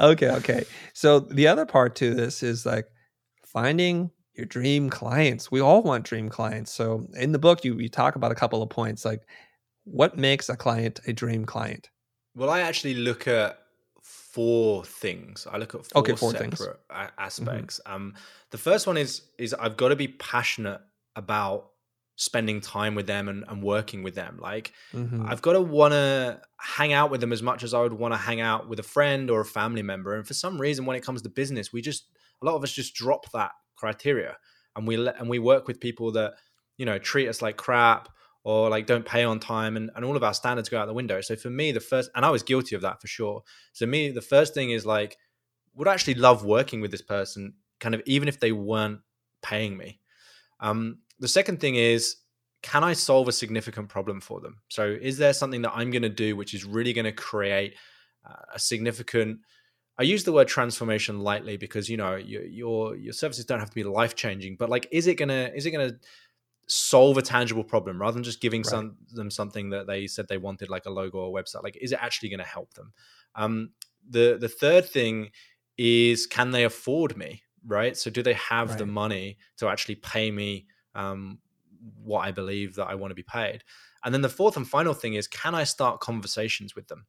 okay, 0.00 0.30
okay. 0.30 0.64
So 0.94 1.20
the 1.20 1.48
other 1.48 1.66
part 1.66 1.96
to 1.96 2.14
this 2.14 2.42
is 2.42 2.64
like 2.64 2.86
finding 3.52 4.10
your 4.34 4.46
dream 4.46 4.90
clients. 4.90 5.50
We 5.50 5.60
all 5.60 5.82
want 5.82 6.04
dream 6.04 6.28
clients. 6.28 6.72
So 6.72 7.06
in 7.14 7.32
the 7.32 7.38
book, 7.38 7.64
you 7.64 7.78
you 7.78 7.88
talk 7.88 8.16
about 8.16 8.32
a 8.32 8.34
couple 8.34 8.62
of 8.62 8.70
points 8.70 9.04
like 9.04 9.22
what 9.84 10.16
makes 10.18 10.48
a 10.48 10.56
client 10.56 11.00
a 11.06 11.12
dream 11.12 11.44
client. 11.44 11.90
Well, 12.34 12.50
I 12.50 12.60
actually 12.60 12.94
look 12.94 13.26
at 13.26 13.58
four 14.02 14.84
things. 14.84 15.46
I 15.50 15.56
look 15.58 15.74
at 15.74 15.84
four, 15.86 16.00
Okay, 16.00 16.14
four 16.14 16.32
separate 16.32 16.34
things. 16.34 16.68
Mm-hmm. 16.90 17.18
aspects. 17.18 17.80
Um, 17.86 18.14
the 18.50 18.58
first 18.58 18.86
one 18.86 18.96
is 18.96 19.22
is 19.38 19.54
I've 19.54 19.76
got 19.76 19.88
to 19.88 19.96
be 19.96 20.08
passionate 20.08 20.80
about 21.16 21.72
spending 22.16 22.60
time 22.60 22.94
with 22.94 23.06
them 23.06 23.28
and, 23.28 23.44
and 23.48 23.62
working 23.62 24.02
with 24.02 24.14
them. 24.14 24.38
Like 24.40 24.72
Mhm. 24.92 25.26
I've 25.30 25.42
got 25.42 25.54
to 25.54 25.60
want 25.60 25.92
to 25.92 26.40
hang 26.58 26.92
out 26.92 27.10
with 27.10 27.20
them 27.20 27.32
as 27.32 27.42
much 27.42 27.62
as 27.62 27.74
I 27.74 27.80
would 27.80 27.92
want 27.92 28.14
to 28.14 28.18
hang 28.18 28.40
out 28.40 28.68
with 28.68 28.78
a 28.78 28.82
friend 28.84 29.30
or 29.30 29.40
a 29.40 29.44
family 29.44 29.82
member. 29.82 30.14
And 30.14 30.26
for 30.26 30.34
some 30.34 30.60
reason, 30.60 30.86
when 30.86 30.96
it 30.96 31.02
comes 31.02 31.22
to 31.22 31.28
business, 31.28 31.72
we 31.72 31.82
just 31.82 32.10
a 32.42 32.46
lot 32.46 32.54
of 32.54 32.62
us 32.62 32.72
just 32.72 32.94
drop 32.94 33.30
that 33.32 33.52
criteria, 33.76 34.36
and 34.76 34.86
we 34.86 34.96
let 34.96 35.18
and 35.20 35.28
we 35.28 35.38
work 35.38 35.66
with 35.66 35.80
people 35.80 36.12
that 36.12 36.34
you 36.76 36.86
know 36.86 36.98
treat 36.98 37.28
us 37.28 37.42
like 37.42 37.56
crap 37.56 38.08
or 38.42 38.70
like 38.70 38.86
don't 38.86 39.04
pay 39.04 39.24
on 39.24 39.38
time, 39.38 39.76
and, 39.76 39.90
and 39.94 40.04
all 40.04 40.16
of 40.16 40.24
our 40.24 40.34
standards 40.34 40.68
go 40.68 40.78
out 40.78 40.86
the 40.86 40.94
window. 40.94 41.20
So 41.20 41.36
for 41.36 41.50
me, 41.50 41.72
the 41.72 41.80
first 41.80 42.10
and 42.14 42.24
I 42.24 42.30
was 42.30 42.42
guilty 42.42 42.74
of 42.74 42.82
that 42.82 43.00
for 43.00 43.06
sure. 43.06 43.42
So 43.72 43.86
me, 43.86 44.10
the 44.10 44.22
first 44.22 44.54
thing 44.54 44.70
is 44.70 44.86
like 44.86 45.16
would 45.74 45.88
actually 45.88 46.14
love 46.14 46.44
working 46.44 46.80
with 46.80 46.90
this 46.90 47.02
person, 47.02 47.54
kind 47.78 47.94
of 47.94 48.02
even 48.06 48.28
if 48.28 48.40
they 48.40 48.52
weren't 48.52 49.00
paying 49.42 49.76
me. 49.76 50.00
Um, 50.60 50.98
the 51.18 51.28
second 51.28 51.60
thing 51.60 51.76
is, 51.76 52.16
can 52.62 52.84
I 52.84 52.92
solve 52.92 53.28
a 53.28 53.32
significant 53.32 53.88
problem 53.88 54.20
for 54.20 54.40
them? 54.40 54.58
So, 54.68 54.84
is 54.84 55.16
there 55.16 55.32
something 55.32 55.62
that 55.62 55.72
I'm 55.74 55.90
going 55.90 56.02
to 56.02 56.08
do 56.08 56.36
which 56.36 56.54
is 56.54 56.64
really 56.64 56.92
going 56.92 57.06
to 57.06 57.12
create 57.12 57.74
uh, 58.28 58.42
a 58.54 58.58
significant? 58.58 59.40
I 60.00 60.04
use 60.04 60.24
the 60.24 60.32
word 60.32 60.48
transformation 60.48 61.20
lightly 61.20 61.58
because 61.58 61.90
you 61.90 61.98
know 61.98 62.16
your 62.16 62.44
your, 62.44 62.96
your 62.96 63.12
services 63.12 63.44
don't 63.44 63.60
have 63.60 63.68
to 63.68 63.74
be 63.74 63.84
life 63.84 64.14
changing, 64.16 64.56
but 64.56 64.70
like, 64.70 64.88
is 64.90 65.06
it 65.06 65.16
gonna 65.16 65.50
is 65.54 65.66
it 65.66 65.72
gonna 65.72 65.92
solve 66.68 67.18
a 67.18 67.22
tangible 67.22 67.64
problem 67.64 68.00
rather 68.00 68.14
than 68.14 68.22
just 68.24 68.40
giving 68.40 68.62
Right. 68.62 68.70
some 68.70 68.96
them 69.12 69.30
something 69.30 69.70
that 69.70 69.86
they 69.86 70.06
said 70.06 70.26
they 70.28 70.38
wanted, 70.38 70.70
like 70.70 70.86
a 70.86 70.90
logo 70.90 71.18
or 71.18 71.38
a 71.38 71.42
website? 71.42 71.62
Like, 71.62 71.76
is 71.80 71.92
it 71.92 71.98
actually 72.00 72.30
going 72.30 72.40
to 72.40 72.46
help 72.46 72.72
them? 72.74 72.92
Um, 73.34 73.72
the 74.08 74.38
the 74.40 74.48
third 74.48 74.88
thing 74.88 75.30
is, 75.76 76.26
can 76.26 76.50
they 76.52 76.64
afford 76.64 77.16
me? 77.16 77.42
Right. 77.66 77.96
So, 77.96 78.10
do 78.10 78.22
they 78.22 78.34
have 78.34 78.78
the 78.78 78.86
money 78.86 79.36
to 79.58 79.68
actually 79.68 79.96
pay 79.96 80.30
me 80.30 80.66
um, 80.94 81.40
what 82.02 82.20
I 82.20 82.32
believe 82.32 82.74
that 82.76 82.86
I 82.86 82.94
want 82.94 83.10
to 83.10 83.14
be 83.16 83.22
paid? 83.24 83.64
And 84.04 84.14
then 84.14 84.22
the 84.22 84.30
fourth 84.30 84.56
and 84.56 84.66
final 84.66 84.94
thing 84.94 85.14
is, 85.14 85.28
can 85.28 85.54
I 85.54 85.64
start 85.64 86.00
conversations 86.00 86.74
with 86.74 86.88
them? 86.88 87.06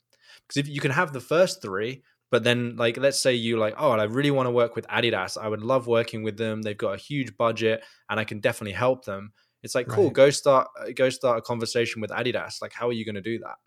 Because 0.47 0.57
if 0.57 0.67
you 0.67 0.81
can 0.81 0.91
have 0.91 1.13
the 1.13 1.21
first 1.21 1.61
three, 1.61 2.03
but 2.32 2.43
then 2.43 2.75
like 2.77 2.97
let's 2.97 3.19
say 3.19 3.36
you 3.36 3.57
like, 3.57 3.75
oh, 3.77 3.91
I 3.91 4.03
really 4.05 4.32
want 4.32 4.47
to 4.47 4.51
work 4.51 4.75
with 4.75 4.88
Adidas. 4.88 5.38
I 5.38 5.47
would 5.47 5.61
love 5.61 5.86
working 5.88 6.23
with 6.23 6.38
them. 6.38 6.61
They've 6.63 6.77
got 6.77 6.93
a 6.95 6.97
huge 6.97 7.38
budget, 7.38 7.84
and 8.09 8.19
I 8.19 8.23
can 8.23 8.39
definitely 8.39 8.73
help 8.73 9.05
them. 9.05 9.34
It's 9.63 9.75
like, 9.75 9.88
cool, 9.88 10.05
Right. 10.05 10.13
go 10.13 10.29
start 10.32 10.69
go 10.95 11.09
start 11.09 11.38
a 11.38 11.41
conversation 11.41 12.01
with 12.01 12.09
Adidas. 12.09 12.61
Like, 12.61 12.73
how 12.73 12.88
are 12.88 12.93
you 12.93 13.05
going 13.05 13.15
to 13.15 13.21
do 13.21 13.38
that? 13.39 13.57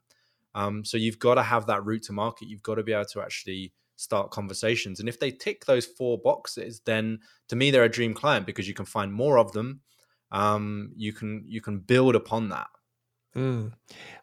Um, 0.54 0.84
so 0.84 0.96
you've 0.96 1.18
got 1.18 1.34
to 1.34 1.42
have 1.42 1.66
that 1.66 1.84
route 1.84 2.04
to 2.04 2.12
market. 2.12 2.48
You've 2.48 2.62
got 2.62 2.76
to 2.76 2.82
be 2.82 2.92
able 2.92 3.04
to 3.06 3.20
actually 3.22 3.72
start 3.96 4.30
conversations. 4.30 5.00
And 5.00 5.08
if 5.08 5.20
they 5.20 5.30
tick 5.30 5.64
those 5.66 5.86
four 5.86 6.18
boxes, 6.18 6.80
then 6.84 7.20
to 7.48 7.56
me 7.56 7.70
they're 7.70 7.84
a 7.84 7.88
dream 7.88 8.14
client 8.14 8.46
because 8.46 8.66
you 8.68 8.74
can 8.74 8.86
find 8.86 9.12
more 9.12 9.38
of 9.38 9.52
them. 9.52 9.80
Um, 10.32 10.92
you 10.96 11.12
can 11.12 11.44
you 11.46 11.60
can 11.60 11.78
build 11.78 12.14
upon 12.16 12.48
that. 12.48 12.68
Mm. 13.36 13.72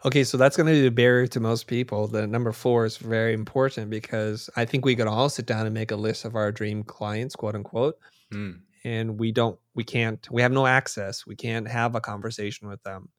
Okay, 0.05 0.23
so 0.23 0.37
that's 0.37 0.55
going 0.55 0.67
to 0.67 0.73
be 0.73 0.81
the 0.81 0.91
barrier 0.91 1.27
to 1.27 1.39
most 1.39 1.67
people. 1.67 2.07
The 2.07 2.25
number 2.25 2.51
four 2.53 2.85
is 2.85 2.97
very 2.97 3.33
important 3.33 3.89
because 3.89 4.49
I 4.55 4.63
think 4.65 4.85
we 4.85 4.95
could 4.95 5.07
all 5.07 5.27
sit 5.29 5.45
down 5.45 5.65
and 5.65 5.73
make 5.73 5.91
a 5.91 5.97
list 5.97 6.23
of 6.23 6.35
our 6.35 6.51
dream 6.51 6.83
clients, 6.83 7.35
quote 7.35 7.55
unquote, 7.55 7.97
Mm. 8.31 8.61
and 8.85 9.19
we 9.19 9.33
don't, 9.33 9.59
we 9.75 9.83
can't, 9.83 10.25
we 10.31 10.41
have 10.41 10.53
no 10.53 10.65
access. 10.65 11.27
We 11.27 11.35
can't 11.35 11.67
have 11.67 11.95
a 11.95 11.99
conversation 12.01 12.69
with 12.69 12.81
them. 12.83 13.09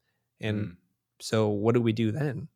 And 0.41 0.59
Mm. 0.59 0.75
so, 1.19 1.49
what 1.49 1.75
do 1.75 1.81
we 1.81 1.93
do 1.93 2.11
then? 2.11 2.47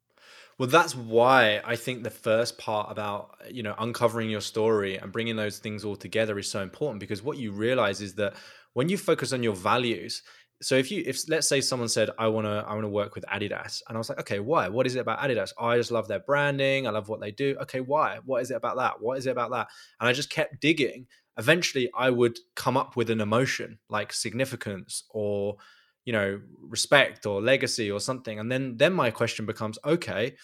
Well, 0.57 0.67
that's 0.67 0.95
why 0.95 1.61
I 1.63 1.75
think 1.75 2.01
the 2.01 2.09
first 2.09 2.57
part 2.57 2.91
about 2.91 3.37
you 3.51 3.61
know 3.61 3.75
uncovering 3.77 4.31
your 4.31 4.41
story 4.41 4.97
and 4.97 5.11
bringing 5.11 5.35
those 5.35 5.59
things 5.59 5.85
all 5.85 5.95
together 5.95 6.39
is 6.39 6.49
so 6.49 6.63
important 6.63 6.99
because 6.99 7.21
what 7.21 7.37
you 7.37 7.51
realize 7.51 8.01
is 8.01 8.15
that 8.15 8.33
when 8.73 8.89
you 8.89 8.97
focus 8.97 9.31
on 9.33 9.43
your 9.43 9.55
values. 9.55 10.23
So 10.61 10.75
if 10.75 10.89
you 10.91 11.03
if 11.05 11.29
let's 11.29 11.47
say 11.47 11.61
someone 11.61 11.87
said 11.87 12.09
I 12.17 12.27
want 12.27 12.45
to 12.45 12.65
I 12.67 12.73
want 12.73 12.83
to 12.83 12.89
work 12.89 13.13
with 13.13 13.23
Adidas 13.25 13.81
and 13.87 13.95
I 13.95 13.99
was 13.99 14.09
like 14.09 14.19
okay 14.21 14.39
why? 14.39 14.67
What 14.69 14.87
is 14.87 14.95
it 14.95 14.99
about 14.99 15.19
Adidas? 15.19 15.51
I 15.59 15.77
just 15.77 15.91
love 15.91 16.07
their 16.07 16.19
branding 16.19 16.87
I 16.87 16.89
love 16.89 17.09
what 17.09 17.19
they 17.19 17.31
do. 17.31 17.55
Okay 17.61 17.79
why? 17.79 18.19
What 18.25 18.41
is 18.41 18.49
it 18.49 18.55
about 18.55 18.77
that? 18.77 18.99
What 18.99 19.19
is 19.19 19.27
it 19.27 19.31
about 19.31 19.51
that? 19.51 19.67
And 19.99 20.09
I 20.09 20.13
just 20.13 20.31
kept 20.31 20.59
digging. 20.59 21.05
Eventually 21.37 21.89
I 21.95 22.09
would 22.09 22.39
come 22.55 22.75
up 22.75 22.95
with 22.95 23.11
an 23.11 23.21
emotion 23.21 23.77
like 23.89 24.11
significance 24.11 25.03
or 25.11 25.57
you 26.05 26.13
know 26.13 26.41
respect 26.59 27.27
or 27.27 27.39
legacy 27.39 27.91
or 27.91 27.99
something. 27.99 28.39
And 28.39 28.51
then 28.51 28.77
then 28.77 28.93
my 28.93 29.11
question 29.11 29.45
becomes 29.45 29.77
okay 29.85 30.35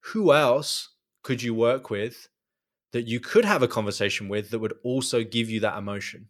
who 0.00 0.34
else 0.34 0.90
could 1.22 1.42
you 1.42 1.54
work 1.54 1.88
with 1.88 2.28
that 2.92 3.08
you 3.08 3.20
could 3.20 3.44
have 3.44 3.62
a 3.62 3.68
conversation 3.68 4.28
with 4.28 4.50
that 4.50 4.58
would 4.58 4.74
also 4.84 5.24
give 5.24 5.48
you 5.48 5.60
that 5.60 5.78
emotion? 5.78 6.28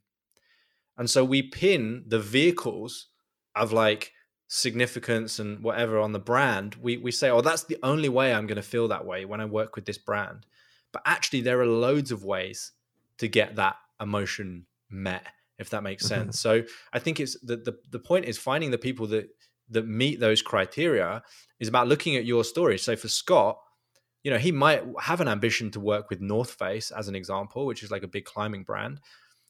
And 0.97 1.11
so 1.11 1.24
we 1.24 1.43
pin 1.43 2.05
the 2.07 2.20
vehicles 2.20 3.09
of 3.57 3.72
like 3.72 4.12
significance 4.48 5.38
and 5.40 5.61
whatever 5.62 5.98
on 5.98 6.12
the 6.12 6.20
brand 6.20 6.76
we 6.76 6.96
we 6.98 7.11
say 7.11 7.28
oh 7.30 7.40
that's 7.40 7.64
the 7.64 7.76
only 7.82 8.09
way 8.09 8.32
i'm 8.32 8.46
going 8.46 8.57
to 8.57 8.62
feel 8.62 8.86
that 8.88 9.04
way 9.04 9.24
when 9.24 9.40
i 9.40 9.44
work 9.44 9.74
with 9.74 9.84
this 9.86 9.98
brand. 9.98 10.46
But 10.92 11.02
actually 11.04 11.40
there 11.40 11.61
are 11.61 11.66
loads 11.66 12.12
of 12.12 12.24
ways 12.24 12.72
to 13.18 13.26
get 13.28 13.57
that 13.57 13.76
emotion 14.00 14.66
met 14.88 15.26
if 15.59 15.70
that 15.70 15.82
makes 15.82 16.04
Mhm. 16.04 16.09
sense. 16.09 16.38
So 16.38 16.62
i 16.92 16.98
think 17.00 17.18
it's 17.18 17.38
the, 17.40 17.57
the 17.57 17.74
the 17.90 17.98
point 17.98 18.26
is 18.26 18.38
finding 18.38 18.70
the 18.70 18.78
people 18.78 19.07
that 19.09 19.26
that 19.70 19.86
meet 19.86 20.20
those 20.20 20.42
criteria 20.42 21.22
is 21.59 21.66
about 21.68 21.88
looking 21.88 22.14
at 22.14 22.24
your 22.24 22.44
story. 22.44 22.78
So 22.78 22.94
for 22.94 23.09
scott 23.09 23.59
you 24.22 24.30
know 24.30 24.38
he 24.38 24.52
might 24.52 24.82
have 25.00 25.20
an 25.20 25.28
ambition 25.28 25.70
to 25.72 25.80
work 25.80 26.09
with 26.11 26.20
north 26.20 26.52
face 26.52 26.90
as 26.90 27.09
an 27.09 27.14
example 27.14 27.66
which 27.66 27.82
is 27.82 27.90
like 27.90 28.02
a 28.04 28.09
big 28.09 28.24
climbing 28.24 28.64
brand 28.64 29.00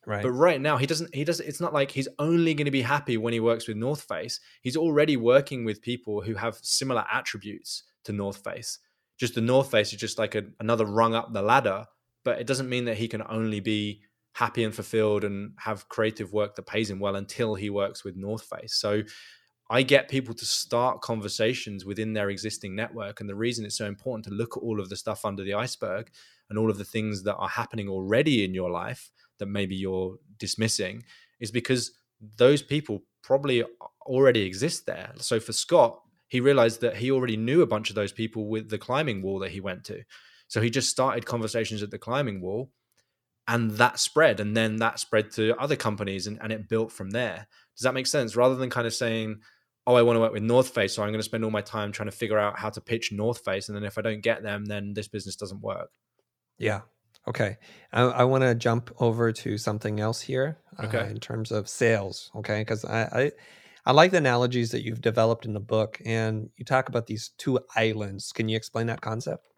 Right. 0.07 0.23
but 0.23 0.31
right 0.31 0.61
now 0.61 0.77
he 0.77 0.87
doesn't 0.87 1.13
he 1.13 1.25
doesn't 1.25 1.49
it's 1.49 1.61
not 1.61 1.75
like 1.75 1.91
he's 1.91 2.07
only 2.21 2.55
going 2.55 2.67
to 2.67 2.71
be 2.71 2.83
happy 2.83 3.17
when 3.17 3.33
he 3.33 3.41
works 3.41 3.67
with 3.67 3.77
north 3.77 4.03
face 4.03 4.39
he's 4.63 4.77
already 4.77 5.17
working 5.17 5.65
with 5.65 5.83
people 5.83 6.21
who 6.21 6.35
have 6.35 6.57
similar 6.63 7.05
attributes 7.13 7.83
to 8.05 8.13
north 8.13 8.45
face 8.45 8.79
just 9.19 9.35
the 9.35 9.41
north 9.41 9.69
face 9.69 9.93
is 9.93 9.99
just 9.99 10.17
like 10.17 10.37
a, 10.37 10.45
another 10.61 10.87
rung 10.87 11.17
up 11.17 11.33
the 11.33 11.43
ladder 11.43 11.85
but 12.25 12.39
it 12.39 12.47
doesn't 12.47 12.69
mean 12.69 12.85
that 12.85 12.97
he 12.97 13.09
can 13.09 13.23
only 13.29 13.59
be 13.59 14.01
happy 14.35 14.63
and 14.63 14.75
fulfilled 14.75 15.25
and 15.25 15.53
have 15.59 15.89
creative 15.89 16.33
work 16.33 16.55
that 16.55 16.67
pays 16.67 16.89
him 16.89 17.01
well 17.01 17.17
until 17.17 17.57
he 17.57 17.69
works 17.69 18.05
with 18.05 18.15
north 18.15 18.45
face 18.45 18.75
so 18.75 19.03
I 19.69 19.83
get 19.83 20.09
people 20.09 20.35
to 20.35 20.45
start 20.45 21.01
conversations 21.01 21.85
within 21.85 22.13
their 22.13 22.31
existing 22.31 22.77
network. 22.77 23.21
And 23.21 23.29
the 23.29 23.35
reason 23.35 23.65
it's 23.65 23.77
so 23.77 23.87
important 23.87 24.25
to 24.27 24.31
look 24.31 24.57
at 24.57 24.63
all 24.63 24.79
of 24.79 24.89
the 24.89 24.97
stuff 24.97 25.25
under 25.25 25.43
the 25.43 25.55
iceberg 25.55 26.11
and 26.49 26.59
all 26.59 26.71
of 26.71 26.79
the 26.79 26.85
things 26.85 27.25
that 27.25 27.35
are 27.35 27.49
happening 27.49 27.89
already 27.89 28.45
in 28.45 28.55
your 28.55 28.71
life 28.71 29.11
that 29.39 29.47
maybe 29.47 29.75
you're 29.75 30.17
dismissing 30.39 31.05
is 31.41 31.51
because 31.51 31.93
those 32.37 32.63
people 32.63 33.03
probably 33.23 33.65
already 34.07 34.43
exist 34.43 34.87
there. 34.87 35.13
So 35.17 35.41
for 35.41 35.53
Scott, 35.53 36.01
he 36.29 36.41
realized 36.41 36.81
that 36.81 36.97
he 36.97 37.11
already 37.11 37.37
knew 37.37 37.63
a 37.63 37.67
bunch 37.67 37.91
of 37.91 37.97
those 37.97 38.13
people 38.13 38.49
with 38.49 38.69
the 38.69 38.79
climbing 38.79 39.23
wall 39.23 39.39
that 39.41 39.51
he 39.51 39.61
went 39.61 39.85
to. 39.85 40.03
So 40.49 40.61
he 40.61 40.71
just 40.71 40.91
started 40.91 41.27
conversations 41.27 41.83
at 41.83 41.91
the 41.91 41.99
climbing 41.99 42.41
wall 42.41 42.71
and 43.49 43.73
that 43.73 43.99
spread. 43.99 44.41
And 44.41 44.57
then 44.57 44.77
that 44.77 44.99
spread 44.99 45.31
to 45.33 45.55
other 45.59 45.77
companies 45.77 46.27
and, 46.27 46.39
and 46.43 46.53
it 46.53 46.69
built 46.69 46.93
from 46.93 47.11
there. 47.11 47.47
Does 47.77 47.83
that 47.83 47.95
make 47.95 48.07
sense? 48.07 48.37
Rather 48.37 48.57
than 48.57 48.71
kind 48.71 48.87
of 48.87 48.95
saying, 48.95 49.41
oh, 49.87 49.95
I 49.95 50.03
want 50.03 50.17
to 50.17 50.21
work 50.21 50.33
with 50.33 50.43
North 50.43 50.71
Face, 50.71 50.95
so 50.95 51.03
I'm 51.03 51.11
going 51.11 51.21
to 51.21 51.25
spend 51.25 51.45
all 51.45 51.51
my 51.51 51.61
time 51.61 51.93
trying 51.93 52.11
to 52.11 52.17
figure 52.17 52.39
out 52.39 52.59
how 52.59 52.71
to 52.71 52.81
pitch 52.81 53.13
North 53.13 53.45
Face. 53.45 53.69
And 53.69 53.77
then 53.77 53.85
if 53.85 53.99
I 53.99 54.03
don't 54.03 54.21
get 54.21 54.43
them, 54.43 54.65
then 54.65 54.95
this 54.95 55.07
business 55.07 55.37
doesn't 55.37 55.61
work. 55.61 55.91
Yeah. 56.59 56.81
Okay. 57.29 57.57
I, 57.93 58.03
I 58.03 58.25
want 58.25 58.43
to 58.43 58.55
jump 58.55 58.91
over 59.01 59.33
to 59.33 59.59
something 59.59 60.01
else 60.01 60.21
here 60.21 60.59
uh, 60.79 60.99
in 60.99 61.19
terms 61.19 61.51
of 61.51 61.69
sales. 61.69 62.31
Okay. 62.37 62.61
Because 62.61 62.85
I, 62.85 63.03
I, 63.03 63.33
I 63.87 63.93
like 63.93 64.11
the 64.11 64.19
analogies 64.19 64.71
that 64.71 64.85
you've 64.85 65.01
developed 65.01 65.45
in 65.45 65.53
the 65.53 65.61
book, 65.61 66.01
and 66.05 66.51
you 66.57 66.65
talk 66.65 66.89
about 66.89 67.07
these 67.07 67.31
two 67.39 67.61
islands. 67.77 68.33
Can 68.33 68.49
you 68.49 68.57
explain 68.57 68.87
that 68.89 69.01
concept? 69.01 69.49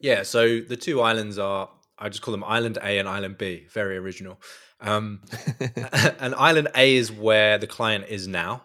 Yeah. 0.00 0.22
So 0.22 0.60
the 0.60 0.76
two 0.76 1.00
islands 1.00 1.38
are, 1.38 1.68
I 1.98 2.08
just 2.08 2.22
call 2.22 2.32
them 2.32 2.44
Island 2.44 2.78
A 2.82 2.98
and 2.98 3.08
Island 3.08 3.38
B. 3.38 3.66
Very 3.72 3.96
original. 3.96 4.40
Um, 4.80 5.22
and 6.18 6.34
Island 6.34 6.68
A 6.74 6.96
is 6.96 7.12
where 7.12 7.58
the 7.58 7.66
client 7.66 8.06
is 8.08 8.26
now, 8.26 8.64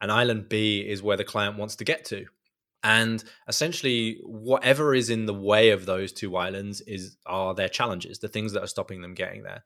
and 0.00 0.12
Island 0.12 0.48
B 0.48 0.80
is 0.80 1.02
where 1.02 1.16
the 1.16 1.24
client 1.24 1.58
wants 1.58 1.76
to 1.76 1.84
get 1.84 2.04
to. 2.06 2.26
And 2.82 3.22
essentially, 3.48 4.20
whatever 4.22 4.94
is 4.94 5.10
in 5.10 5.26
the 5.26 5.34
way 5.34 5.70
of 5.70 5.86
those 5.86 6.12
two 6.12 6.36
islands 6.36 6.80
is 6.82 7.16
are 7.26 7.54
their 7.54 7.68
challenges, 7.68 8.18
the 8.18 8.28
things 8.28 8.52
that 8.52 8.62
are 8.62 8.68
stopping 8.68 9.00
them 9.00 9.14
getting 9.14 9.42
there. 9.42 9.64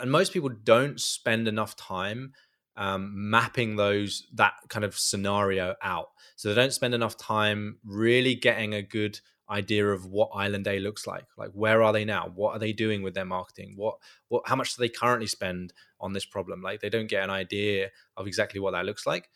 And 0.00 0.10
most 0.10 0.32
people 0.32 0.48
don't 0.48 1.00
spend 1.00 1.46
enough 1.46 1.76
time 1.76 2.32
um, 2.76 3.12
mapping 3.30 3.76
those 3.76 4.26
that 4.34 4.54
kind 4.68 4.84
of 4.84 4.98
scenario 4.98 5.74
out. 5.82 6.08
So 6.36 6.48
they 6.48 6.54
don't 6.54 6.72
spend 6.72 6.94
enough 6.94 7.16
time 7.16 7.78
really 7.84 8.34
getting 8.34 8.74
a 8.74 8.82
good 8.82 9.20
idea 9.50 9.86
of 9.86 10.06
what 10.06 10.30
Island 10.34 10.66
A 10.66 10.78
looks 10.78 11.06
like. 11.06 11.26
Like 11.36 11.50
where 11.52 11.82
are 11.82 11.92
they 11.92 12.04
now? 12.04 12.32
What 12.34 12.52
are 12.52 12.58
they 12.58 12.72
doing 12.72 13.02
with 13.02 13.14
their 13.14 13.24
marketing? 13.24 13.74
What 13.76 13.96
what 14.28 14.44
how 14.46 14.56
much 14.56 14.74
do 14.74 14.80
they 14.80 14.88
currently 14.88 15.26
spend 15.26 15.72
on 16.00 16.12
this 16.12 16.24
problem? 16.24 16.62
Like 16.62 16.80
they 16.80 16.88
don't 16.88 17.08
get 17.08 17.22
an 17.22 17.30
idea 17.30 17.90
of 18.16 18.26
exactly 18.26 18.60
what 18.60 18.72
that 18.72 18.86
looks 18.86 19.06
like. 19.06 19.28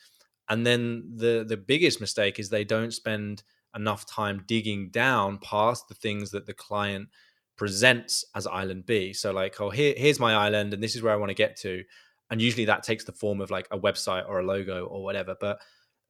And 0.49 0.67
then 0.67 1.13
the 1.17 1.45
the 1.47 1.57
biggest 1.57 2.01
mistake 2.01 2.39
is 2.39 2.49
they 2.49 2.65
don't 2.65 2.93
spend 2.93 3.43
enough 3.75 4.07
time 4.07 4.45
digging 4.47 4.91
down 4.91 5.39
past 5.39 5.89
the 5.89 5.95
things 5.95 6.31
that 6.31 6.47
the 6.47 6.55
client 6.55 7.09
presents 7.57 8.25
as 8.35 8.47
island 8.47 8.87
B. 8.87 9.13
So 9.13 9.33
like, 9.33 9.61
oh, 9.61 9.71
here, 9.71 9.95
here's 9.97 10.21
my 10.21 10.35
island, 10.35 10.73
and 10.75 10.83
this 10.83 10.95
is 10.97 11.03
where 11.03 11.13
I 11.13 11.17
want 11.17 11.31
to 11.31 11.35
get 11.35 11.57
to. 11.61 11.83
And 12.31 12.41
usually 12.43 12.65
that 12.67 12.83
takes 12.83 13.05
the 13.05 13.13
form 13.13 13.41
of 13.41 13.51
like 13.51 13.69
a 13.71 13.79
website 13.79 14.29
or 14.29 14.41
a 14.41 14.47
logo 14.47 14.87
or 14.87 15.03
whatever. 15.03 15.37
But 15.41 15.61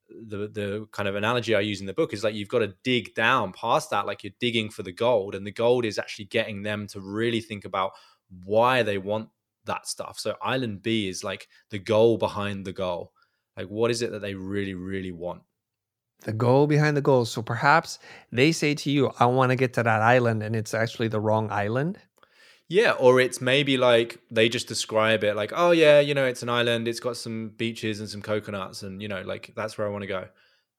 the 0.09 0.49
the 0.49 0.87
kind 0.93 1.09
of 1.09 1.16
analogy 1.16 1.55
I 1.55 1.61
use 1.61 1.80
in 1.80 1.87
the 1.87 1.93
book 1.95 2.12
is 2.12 2.22
like 2.24 2.34
you've 2.34 2.49
got 2.49 2.61
to 2.61 2.74
dig 2.84 3.14
down 3.14 3.53
past 3.53 3.91
that, 3.91 4.07
like 4.07 4.22
you're 4.24 4.32
digging 4.41 4.70
for 4.70 4.82
the 4.82 4.93
gold, 4.93 5.34
and 5.34 5.47
the 5.47 5.53
gold 5.53 5.84
is 5.84 5.99
actually 5.99 6.26
getting 6.26 6.62
them 6.62 6.87
to 6.89 7.01
really 7.01 7.41
think 7.41 7.64
about 7.64 7.93
why 8.45 8.82
they 8.82 8.99
want 8.99 9.28
that 9.64 9.87
stuff. 9.87 10.18
So 10.18 10.37
island 10.43 10.82
B 10.82 11.09
is 11.09 11.24
like 11.24 11.49
the 11.70 11.78
goal 11.78 12.18
behind 12.18 12.64
the 12.64 12.72
goal. 12.72 13.12
Like 13.57 13.69
what 13.69 13.91
is 13.91 14.03
it 14.03 14.11
that 14.13 14.21
they 14.21 14.35
really, 14.35 14.75
really 14.75 15.13
want? 15.13 15.43
The 16.25 16.33
goal 16.35 16.67
behind 16.67 16.95
the 16.95 17.01
goal. 17.01 17.25
So 17.25 17.41
perhaps 17.41 17.99
they 18.31 18.53
say 18.53 18.75
to 18.75 18.91
you, 18.91 19.13
I 19.19 19.25
want 19.25 19.49
to 19.51 19.57
get 19.57 19.73
to 19.75 19.83
that 19.83 20.03
island, 20.03 20.43
and 20.43 20.55
it's 20.55 20.75
actually 20.75 21.09
the 21.09 21.21
wrong 21.21 21.51
island. 21.51 21.99
Yeah, 22.69 22.93
or 22.93 23.21
it's 23.21 23.41
maybe 23.41 23.77
like 23.77 24.21
they 24.31 24.49
just 24.49 24.67
describe 24.69 25.23
it 25.23 25.37
like, 25.37 25.53
oh 25.55 25.71
yeah, 25.71 26.01
you 26.01 26.15
know, 26.15 26.27
it's 26.27 26.43
an 26.43 26.49
island, 26.49 26.89
it's 26.89 27.01
got 27.01 27.17
some 27.17 27.51
beaches 27.51 28.01
and 28.01 28.09
some 28.09 28.23
coconuts, 28.23 28.83
and 28.83 29.01
you 29.01 29.09
know, 29.09 29.23
like 29.23 29.53
that's 29.57 29.79
where 29.79 29.87
I 29.87 29.91
want 29.91 30.03
to 30.03 30.09
go. 30.09 30.29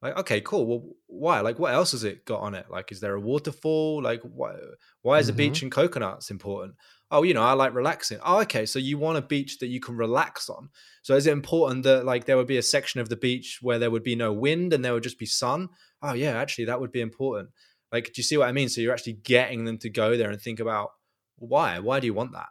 Like, 0.02 0.18
okay, 0.18 0.42
cool. 0.42 0.66
Well, 0.68 0.96
why? 1.08 1.40
Like, 1.40 1.58
what 1.60 1.74
else 1.74 1.92
has 1.94 2.04
it 2.04 2.26
got 2.26 2.42
on 2.42 2.54
it? 2.56 2.70
Like, 2.70 2.92
is 2.92 3.00
there 3.00 3.16
a 3.16 3.20
waterfall? 3.22 4.02
Like, 4.04 4.22
why? 4.22 4.56
Why 5.02 5.20
is 5.20 5.30
a 5.30 5.34
Mhm. 5.34 5.34
beach 5.34 5.64
and 5.64 5.72
coconuts 5.72 6.30
important? 6.30 6.76
Oh, 7.10 7.24
you 7.24 7.34
know, 7.34 7.44
I 7.44 7.54
like 7.54 7.74
relaxing. 7.74 8.20
Oh, 8.24 8.42
okay. 8.42 8.66
So 8.66 8.80
you 8.80 8.98
want 8.98 9.18
a 9.18 9.22
beach 9.22 9.60
that 9.60 9.68
you 9.68 9.80
can 9.80 9.96
relax 9.96 10.50
on. 10.50 10.70
So 11.04 11.16
is 11.16 11.26
it 11.26 11.32
important 11.32 11.84
that 11.84 12.06
like 12.06 12.26
there 12.26 12.36
would 12.36 12.48
be 12.48 12.58
a 12.58 12.62
section 12.64 13.00
of 13.00 13.08
the 13.08 13.16
beach 13.16 13.60
where 13.62 13.80
there 13.80 13.92
would 13.92 14.04
be 14.04 14.16
no 14.16 14.34
wind 14.34 14.74
and 14.74 14.84
there 14.84 14.94
would 14.94 15.04
just 15.04 15.20
be 15.20 15.26
sun? 15.26 15.70
Oh, 16.02 16.14
yeah, 16.14 16.38
actually, 16.38 16.66
that 16.66 16.82
would 16.82 16.92
be 16.92 17.02
important. 17.02 17.50
Like, 17.92 18.06
do 18.08 18.14
you 18.18 18.24
see 18.24 18.38
what 18.38 18.50
I 18.50 18.52
mean? 18.52 18.68
So 18.68 18.82
you're 18.82 18.94
actually 18.94 19.14
getting 19.14 19.64
them 19.64 19.78
to 19.80 19.90
go 19.90 20.18
there 20.18 20.30
and 20.30 20.42
think 20.42 20.60
about 20.60 20.92
why? 21.38 21.80
Why 21.80 22.00
do 22.00 22.08
you 22.08 22.14
want 22.14 22.34
that? 22.34 22.50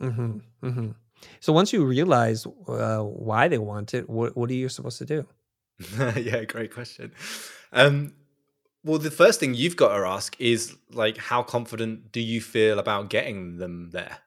hmm 0.00 0.38
hmm 0.62 0.90
So 1.40 1.52
once 1.52 1.72
you 1.72 1.84
realize 1.84 2.46
uh, 2.46 3.00
why 3.00 3.48
they 3.48 3.58
want 3.58 3.94
it, 3.94 4.08
what 4.08 4.36
what 4.36 4.50
are 4.50 4.54
you 4.54 4.68
supposed 4.68 4.98
to 4.98 5.04
do? 5.04 5.26
yeah, 6.16 6.44
great 6.44 6.72
question. 6.72 7.12
Um, 7.72 8.14
well, 8.84 8.98
the 8.98 9.10
first 9.10 9.40
thing 9.40 9.54
you've 9.54 9.76
got 9.76 9.96
to 9.96 10.04
ask 10.06 10.36
is 10.40 10.76
like, 10.90 11.16
how 11.16 11.42
confident 11.42 12.12
do 12.12 12.20
you 12.20 12.40
feel 12.40 12.78
about 12.78 13.10
getting 13.10 13.56
them 13.58 13.90
there? 13.90 14.18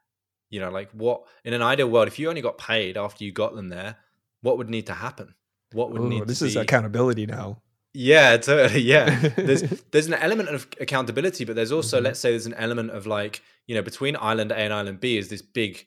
You 0.49 0.59
know, 0.61 0.71
like 0.71 0.91
what 0.91 1.23
in 1.43 1.53
an 1.53 1.61
ideal 1.61 1.89
world, 1.89 2.07
if 2.07 2.19
you 2.19 2.29
only 2.29 2.41
got 2.41 2.57
paid 2.57 2.97
after 2.97 3.23
you 3.23 3.31
got 3.31 3.55
them 3.55 3.69
there, 3.69 3.97
what 4.41 4.57
would 4.57 4.69
need 4.69 4.87
to 4.87 4.93
happen? 4.93 5.35
What 5.71 5.91
would 5.91 6.03
Ooh, 6.03 6.03
need 6.03 6.25
this 6.25 6.41
is 6.43 6.55
be? 6.55 6.55
accountability 6.55 7.25
now. 7.25 7.61
Yeah, 7.93 8.37
totally. 8.37 8.81
Yeah, 8.81 9.21
there's 9.43 9.63
there's 9.91 10.07
an 10.07 10.13
element 10.15 10.49
of 10.49 10.67
accountability, 10.79 11.45
but 11.45 11.55
there's 11.55 11.71
also 11.71 11.99
Mhm. 11.99 12.03
let's 12.03 12.19
say 12.19 12.31
there's 12.31 12.45
an 12.45 12.53
element 12.55 12.91
of 12.91 13.07
like 13.07 13.41
you 13.67 13.75
know 13.75 13.81
between 13.81 14.15
island 14.19 14.51
A 14.51 14.57
and 14.57 14.73
island 14.73 14.99
B 14.99 15.17
is 15.17 15.29
this 15.29 15.41
big 15.41 15.85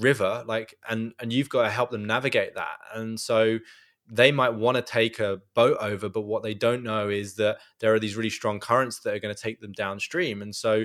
river, 0.00 0.44
like 0.46 0.74
and 0.88 1.12
and 1.20 1.32
you've 1.32 1.48
got 1.48 1.64
to 1.64 1.70
help 1.70 1.90
them 1.90 2.04
navigate 2.04 2.54
that, 2.56 2.78
and 2.94 3.18
so 3.20 3.58
they 4.10 4.32
might 4.32 4.54
want 4.54 4.76
to 4.76 4.82
take 4.82 5.20
a 5.20 5.40
boat 5.54 5.76
over, 5.80 6.08
but 6.08 6.22
what 6.22 6.42
they 6.42 6.54
don't 6.54 6.82
know 6.82 7.08
is 7.08 7.36
that 7.36 7.58
there 7.78 7.94
are 7.94 7.98
these 7.98 8.16
really 8.16 8.30
strong 8.30 8.58
currents 8.58 9.00
that 9.00 9.14
are 9.14 9.20
going 9.20 9.34
to 9.34 9.40
take 9.40 9.60
them 9.60 9.72
downstream. 9.72 10.42
And 10.42 10.54
so 10.54 10.84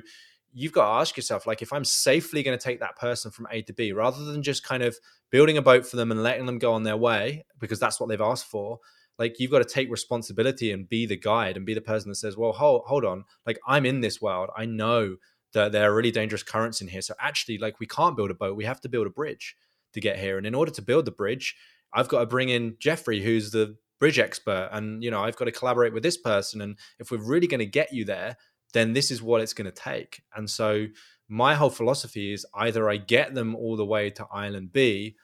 you've 0.53 0.71
got 0.71 0.85
to 0.85 0.99
ask 1.01 1.17
yourself, 1.17 1.47
like, 1.47 1.61
if 1.61 1.73
I'm 1.73 1.85
safely 1.85 2.43
going 2.43 2.57
to 2.57 2.63
take 2.63 2.79
that 2.79 2.97
person 2.97 3.31
from 3.31 3.47
A 3.51 3.61
to 3.63 3.73
B, 3.73 3.91
rather 3.91 4.23
than 4.23 4.43
just 4.43 4.63
kind 4.63 4.83
of 4.83 4.97
building 5.31 5.57
a 5.57 5.61
boat 5.61 5.85
for 5.85 5.97
them 5.97 6.11
and 6.11 6.23
letting 6.23 6.45
them 6.45 6.59
go 6.59 6.73
on 6.73 6.83
their 6.83 6.97
way, 6.97 7.45
because 7.59 7.79
that's 7.79 7.99
what 7.99 8.09
they've 8.09 8.21
asked 8.21 8.45
for, 8.45 8.79
like 9.17 9.39
you've 9.39 9.51
got 9.51 9.59
to 9.59 9.65
take 9.65 9.89
responsibility 9.89 10.71
and 10.71 10.89
be 10.89 11.05
the 11.05 11.17
guide 11.17 11.57
and 11.57 11.65
be 11.65 11.73
the 11.73 11.81
person 11.81 12.09
that 12.09 12.15
says, 12.15 12.37
well, 12.37 12.51
hold, 12.51 12.83
hold 12.85 13.05
on, 13.05 13.23
like 13.45 13.59
I'm 13.67 13.85
in 13.85 14.01
this 14.01 14.21
world. 14.21 14.49
I 14.55 14.65
know 14.65 15.15
that 15.53 15.71
there 15.71 15.89
are 15.89 15.95
really 15.95 16.11
dangerous 16.11 16.43
currents 16.43 16.81
in 16.81 16.87
here. 16.89 17.01
So 17.01 17.13
actually, 17.19 17.57
like 17.57 17.79
we 17.79 17.87
can't 17.87 18.17
build 18.17 18.29
a 18.29 18.35
boat. 18.35 18.57
We 18.57 18.65
have 18.65 18.81
to 18.81 18.89
build 18.89 19.07
a 19.07 19.09
bridge 19.11 19.55
to 19.93 20.01
get 20.01 20.19
here. 20.19 20.37
And 20.37 20.45
in 20.45 20.53
order 20.53 20.71
to 20.71 20.81
build 20.81 21.05
the 21.05 21.11
bridge, 21.11 21.55
I've 21.95 22.09
got 22.09 22.19
to 22.19 22.25
bring 22.25 22.49
in 22.49 22.75
Jeffrey, 22.79 23.23
who's 23.23 23.51
the 23.51 23.77
bridge 23.99 24.19
expert. 24.19 24.69
And, 24.71 25.03
you 25.03 25.09
know, 25.09 25.23
I've 25.23 25.37
got 25.37 25.45
to 25.45 25.51
collaborate 25.51 25.93
with 25.93 26.03
this 26.03 26.17
person. 26.17 26.61
And 26.61 26.77
if 26.99 27.09
we're 27.09 27.17
really 27.17 27.47
going 27.47 27.59
to 27.59 27.65
get 27.65 27.93
you 27.93 28.05
there, 28.05 28.37
then 28.73 28.93
this 28.93 29.09
is 29.09 29.23
what 29.23 29.41
it's 29.41 29.53
going 29.53 29.65
to 29.65 29.71
take. 29.71 30.21
And 30.35 30.49
so 30.49 30.87
my 31.29 31.55
whole 31.55 31.69
philosophy 31.69 32.33
is 32.33 32.45
either 32.53 32.89
I 32.89 32.97
get 32.97 33.33
them 33.33 33.55
all 33.55 33.77
the 33.77 33.85
way 33.85 34.09
to 34.11 34.27
island 34.31 34.73
B 34.73 35.15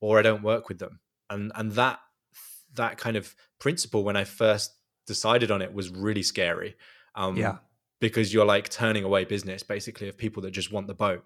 or 0.00 0.18
I 0.18 0.22
don't 0.22 0.42
work 0.42 0.68
with 0.68 0.78
them. 0.80 1.00
And 1.30 1.52
and 1.54 1.72
that 1.72 2.00
that 2.74 2.98
kind 2.98 3.16
of 3.16 3.34
principle 3.58 4.04
when 4.04 4.16
I 4.16 4.24
first 4.24 4.72
decided 5.06 5.50
on 5.50 5.62
it 5.62 5.72
was 5.72 5.88
really 5.90 6.22
scary. 6.22 6.76
Um, 7.14 7.36
yeah. 7.36 7.58
Because 8.00 8.34
you're 8.34 8.44
like 8.44 8.68
turning 8.68 9.04
away 9.04 9.24
business 9.24 9.62
basically 9.62 10.08
of 10.08 10.18
people 10.18 10.42
that 10.42 10.50
just 10.50 10.72
want 10.72 10.86
the 10.86 10.94
boat. 10.94 11.24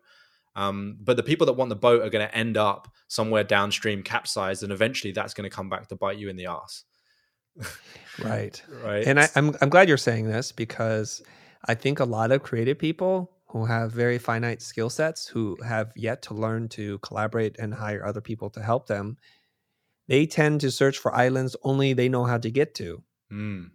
Um, 0.56 0.98
but 1.00 1.16
the 1.16 1.22
people 1.22 1.46
that 1.46 1.52
want 1.52 1.68
the 1.68 1.76
boat 1.76 2.02
are 2.02 2.10
going 2.10 2.26
to 2.26 2.34
end 2.34 2.56
up 2.56 2.88
somewhere 3.08 3.44
downstream 3.44 4.02
capsized, 4.02 4.62
and 4.62 4.72
eventually 4.72 5.12
that's 5.12 5.34
going 5.34 5.48
to 5.48 5.54
come 5.54 5.68
back 5.68 5.88
to 5.88 5.96
bite 5.96 6.18
you 6.18 6.28
in 6.28 6.36
the 6.36 6.46
ass. 6.46 6.84
right. 8.24 8.62
Right. 8.82 9.06
And 9.06 9.20
I, 9.20 9.28
I'm 9.36 9.56
I'm 9.60 9.68
glad 9.68 9.88
you're 9.88 9.96
saying 9.96 10.26
this 10.26 10.52
because 10.52 11.22
I 11.66 11.74
think 11.74 12.00
a 12.00 12.04
lot 12.04 12.32
of 12.32 12.42
creative 12.42 12.78
people 12.78 13.32
who 13.48 13.64
have 13.66 13.92
very 13.92 14.18
finite 14.18 14.62
skill 14.62 14.90
sets 14.90 15.26
who 15.26 15.56
have 15.66 15.92
yet 15.96 16.22
to 16.22 16.34
learn 16.34 16.68
to 16.68 16.98
collaborate 16.98 17.56
and 17.58 17.74
hire 17.74 18.04
other 18.06 18.20
people 18.20 18.50
to 18.50 18.62
help 18.62 18.86
them 18.86 19.16
they 20.10 20.26
tend 20.26 20.60
to 20.60 20.72
search 20.72 20.98
for 20.98 21.14
islands 21.14 21.54
only 21.62 21.92
they 21.92 22.08
know 22.08 22.24
how 22.24 22.36
to 22.36 22.50
get 22.50 22.74
to. 22.74 23.00
Mm. 23.32 23.70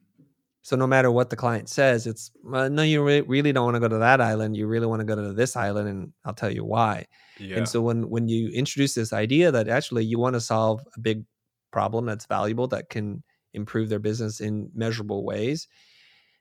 So 0.66 0.76
no 0.76 0.88
matter 0.88 1.12
what 1.12 1.30
the 1.30 1.36
client 1.36 1.70
says, 1.70 2.08
it's 2.08 2.32
well, 2.44 2.68
no, 2.72 2.82
you 2.82 3.04
re- 3.04 3.22
really 3.22 3.54
don't 3.54 3.66
want 3.66 3.76
to 3.76 3.80
go 3.80 3.88
to 3.88 4.00
that 4.00 4.20
island. 4.20 4.58
You 4.58 4.66
really 4.66 4.88
want 4.88 5.00
to 5.00 5.06
go 5.06 5.16
to 5.16 5.32
this 5.32 5.56
island, 5.56 5.88
and 5.88 6.12
I'll 6.26 6.34
tell 6.34 6.50
you 6.50 6.66
why. 6.66 7.06
Yeah. 7.38 7.58
And 7.58 7.70
so 7.70 7.84
when 7.84 8.10
when 8.10 8.28
you 8.28 8.50
introduce 8.50 8.96
this 8.96 9.14
idea 9.14 9.52
that 9.52 9.68
actually 9.68 10.06
you 10.06 10.18
want 10.18 10.34
to 10.34 10.42
solve 10.42 10.84
a 10.98 11.00
big 11.00 11.24
problem 11.72 12.08
that's 12.08 12.26
valuable 12.26 12.68
that 12.70 12.90
can 12.90 13.22
improve 13.54 13.90
their 13.90 14.00
business 14.00 14.42
in 14.42 14.72
measurable 14.74 15.24
ways, 15.24 15.68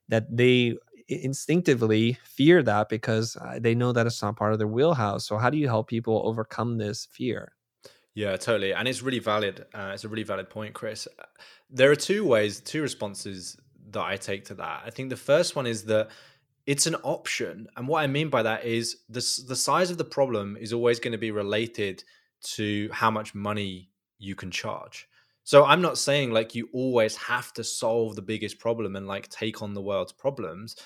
that 0.09 0.35
they 0.35 0.79
instinctively 1.07 2.19
fear 2.25 2.63
that 2.63 2.89
because 2.89 3.37
uh, 3.37 3.59
they 3.61 3.75
know 3.75 3.93
that 3.93 4.07
it's 4.07 4.23
not 4.23 4.37
part 4.37 4.55
of 4.55 4.59
their 4.59 4.69
wheelhouse. 4.69 5.27
So 5.27 5.37
how 5.37 5.51
do 5.51 5.59
you 5.59 5.69
help 5.69 5.87
people 5.87 6.23
overcome 6.25 6.79
this 6.79 7.07
fear? 7.13 7.53
Yeah, 8.15 8.39
totally. 8.39 8.73
And 8.73 8.89
it's 8.89 9.03
really 9.03 9.19
valid. 9.19 9.67
Uh, 9.75 9.91
it's 9.93 10.05
a 10.05 10.09
really 10.09 10.23
valid 10.23 10.49
point, 10.49 10.73
Chris. 10.73 11.07
There 11.69 11.91
are 11.91 11.97
two 11.97 12.25
ways, 12.25 12.61
two 12.61 12.81
responses 12.81 13.59
that 13.95 14.05
I 14.05 14.17
take 14.17 14.45
to 14.47 14.55
that. 14.55 14.83
I 14.85 14.91
think 14.91 15.11
the 15.11 15.17
first 15.17 15.57
one 15.57 15.67
is 15.67 15.85
that 15.85 16.09
it's 16.67 16.87
an 16.87 16.95
option. 16.97 17.67
And 17.77 17.89
what 17.89 18.03
I 18.03 18.07
mean 18.07 18.31
by 18.31 18.43
that 18.43 18.65
is 18.65 18.99
the, 19.09 19.21
the 19.49 19.57
size 19.57 19.91
of 19.91 19.99
the 19.99 20.05
problem 20.05 20.57
is 20.59 20.73
always 20.73 21.01
going 21.01 21.13
to 21.13 21.19
be 21.19 21.31
related 21.31 22.05
to 22.55 22.89
how 22.93 23.11
much 23.11 23.35
money 23.35 23.91
you 24.19 24.35
can 24.35 24.51
charge. 24.51 25.09
So 25.45 25.65
I'm 25.65 25.83
not 25.83 25.99
saying 25.99 26.33
like 26.33 26.55
you 26.55 26.69
always 26.73 27.17
have 27.17 27.53
to 27.55 27.65
solve 27.65 28.17
the 28.17 28.23
biggest 28.23 28.59
problem 28.59 28.97
and 28.97 29.07
like 29.07 29.29
take 29.29 29.61
on 29.63 29.75
the 29.75 29.83
world's 29.83 30.13
problems. 30.13 30.77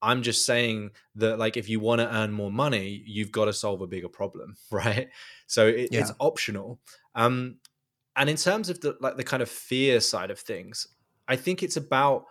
I'm 0.00 0.22
just 0.22 0.46
saying 0.46 0.90
that 1.16 1.38
like 1.38 1.56
if 1.56 1.68
you 1.68 1.80
want 1.80 2.00
to 2.00 2.14
earn 2.14 2.32
more 2.32 2.50
money, 2.50 3.02
you've 3.06 3.32
got 3.32 3.46
to 3.46 3.52
solve 3.52 3.82
a 3.82 3.86
bigger 3.86 4.08
problem, 4.08 4.56
right? 4.70 5.08
So 5.46 5.66
it, 5.66 5.90
yeah. 5.92 6.00
it's 6.00 6.12
optional. 6.18 6.80
Um, 7.14 7.56
and 8.16 8.30
in 8.30 8.36
terms 8.36 8.70
of 8.70 8.80
the 8.80 8.96
like 9.00 9.16
the 9.16 9.24
kind 9.24 9.42
of 9.42 9.50
fear 9.50 10.00
side 10.00 10.30
of 10.30 10.38
things, 10.38 10.86
I 11.28 11.36
think 11.36 11.62
it's 11.62 11.76
about 11.76 12.24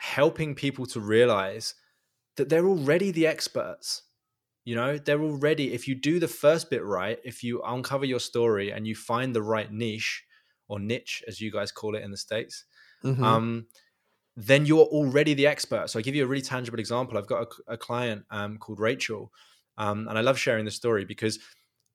helping 0.00 0.54
people 0.54 0.86
to 0.86 0.98
realize 0.98 1.74
that 2.36 2.48
they're 2.48 2.66
already 2.66 3.10
the 3.10 3.26
experts. 3.26 4.02
You 4.64 4.74
know, 4.74 4.96
they're 4.96 5.22
already 5.22 5.74
if 5.74 5.86
you 5.86 5.94
do 5.94 6.18
the 6.18 6.28
first 6.28 6.70
bit 6.70 6.82
right, 6.82 7.18
if 7.22 7.44
you 7.44 7.62
uncover 7.62 8.06
your 8.06 8.18
story 8.18 8.70
and 8.70 8.86
you 8.86 8.94
find 8.94 9.34
the 9.34 9.42
right 9.42 9.70
niche 9.70 10.24
or 10.68 10.80
niche 10.80 11.22
as 11.28 11.40
you 11.40 11.52
guys 11.52 11.70
call 11.70 11.94
it 11.94 12.02
in 12.02 12.10
the 12.10 12.16
states, 12.16 12.64
mm-hmm. 13.04 13.22
um, 13.22 13.66
then 14.36 14.64
you're 14.64 14.86
already 14.86 15.34
the 15.34 15.46
expert. 15.46 15.90
So 15.90 15.98
I 15.98 16.02
give 16.02 16.14
you 16.14 16.24
a 16.24 16.26
really 16.26 16.42
tangible 16.42 16.78
example. 16.78 17.18
I've 17.18 17.26
got 17.26 17.42
a, 17.68 17.74
a 17.74 17.76
client 17.76 18.24
um, 18.30 18.56
called 18.56 18.80
Rachel, 18.80 19.30
um, 19.76 20.08
and 20.08 20.16
I 20.16 20.22
love 20.22 20.38
sharing 20.38 20.64
the 20.64 20.70
story 20.70 21.04
because 21.04 21.38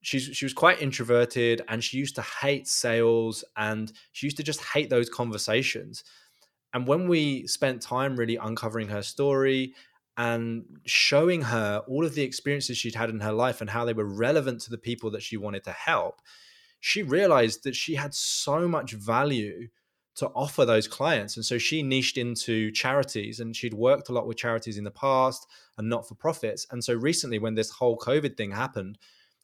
she's 0.01 0.25
she 0.25 0.45
was 0.45 0.53
quite 0.53 0.79
introverted 0.79 1.63
and 1.67 1.83
she 1.83 1.97
used 1.97 2.15
to 2.15 2.21
hate 2.21 2.67
sales 2.67 3.43
and 3.57 3.91
she 4.11 4.27
used 4.27 4.37
to 4.37 4.43
just 4.43 4.63
hate 4.63 4.91
those 4.91 5.09
conversations. 5.09 6.03
And 6.73 6.87
when 6.87 7.07
we 7.07 7.47
spent 7.47 7.81
time 7.81 8.15
really 8.15 8.35
uncovering 8.35 8.89
her 8.89 9.01
story 9.01 9.73
and 10.17 10.65
showing 10.85 11.41
her 11.41 11.83
all 11.87 12.05
of 12.05 12.15
the 12.15 12.23
experiences 12.23 12.77
she'd 12.77 12.95
had 12.95 13.09
in 13.09 13.19
her 13.21 13.31
life 13.31 13.61
and 13.61 13.69
how 13.69 13.85
they 13.85 13.93
were 13.93 14.05
relevant 14.05 14.61
to 14.61 14.69
the 14.69 14.77
people 14.77 15.11
that 15.11 15.23
she 15.23 15.37
wanted 15.37 15.63
to 15.65 15.71
help, 15.71 16.21
she 16.79 17.01
realized 17.01 17.63
that 17.63 17.75
she 17.75 17.95
had 17.95 18.13
so 18.13 18.67
much 18.67 18.93
value 18.93 19.67
to 20.15 20.27
offer 20.29 20.65
those 20.65 20.87
clients. 20.87 21.35
And 21.35 21.45
so 21.45 21.57
she 21.57 21.83
niched 21.83 22.17
into 22.17 22.71
charities 22.71 23.39
and 23.39 23.55
she'd 23.55 23.73
worked 23.73 24.09
a 24.09 24.13
lot 24.13 24.27
with 24.27 24.37
charities 24.37 24.77
in 24.77 24.83
the 24.83 24.91
past 24.91 25.45
and 25.77 25.89
not 25.89 26.07
for 26.07 26.15
profits. 26.15 26.65
And 26.71 26.83
so 26.83 26.93
recently, 26.93 27.37
when 27.39 27.55
this 27.55 27.69
whole 27.69 27.97
COVID 27.97 28.37
thing 28.37 28.51
happened, 28.51 28.97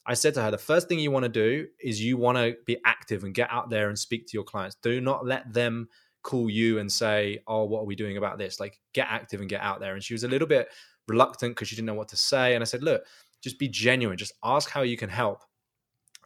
I 0.06 0.14
said 0.14 0.34
to 0.34 0.42
her, 0.42 0.50
the 0.50 0.58
first 0.58 0.88
thing 0.88 0.98
you 0.98 1.10
want 1.10 1.24
to 1.24 1.28
do 1.28 1.68
is 1.80 2.02
you 2.02 2.16
want 2.16 2.38
to 2.38 2.56
be 2.64 2.78
active 2.84 3.22
and 3.22 3.34
get 3.34 3.48
out 3.50 3.70
there 3.70 3.88
and 3.88 3.98
speak 3.98 4.26
to 4.26 4.34
your 4.34 4.44
clients. 4.44 4.76
Do 4.82 5.00
not 5.00 5.26
let 5.26 5.52
them 5.52 5.88
call 6.22 6.50
you 6.50 6.78
and 6.78 6.90
say, 6.90 7.42
Oh, 7.46 7.64
what 7.64 7.80
are 7.80 7.86
we 7.86 7.96
doing 7.96 8.16
about 8.16 8.38
this? 8.38 8.60
Like, 8.60 8.80
get 8.92 9.08
active 9.08 9.40
and 9.40 9.48
get 9.48 9.60
out 9.60 9.80
there. 9.80 9.94
And 9.94 10.02
she 10.02 10.14
was 10.14 10.24
a 10.24 10.28
little 10.28 10.48
bit 10.48 10.68
reluctant 11.08 11.54
because 11.54 11.68
she 11.68 11.76
didn't 11.76 11.86
know 11.86 11.94
what 11.94 12.08
to 12.08 12.16
say. 12.16 12.54
And 12.54 12.62
I 12.62 12.64
said, 12.64 12.82
Look, 12.82 13.04
just 13.40 13.58
be 13.58 13.68
genuine, 13.68 14.16
just 14.16 14.34
ask 14.44 14.70
how 14.70 14.82
you 14.82 14.96
can 14.96 15.10
help. 15.10 15.42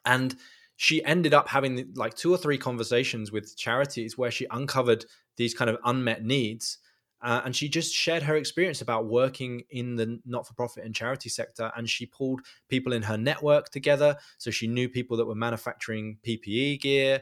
And 0.05 0.37
she 0.77 1.05
ended 1.05 1.35
up 1.35 1.49
having 1.49 1.93
like 1.97 2.15
two 2.15 2.33
or 2.33 2.37
three 2.37 2.59
conversations 2.59 3.33
with 3.33 3.57
charities 3.57 4.17
where 4.17 4.31
she 4.31 4.47
uncovered 4.51 5.05
these 5.37 5.55
kind 5.55 5.71
of 5.71 5.79
unmet 5.85 6.25
needs 6.25 6.79
uh, 7.23 7.41
and 7.45 7.57
she 7.57 7.69
just 7.69 7.95
shared 7.95 8.23
her 8.23 8.37
experience 8.37 8.83
about 8.83 9.07
working 9.07 9.63
in 9.71 9.97
the 9.97 10.21
not-for-profit 10.27 10.85
and 10.85 10.95
charity 10.95 11.29
sector 11.29 11.73
and 11.77 11.89
she 11.89 12.07
pulled 12.07 12.43
people 12.69 12.93
in 12.93 13.03
her 13.03 13.17
network 13.17 13.71
together 13.71 14.17
so 14.39 14.51
she 14.51 14.67
knew 14.67 14.89
people 14.89 15.17
that 15.17 15.27
were 15.27 15.35
manufacturing 15.35 16.19
ppe 16.27 16.81
gear 16.81 17.21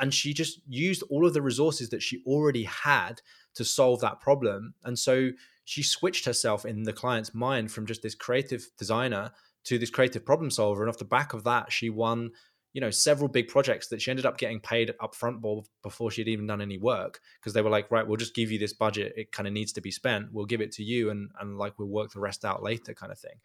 and 0.00 0.12
she 0.12 0.32
just 0.32 0.60
used 0.66 1.02
all 1.10 1.26
of 1.26 1.34
the 1.34 1.42
resources 1.42 1.90
that 1.90 2.02
she 2.02 2.22
already 2.26 2.64
had 2.64 3.20
to 3.54 3.64
solve 3.64 4.00
that 4.00 4.20
problem 4.20 4.74
and 4.84 4.98
so 4.98 5.30
she 5.64 5.82
switched 5.82 6.24
herself 6.24 6.64
in 6.64 6.82
the 6.82 6.92
client's 6.92 7.34
mind 7.34 7.70
from 7.70 7.86
just 7.86 8.02
this 8.02 8.14
creative 8.14 8.68
designer 8.78 9.30
to 9.64 9.78
this 9.78 9.90
creative 9.90 10.24
problem 10.24 10.50
solver 10.50 10.82
and 10.82 10.88
off 10.88 10.98
the 10.98 11.04
back 11.04 11.32
of 11.32 11.44
that 11.44 11.72
she 11.72 11.90
won 11.90 12.30
you 12.74 12.80
know 12.80 12.90
several 12.90 13.28
big 13.28 13.48
projects 13.48 13.88
that 13.88 14.02
she 14.02 14.10
ended 14.10 14.26
up 14.26 14.36
getting 14.36 14.60
paid 14.60 14.92
up 15.00 15.14
front 15.14 15.42
before 15.82 16.10
she'd 16.10 16.28
even 16.28 16.46
done 16.46 16.60
any 16.60 16.76
work 16.76 17.20
because 17.40 17.54
they 17.54 17.62
were 17.62 17.70
like 17.70 17.90
right 17.90 18.06
we'll 18.06 18.16
just 18.16 18.34
give 18.34 18.50
you 18.50 18.58
this 18.58 18.72
budget 18.72 19.14
it 19.16 19.32
kind 19.32 19.46
of 19.46 19.54
needs 19.54 19.72
to 19.72 19.80
be 19.80 19.90
spent 19.90 20.30
we'll 20.32 20.44
give 20.44 20.60
it 20.60 20.72
to 20.72 20.82
you 20.82 21.08
and 21.10 21.30
and 21.40 21.56
like 21.56 21.78
we'll 21.78 21.88
work 21.88 22.12
the 22.12 22.20
rest 22.20 22.44
out 22.44 22.62
later 22.62 22.92
kind 22.92 23.12
of 23.12 23.18
thing 23.18 23.40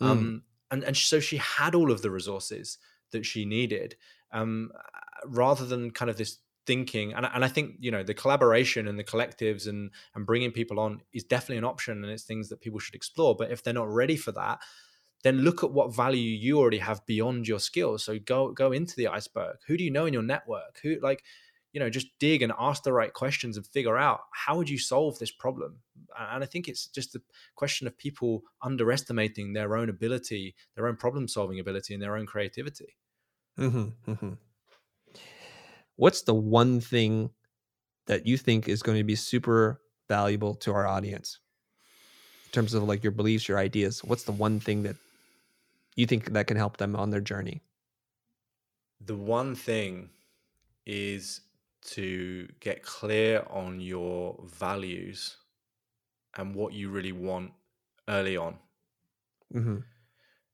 mm. 0.00 0.06
um 0.06 0.42
and 0.70 0.82
and 0.84 0.96
so 0.96 1.20
she 1.20 1.38
had 1.38 1.74
all 1.74 1.90
of 1.90 2.02
the 2.02 2.10
resources 2.10 2.78
that 3.12 3.24
she 3.24 3.44
needed 3.44 3.96
um 4.32 4.70
rather 5.26 5.64
than 5.64 5.90
kind 5.90 6.10
of 6.10 6.16
this 6.16 6.38
thinking 6.64 7.12
and, 7.12 7.26
and 7.34 7.44
i 7.44 7.48
think 7.48 7.74
you 7.80 7.90
know 7.90 8.02
the 8.02 8.14
collaboration 8.14 8.86
and 8.86 8.98
the 8.98 9.04
collectives 9.04 9.66
and 9.66 9.90
and 10.14 10.26
bringing 10.26 10.52
people 10.52 10.78
on 10.78 11.00
is 11.12 11.24
definitely 11.24 11.56
an 11.56 11.64
option 11.64 12.04
and 12.04 12.12
it's 12.12 12.24
things 12.24 12.48
that 12.48 12.60
people 12.60 12.78
should 12.78 12.94
explore 12.94 13.34
but 13.34 13.50
if 13.50 13.62
they're 13.62 13.74
not 13.74 13.92
ready 13.92 14.16
for 14.16 14.32
that 14.32 14.60
then 15.22 15.38
look 15.38 15.62
at 15.62 15.72
what 15.72 15.94
value 15.94 16.20
you 16.20 16.58
already 16.58 16.78
have 16.78 17.06
beyond 17.06 17.46
your 17.46 17.60
skills. 17.60 18.04
So 18.04 18.18
go 18.18 18.50
go 18.50 18.72
into 18.72 18.96
the 18.96 19.08
iceberg. 19.08 19.56
Who 19.68 19.76
do 19.76 19.84
you 19.84 19.90
know 19.90 20.06
in 20.06 20.12
your 20.12 20.22
network? 20.22 20.80
Who 20.82 20.98
like 21.00 21.22
you 21.72 21.80
know 21.80 21.90
just 21.90 22.08
dig 22.18 22.42
and 22.42 22.52
ask 22.58 22.82
the 22.82 22.92
right 22.92 23.12
questions 23.12 23.56
and 23.56 23.66
figure 23.66 23.96
out 23.96 24.20
how 24.32 24.56
would 24.56 24.68
you 24.68 24.78
solve 24.78 25.18
this 25.18 25.30
problem 25.30 25.78
and 26.18 26.44
i 26.44 26.46
think 26.46 26.68
it's 26.68 26.86
just 26.86 27.14
a 27.14 27.22
question 27.56 27.86
of 27.86 27.96
people 27.96 28.42
underestimating 28.62 29.52
their 29.52 29.74
own 29.76 29.88
ability 29.88 30.54
their 30.76 30.86
own 30.86 30.96
problem 30.96 31.26
solving 31.26 31.58
ability 31.58 31.94
and 31.94 32.02
their 32.02 32.16
own 32.16 32.26
creativity 32.26 32.96
mm-hmm, 33.58 34.10
mm-hmm. 34.10 34.32
what's 35.96 36.22
the 36.22 36.34
one 36.34 36.80
thing 36.80 37.30
that 38.06 38.26
you 38.26 38.36
think 38.36 38.68
is 38.68 38.82
going 38.82 38.98
to 38.98 39.04
be 39.04 39.16
super 39.16 39.80
valuable 40.08 40.54
to 40.54 40.72
our 40.72 40.86
audience 40.86 41.40
in 42.46 42.50
terms 42.52 42.74
of 42.74 42.82
like 42.84 43.02
your 43.02 43.12
beliefs 43.12 43.48
your 43.48 43.58
ideas 43.58 44.04
what's 44.04 44.24
the 44.24 44.32
one 44.32 44.60
thing 44.60 44.82
that 44.82 44.96
you 45.96 46.06
think 46.06 46.32
that 46.32 46.46
can 46.46 46.56
help 46.56 46.76
them 46.78 46.96
on 46.96 47.10
their 47.10 47.20
journey? 47.20 47.62
The 49.00 49.16
one 49.16 49.54
thing 49.54 50.10
is 50.86 51.42
to 51.82 52.48
get 52.60 52.82
clear 52.82 53.44
on 53.50 53.80
your 53.80 54.40
values 54.44 55.38
and 56.34 56.54
what 56.54 56.72
you 56.72 56.90
really 56.90 57.12
want 57.12 57.52
early 58.08 58.36
on. 58.36 58.58
hmm 59.52 59.84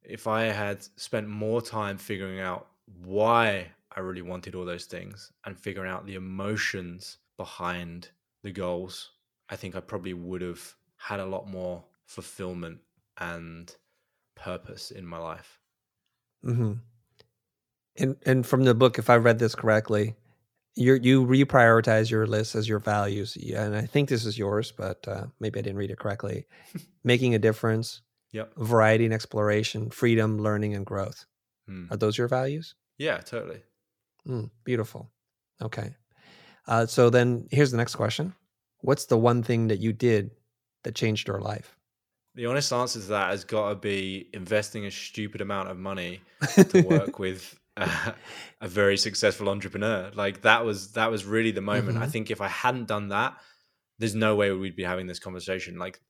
If 0.02 0.26
I 0.26 0.44
had 0.44 0.82
spent 0.98 1.28
more 1.28 1.62
time 1.62 1.98
figuring 1.98 2.40
out 2.40 2.68
why 2.96 3.72
I 3.92 4.00
really 4.00 4.22
wanted 4.22 4.54
all 4.54 4.64
those 4.64 4.86
things 4.86 5.32
and 5.44 5.58
figuring 5.58 5.90
out 5.90 6.06
the 6.06 6.14
emotions 6.16 7.18
behind 7.36 8.10
the 8.42 8.52
goals, 8.52 9.12
I 9.48 9.56
think 9.56 9.76
I 9.76 9.80
probably 9.80 10.14
would 10.14 10.42
have 10.42 10.74
had 10.96 11.20
a 11.20 11.26
lot 11.26 11.48
more 11.48 11.86
fulfillment 12.06 12.80
and 13.18 13.74
purpose 14.36 14.90
in 14.90 15.06
my 15.06 15.18
life. 15.18 15.60
hmm 16.42 16.80
And 17.96 18.16
and 18.24 18.46
from 18.46 18.64
the 18.64 18.74
book, 18.74 18.98
if 18.98 19.10
I 19.10 19.16
read 19.16 19.38
this 19.38 19.54
correctly, 19.54 20.14
you 20.76 20.94
you 20.94 21.26
reprioritize 21.26 22.10
your 22.10 22.26
list 22.26 22.54
as 22.56 22.68
your 22.68 22.80
values, 22.80 23.36
Yeah, 23.38 23.64
and 23.64 23.76
I 23.76 23.86
think 23.86 24.08
this 24.08 24.26
is 24.26 24.38
yours, 24.38 24.72
but 24.72 25.06
uh, 25.08 25.28
maybe 25.40 25.58
I 25.60 25.62
didn't 25.62 25.78
read 25.78 25.90
it 25.92 25.98
correctly. 26.00 26.46
Making 27.04 27.34
a 27.34 27.40
difference, 27.40 28.02
Yep. 28.32 28.58
variety 28.58 29.04
and 29.06 29.14
exploration, 29.14 29.90
freedom, 29.90 30.38
learning, 30.38 30.74
and 30.74 30.86
growth. 30.86 31.26
Hmm. 31.68 31.86
Are 31.90 31.96
those 31.96 32.18
your 32.18 32.28
values? 32.28 32.74
Yeah, 32.98 33.18
totally. 33.18 33.62
Mm, 34.26 34.50
beautiful. 34.64 35.12
Okay. 35.62 35.94
Uh, 36.66 36.86
so 36.86 37.10
then 37.10 37.46
here's 37.50 37.70
the 37.70 37.76
next 37.76 37.94
question: 37.96 38.34
What's 38.80 39.06
the 39.06 39.18
one 39.18 39.42
thing 39.42 39.68
that 39.68 39.78
you 39.80 39.92
did 39.92 40.30
that 40.84 40.94
changed 40.94 41.28
your 41.28 41.40
life? 41.40 41.76
The 42.34 42.46
honest 42.46 42.72
answer 42.72 43.00
to 43.00 43.06
that 43.08 43.30
has 43.30 43.44
got 43.44 43.68
to 43.70 43.74
be 43.74 44.30
investing 44.32 44.86
a 44.86 44.90
stupid 44.90 45.40
amount 45.40 45.70
of 45.70 45.76
money 45.78 46.20
to 46.68 46.78
work 46.94 47.18
with 47.18 47.58
a 47.76 48.14
very 48.68 48.96
successful 48.96 49.48
entrepreneur. 49.48 50.10
Like 50.14 50.42
that 50.42 50.64
was 50.64 50.92
that 50.92 51.10
was 51.10 51.24
really 51.24 51.50
the 51.52 51.60
moment. 51.60 51.98
I 51.98 52.06
Mhm. 52.06 52.10
think 52.12 52.30
if 52.30 52.40
I 52.40 52.48
hadn't 52.48 52.86
done 52.88 53.08
that, 53.08 53.40
there's 53.98 54.14
no 54.14 54.36
way 54.36 54.52
we'd 54.52 54.76
be 54.76 54.84
having 54.84 55.06
this 55.06 55.18
conversation. 55.20 55.78
Like 55.78 56.00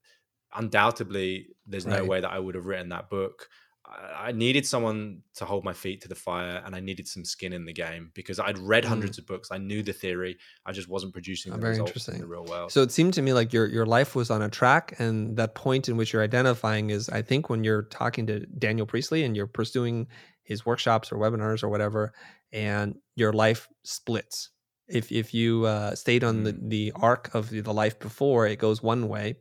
undoubtedly, 0.55 1.49
there's 1.67 1.87
no 1.87 2.05
way 2.05 2.21
that 2.21 2.31
I 2.33 2.39
would 2.39 2.55
have 2.55 2.67
written 2.67 2.89
that 2.91 3.11
book. 3.11 3.49
I 3.91 4.33
needed 4.33 4.67
someone 4.67 5.23
to 5.37 5.45
hold 5.45 5.65
my 5.65 5.73
feet 5.73 6.03
to 6.03 6.09
the 6.09 6.15
fire, 6.15 6.63
and 6.65 6.75
I 6.75 6.81
needed 6.81 7.09
some 7.09 7.25
skin 7.25 7.53
in 7.53 7.65
the 7.65 7.73
game 7.73 8.11
because 8.15 8.39
I'd 8.39 8.59
read 8.59 8.85
Mm. 8.85 8.89
hundreds 8.89 9.19
of 9.19 9.27
books. 9.27 9.51
I 9.51 9.59
knew 9.59 9.83
the 9.83 9.93
theory. 9.93 10.37
I 10.67 10.73
just 10.73 10.89
wasn't 10.89 11.13
producing 11.13 11.53
Oh, 11.53 11.57
the 11.57 11.63
very 11.63 11.73
results 11.81 12.09
in 12.09 12.19
the 12.21 12.27
real 12.27 12.45
world. 12.45 12.71
So 12.71 12.83
it 12.83 12.93
seemed 12.93 13.15
to 13.15 13.23
me 13.23 13.33
like 13.33 13.53
your 13.53 13.67
your 13.67 13.87
life 13.87 14.15
was 14.15 14.31
on 14.31 14.43
a 14.43 14.51
track, 14.51 14.95
and 14.99 15.37
that 15.37 15.55
point 15.55 15.89
in 15.89 15.97
which 15.97 16.13
you're 16.13 16.23
identifying 16.23 16.91
is, 16.91 17.09
I 17.09 17.23
think, 17.23 17.49
when 17.49 17.65
you're 17.65 17.83
talking 17.85 18.27
to 18.27 18.41
Daniel 18.47 18.87
Priestley 18.87 19.25
and 19.25 19.35
you're 19.37 19.47
pursuing 19.47 20.07
his 20.43 20.67
workshops 20.67 21.11
or 21.13 21.17
webinars 21.17 21.63
or 21.63 21.69
whatever, 21.69 22.13
and 22.53 22.97
your 23.17 23.33
life 23.33 23.69
splits. 23.85 24.51
If 24.89 25.13
if 25.13 25.33
you 25.35 25.65
uh, 25.67 25.95
stayed 25.95 26.25
on 26.25 26.45
the 26.45 26.53
the 26.53 26.93
arc 26.97 27.35
of 27.35 27.51
the 27.51 27.73
life 27.73 27.99
before, 27.99 28.47
it 28.47 28.59
goes 28.59 28.83
one 28.83 29.09
way, 29.09 29.37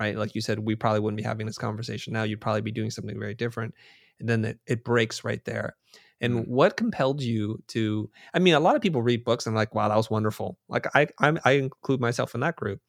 right? 0.00 0.16
Like 0.16 0.34
you 0.34 0.40
said, 0.40 0.60
we 0.60 0.76
probably 0.76 1.00
wouldn't 1.00 1.18
be 1.18 1.22
having 1.24 1.46
this 1.46 1.58
conversation 1.58 2.12
now. 2.12 2.22
You'd 2.24 2.40
probably 2.40 2.62
be 2.62 2.72
doing 2.72 2.90
something 2.90 3.18
very 3.18 3.34
different, 3.34 3.74
and 4.20 4.28
then 4.28 4.44
it, 4.44 4.60
it 4.66 4.84
breaks 4.84 5.24
right 5.24 5.44
there. 5.44 5.76
And 6.20 6.46
Mm. 6.46 6.46
what 6.46 6.76
compelled 6.76 7.22
you 7.22 7.62
to? 7.68 8.10
I 8.34 8.38
mean, 8.38 8.54
a 8.54 8.60
lot 8.60 8.76
of 8.76 8.82
people 8.82 9.02
read 9.02 9.24
books 9.24 9.46
and 9.46 9.54
like, 9.54 9.74
wow, 9.74 9.88
that 9.88 9.96
was 9.96 10.10
wonderful. 10.10 10.58
Like 10.68 10.86
I, 10.94 11.08
I'm, 11.20 11.38
I 11.44 11.52
include 11.52 12.00
myself 12.00 12.34
in 12.34 12.40
that 12.40 12.56
group. 12.56 12.80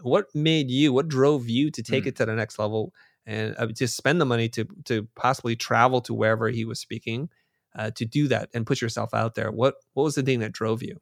What 0.00 0.26
made 0.34 0.70
you? 0.70 0.92
What 0.92 1.08
drove 1.08 1.48
you 1.48 1.70
to 1.70 1.82
take 1.82 2.06
Mm. 2.06 2.08
it 2.08 2.16
to 2.16 2.26
the 2.26 2.34
next 2.34 2.58
level 2.58 2.92
and 3.26 3.54
uh, 3.58 3.68
to 3.76 3.86
spend 3.88 4.20
the 4.20 4.24
money 4.26 4.48
to 4.50 4.64
to 4.86 5.08
possibly 5.14 5.54
travel 5.56 6.00
to 6.02 6.14
wherever 6.14 6.48
he 6.48 6.64
was 6.64 6.80
speaking, 6.80 7.30
uh, 7.76 7.90
to 7.92 8.04
do 8.04 8.28
that 8.28 8.50
and 8.54 8.66
put 8.66 8.80
yourself 8.80 9.14
out 9.14 9.34
there? 9.34 9.52
What 9.52 9.76
What 9.94 10.04
was 10.04 10.14
the 10.16 10.22
thing 10.22 10.40
that 10.40 10.52
drove 10.52 10.82
you? 10.82 11.00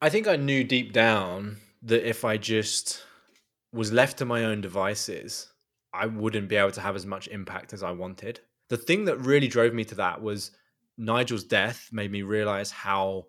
I 0.00 0.08
think 0.08 0.26
I 0.26 0.36
knew 0.36 0.64
deep 0.64 0.92
down 0.92 1.58
that 1.82 2.08
if 2.08 2.24
I 2.24 2.36
just 2.36 3.04
was 3.72 3.92
left 3.92 4.18
to 4.18 4.24
my 4.24 4.44
own 4.44 4.60
devices, 4.60 5.48
I 5.92 6.06
wouldn't 6.06 6.48
be 6.48 6.56
able 6.56 6.72
to 6.72 6.80
have 6.80 6.96
as 6.96 7.06
much 7.06 7.28
impact 7.28 7.72
as 7.72 7.82
I 7.82 7.92
wanted. 7.92 8.40
The 8.68 8.76
thing 8.76 9.04
that 9.06 9.18
really 9.18 9.48
drove 9.48 9.74
me 9.74 9.84
to 9.86 9.94
that 9.96 10.20
was 10.20 10.52
Nigel's 10.96 11.44
death 11.44 11.88
made 11.92 12.12
me 12.12 12.22
realize 12.22 12.70
how 12.70 13.26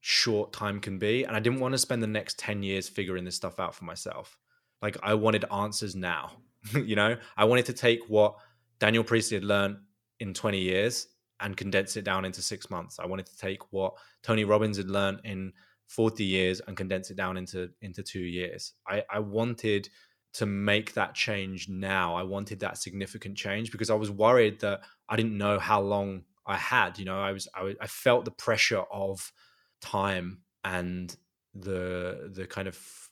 short 0.00 0.52
time 0.52 0.80
can 0.80 0.98
be. 0.98 1.24
And 1.24 1.34
I 1.34 1.40
didn't 1.40 1.60
want 1.60 1.72
to 1.72 1.78
spend 1.78 2.02
the 2.02 2.06
next 2.06 2.38
10 2.38 2.62
years 2.62 2.88
figuring 2.88 3.24
this 3.24 3.36
stuff 3.36 3.58
out 3.58 3.74
for 3.74 3.84
myself. 3.84 4.36
Like, 4.82 4.96
I 5.02 5.14
wanted 5.14 5.46
answers 5.50 5.94
now. 5.94 6.32
you 6.74 6.96
know, 6.96 7.16
I 7.36 7.44
wanted 7.44 7.66
to 7.66 7.72
take 7.72 8.00
what 8.08 8.36
Daniel 8.78 9.04
Priestley 9.04 9.36
had 9.36 9.44
learned 9.44 9.78
in 10.20 10.34
20 10.34 10.58
years 10.58 11.06
and 11.40 11.56
condense 11.56 11.96
it 11.96 12.04
down 12.04 12.24
into 12.24 12.42
six 12.42 12.70
months. 12.70 12.98
I 12.98 13.06
wanted 13.06 13.26
to 13.26 13.36
take 13.38 13.72
what 13.72 13.94
Tony 14.22 14.44
Robbins 14.44 14.76
had 14.76 14.90
learned 14.90 15.20
in 15.24 15.52
40 15.86 16.24
years 16.24 16.60
and 16.60 16.76
condense 16.76 17.10
it 17.10 17.16
down 17.16 17.36
into 17.36 17.70
into 17.80 18.02
two 18.02 18.20
years. 18.24 18.72
I, 18.86 19.04
I 19.10 19.18
wanted 19.20 19.88
to 20.34 20.46
make 20.46 20.94
that 20.94 21.14
change 21.14 21.68
now. 21.68 22.14
I 22.16 22.22
wanted 22.24 22.60
that 22.60 22.78
significant 22.78 23.36
change 23.36 23.70
because 23.70 23.90
I 23.90 23.94
was 23.94 24.10
worried 24.10 24.60
that 24.60 24.82
I 25.08 25.16
didn't 25.16 25.38
know 25.38 25.58
how 25.58 25.80
long 25.80 26.24
I 26.46 26.56
had. 26.56 26.98
You 26.98 27.04
know, 27.04 27.20
I 27.20 27.32
was 27.32 27.48
I, 27.54 27.74
I 27.80 27.86
felt 27.86 28.24
the 28.24 28.30
pressure 28.32 28.80
of 28.90 29.32
time 29.80 30.42
and 30.64 31.14
the 31.54 32.30
the 32.32 32.46
kind 32.46 32.68
of 32.68 33.08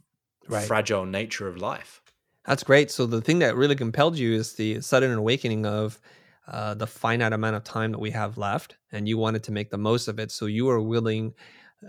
Right. 0.47 0.73
fragile 0.73 1.07
nature 1.07 1.49
of 1.49 1.57
life. 1.59 2.03
That's 2.45 2.64
great. 2.64 2.91
So 2.91 3.07
the 3.07 3.20
thing 3.20 3.39
that 3.39 3.55
really 3.57 3.77
compelled 3.77 4.18
you 4.18 4.33
is 4.35 4.55
the 4.55 4.81
sudden 4.81 5.12
awakening 5.12 5.64
of 5.64 6.01
uh, 6.49 6.75
the 6.75 6.87
finite 6.89 7.33
amount 7.33 7.55
of 7.55 7.62
time 7.62 7.93
that 7.93 8.01
we 8.01 8.11
have 8.11 8.37
left, 8.37 8.77
and 8.91 9.09
you 9.09 9.16
wanted 9.16 9.45
to 9.45 9.53
make 9.53 9.70
the 9.70 9.79
most 9.79 10.09
of 10.09 10.18
it. 10.18 10.33
So 10.33 10.47
you 10.47 10.64
were 10.64 10.81
willing 10.81 11.35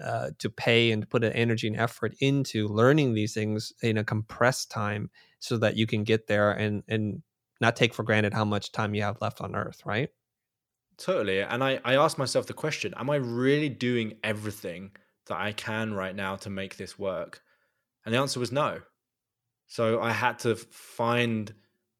uh, 0.02 0.30
to 0.39 0.50
pay 0.50 0.91
and 0.91 1.10
put 1.10 1.24
an 1.24 1.34
energy 1.34 1.68
and 1.68 1.78
effort 1.78 2.16
into 2.20 2.68
learning 2.68 3.14
these 3.14 3.34
things 3.34 3.74
in 3.82 3.98
a 3.98 4.04
compressed 4.04 4.72
time, 4.72 5.10
so 5.39 5.58
that 5.58 5.76
you 5.76 5.88
can 5.88 6.04
get 6.04 6.28
there 6.28 6.52
and 6.52 6.84
and 6.88 7.22
not 7.62 7.76
take 7.76 7.94
for 7.94 8.04
granted 8.04 8.34
how 8.34 8.46
much 8.46 8.72
time 8.72 8.94
you 8.94 9.02
have 9.04 9.22
left 9.22 9.41
on 9.41 9.56
Earth. 9.56 9.82
Right? 9.86 10.10
Totally. 10.98 11.41
And 11.41 11.64
I, 11.64 11.80
I 11.84 11.96
asked 11.96 12.18
myself 12.18 12.46
the 12.46 12.54
question 12.54 12.94
Am 12.98 13.10
I 13.10 13.16
really 13.16 13.70
doing 13.70 14.14
everything 14.24 14.91
that 15.28 15.38
I 15.39 15.52
can 15.52 15.94
right 15.94 16.16
now 16.16 16.36
to 16.38 16.50
make 16.50 16.78
this 16.78 17.00
work? 17.00 17.41
And 18.06 18.14
the 18.14 18.20
answer 18.20 18.39
was 18.39 18.52
no. 18.52 18.82
So 19.68 20.02
I 20.02 20.12
had 20.12 20.39
to 20.39 20.56
find 20.56 21.54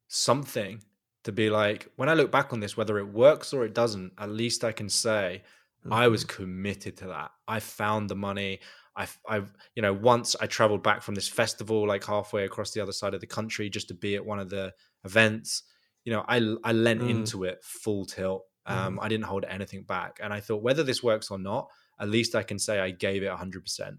something 0.08 0.82
to 1.24 1.32
be 1.32 1.50
like, 1.50 1.90
when 1.96 2.08
I 2.08 2.14
look 2.14 2.30
back 2.30 2.52
on 2.52 2.60
this, 2.60 2.76
whether 2.76 2.98
it 2.98 3.08
works 3.08 3.52
or 3.52 3.64
it 3.64 3.74
doesn't, 3.74 4.12
at 4.18 4.28
least 4.28 4.62
I 4.62 4.72
can 4.72 4.88
say 4.88 5.42
I 5.90 6.08
was 6.08 6.24
committed 6.24 6.96
to 6.98 7.08
that. 7.08 7.30
I 7.46 7.60
found 7.60 8.08
the 8.08 8.16
money. 8.16 8.60
I, 8.96 9.06
I, 9.28 9.42
you 9.74 9.82
know, 9.82 9.92
once 9.92 10.36
I 10.40 10.46
traveled 10.46 10.82
back 10.82 11.02
from 11.02 11.14
this 11.14 11.28
festival, 11.28 11.86
like 11.86 12.04
halfway 12.04 12.44
across 12.44 12.70
the 12.72 12.80
other 12.80 12.92
side 12.92 13.12
of 13.14 13.20
the 13.20 13.26
country, 13.26 13.68
just 13.68 13.88
to 13.88 13.94
be 13.94 14.14
at 14.16 14.24
one 14.24 14.38
of 14.38 14.50
the 14.50 14.72
events. 15.04 15.64
You 16.04 16.12
know, 16.12 16.24
I 16.28 16.36
I 16.62 16.72
lent 16.72 17.00
Mm. 17.00 17.10
into 17.10 17.44
it 17.44 17.62
full 17.62 18.04
tilt. 18.06 18.44
Um, 18.66 18.98
I 19.02 19.08
didn't 19.08 19.26
hold 19.26 19.44
anything 19.46 19.82
back, 19.82 20.20
and 20.22 20.32
I 20.32 20.40
thought 20.40 20.62
whether 20.62 20.82
this 20.82 21.02
works 21.02 21.30
or 21.30 21.38
not, 21.38 21.68
at 21.98 22.08
least 22.08 22.34
I 22.34 22.42
can 22.42 22.58
say 22.58 22.78
I 22.80 22.90
gave 22.90 23.22
it 23.22 23.30
hundred 23.30 23.62
percent. 23.62 23.96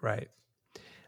Right. 0.00 0.28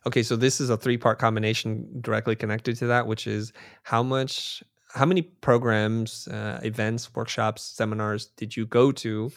Okay, 0.06 0.22
so 0.22 0.36
this 0.36 0.60
is 0.60 0.68
a 0.68 0.76
three-part 0.76 1.18
combination 1.18 2.00
directly 2.02 2.36
connected 2.36 2.76
to 2.76 2.86
that, 2.88 3.06
which 3.06 3.26
is 3.26 3.52
how 3.84 4.02
much, 4.02 4.62
how 4.92 5.06
many 5.06 5.22
programs, 5.22 6.28
uh, 6.28 6.60
events, 6.62 7.14
workshops, 7.14 7.62
seminars 7.62 8.26
did 8.36 8.54
you 8.54 8.66
go 8.66 8.92
to? 8.92 9.32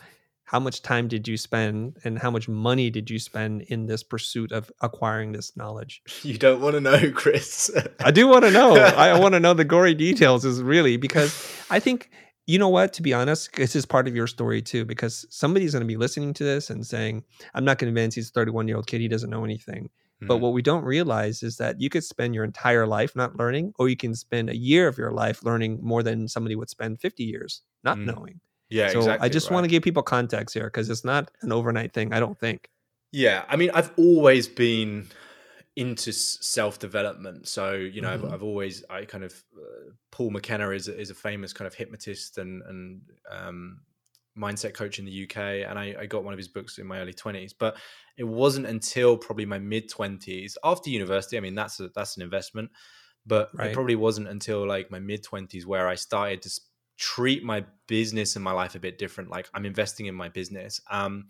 How 0.48 0.62
much 0.62 0.82
time 0.82 1.10
did 1.10 1.28
you 1.28 1.36
spend, 1.36 1.98
and 2.06 2.18
how 2.18 2.32
much 2.32 2.48
money 2.48 2.90
did 2.90 3.10
you 3.10 3.20
spend 3.20 3.64
in 3.64 3.86
this 3.86 4.02
pursuit 4.02 4.54
of 4.54 4.72
acquiring 4.82 5.34
this 5.34 5.58
knowledge? 5.58 6.02
You 6.24 6.38
don't 6.38 6.62
want 6.62 6.76
to 6.76 6.80
know, 6.82 7.12
Chris. 7.12 7.70
I 8.00 8.12
do 8.12 8.30
want 8.30 8.46
to 8.46 8.52
know. 8.52 8.76
I 8.76 9.20
want 9.24 9.34
to 9.34 9.42
know 9.42 9.54
the 9.54 9.66
gory 9.66 9.94
details. 9.94 10.46
Is 10.46 10.62
really 10.64 10.96
because 10.96 11.32
I 11.70 11.80
think 11.82 12.10
you 12.46 12.58
know 12.60 12.70
what. 12.70 12.94
To 12.94 13.02
be 13.02 13.14
honest, 13.14 13.54
this 13.58 13.76
is 13.76 13.86
part 13.86 14.08
of 14.08 14.16
your 14.16 14.26
story 14.28 14.62
too. 14.62 14.86
Because 14.86 15.26
somebody's 15.30 15.74
going 15.74 15.82
to 15.82 15.88
be 15.88 15.98
listening 15.98 16.34
to 16.36 16.46
this 16.46 16.70
and 16.70 16.86
saying, 16.88 17.24
"I'm 17.54 17.66
not 17.66 17.78
convinced 17.78 18.16
he's 18.16 18.30
a 18.30 18.32
31 18.32 18.70
year 18.70 18.78
old 18.78 18.88
kid. 18.88 19.02
He 19.02 19.10
doesn't 19.10 19.30
know 19.30 19.44
anything." 19.44 19.90
But 20.22 20.38
Mhm. 20.38 20.42
what 20.42 20.54
we 20.54 20.62
don't 20.62 20.86
realize 20.86 21.44
is 21.44 21.58
that 21.58 21.80
you 21.82 21.90
could 21.90 22.06
spend 22.06 22.34
your 22.34 22.46
entire 22.46 22.88
life 22.88 23.16
not 23.18 23.36
learning, 23.38 23.74
or 23.78 23.90
you 23.90 23.98
can 23.98 24.16
spend 24.16 24.50
a 24.50 24.56
year 24.56 24.88
of 24.88 24.98
your 24.98 25.12
life 25.12 25.44
learning 25.44 25.80
more 25.84 26.04
than 26.04 26.28
somebody 26.30 26.56
would 26.56 26.70
spend 26.70 27.02
50 27.02 27.24
years 27.26 27.62
not 27.84 27.98
Mm. 27.98 28.06
knowing. 28.06 28.40
Yeah, 28.70 28.90
so 28.90 28.92
exactly. 28.92 29.26
I 29.26 29.30
just 29.30 29.50
want 29.52 29.64
to 29.66 29.70
give 29.70 29.84
people 29.84 30.04
context 30.04 30.54
here 30.54 30.66
because 30.66 30.90
it's 30.90 31.04
not 31.06 31.32
an 31.42 31.52
overnight 31.52 31.94
thing. 31.94 32.14
I 32.14 32.20
don't 32.20 32.38
think. 32.40 32.70
Yeah, 33.12 33.46
I 33.48 33.56
mean, 33.56 33.72
I've 33.74 33.92
always 33.98 34.48
been 34.48 35.08
into 35.76 36.12
self 36.14 36.80
development. 36.80 37.48
So 37.48 37.74
you 37.74 38.02
know, 38.02 38.10
Mhm. 38.10 38.14
I've, 38.14 38.26
I've 38.26 38.44
always 38.44 38.84
I 38.90 39.06
kind 39.06 39.24
of 39.24 39.44
uh, 39.58 39.92
Paul 40.12 40.32
McKenna 40.32 40.72
is 40.72 40.88
a- 40.88 41.00
is 41.00 41.10
a 41.10 41.16
famous 41.16 41.54
kind 41.54 41.68
of 41.68 41.74
hypnotist 41.76 42.38
and 42.38 42.62
and 42.64 43.02
um, 43.32 43.82
mindset 44.38 44.74
coach 44.74 45.00
in 45.00 45.06
the 45.06 45.12
UK, 45.12 45.64
and 45.64 45.80
I, 45.80 45.96
I 46.00 46.06
got 46.08 46.24
one 46.24 46.34
of 46.34 46.38
his 46.40 46.50
books 46.50 46.78
in 46.80 46.88
my 46.88 47.00
early 47.00 47.14
twenties. 47.14 47.54
But 47.54 47.78
it 48.18 48.26
wasn't 48.26 48.68
until 48.68 49.18
probably 49.18 49.46
my 49.46 49.60
mid 49.60 49.90
twenties, 49.90 50.58
after 50.64 50.90
university. 50.90 51.38
I 51.38 51.42
mean, 51.42 51.56
that's 51.56 51.80
a, 51.80 51.90
that's 51.90 52.18
an 52.18 52.24
investment, 52.24 52.72
but 53.26 53.52
Right. 53.54 53.68
it 53.68 53.74
probably 53.74 53.96
wasn't 53.96 54.28
until 54.28 54.68
like 54.68 54.92
my 54.92 55.00
mid 55.00 55.24
twenties 55.24 55.66
where 55.68 55.88
I 55.88 55.96
started 55.96 56.42
to 56.44 56.62
treat 56.98 57.44
my 57.44 57.66
business 57.88 58.36
and 58.36 58.44
my 58.44 58.52
life 58.52 58.76
a 58.76 58.80
bit 58.80 58.98
different. 58.98 59.30
Like 59.30 59.50
I'm 59.54 59.66
investing 59.66 60.08
in 60.08 60.16
my 60.16 60.30
business. 60.30 60.82
Um, 60.90 61.30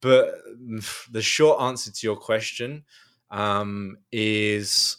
but 0.00 0.34
the 1.10 1.22
short 1.22 1.60
answer 1.60 1.90
to 1.90 2.06
your 2.06 2.16
question 2.16 2.84
um, 3.30 3.96
is 4.10 4.98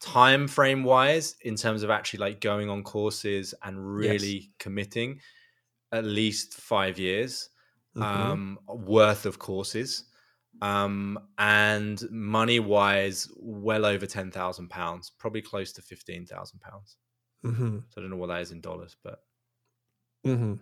time 0.00 0.46
frame 0.48 0.84
wise 0.84 1.36
in 1.42 1.56
terms 1.56 1.82
of 1.82 1.90
actually 1.90 2.20
like 2.20 2.40
going 2.40 2.70
on 2.70 2.82
courses 2.82 3.52
and 3.64 3.94
really 3.94 4.38
yes. 4.38 4.46
committing 4.58 5.20
at 5.92 6.04
least 6.04 6.54
five 6.54 6.98
years 6.98 7.50
mm-hmm. 7.96 8.02
um, 8.02 8.58
worth 8.68 9.26
of 9.26 9.38
courses 9.38 10.04
um, 10.62 11.18
and 11.38 12.08
money 12.10 12.60
wise 12.60 13.28
well 13.36 13.84
over 13.84 14.06
10,000 14.06 14.70
pounds 14.70 15.10
probably 15.18 15.42
close 15.42 15.72
to 15.72 15.82
15,000 15.82 16.60
pounds 16.60 16.96
mm-hmm. 17.44 17.78
so 17.88 17.94
I 17.96 18.00
don't 18.00 18.10
know 18.10 18.16
what 18.16 18.28
that 18.28 18.42
is 18.42 18.52
in 18.52 18.60
dollars 18.60 18.96
but 19.02 19.22
mm-hmm. 20.26 20.54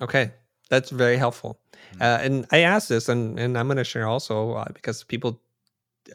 okay 0.00 0.32
that's 0.70 0.90
very 0.90 1.16
helpful 1.16 1.60
mm. 1.94 2.02
uh, 2.02 2.18
and 2.22 2.46
I 2.52 2.60
asked 2.60 2.88
this 2.88 3.08
and, 3.08 3.38
and 3.38 3.56
I'm 3.56 3.66
going 3.66 3.78
to 3.78 3.84
share 3.84 4.06
also 4.06 4.52
uh, 4.52 4.66
because 4.72 5.04
people 5.04 5.40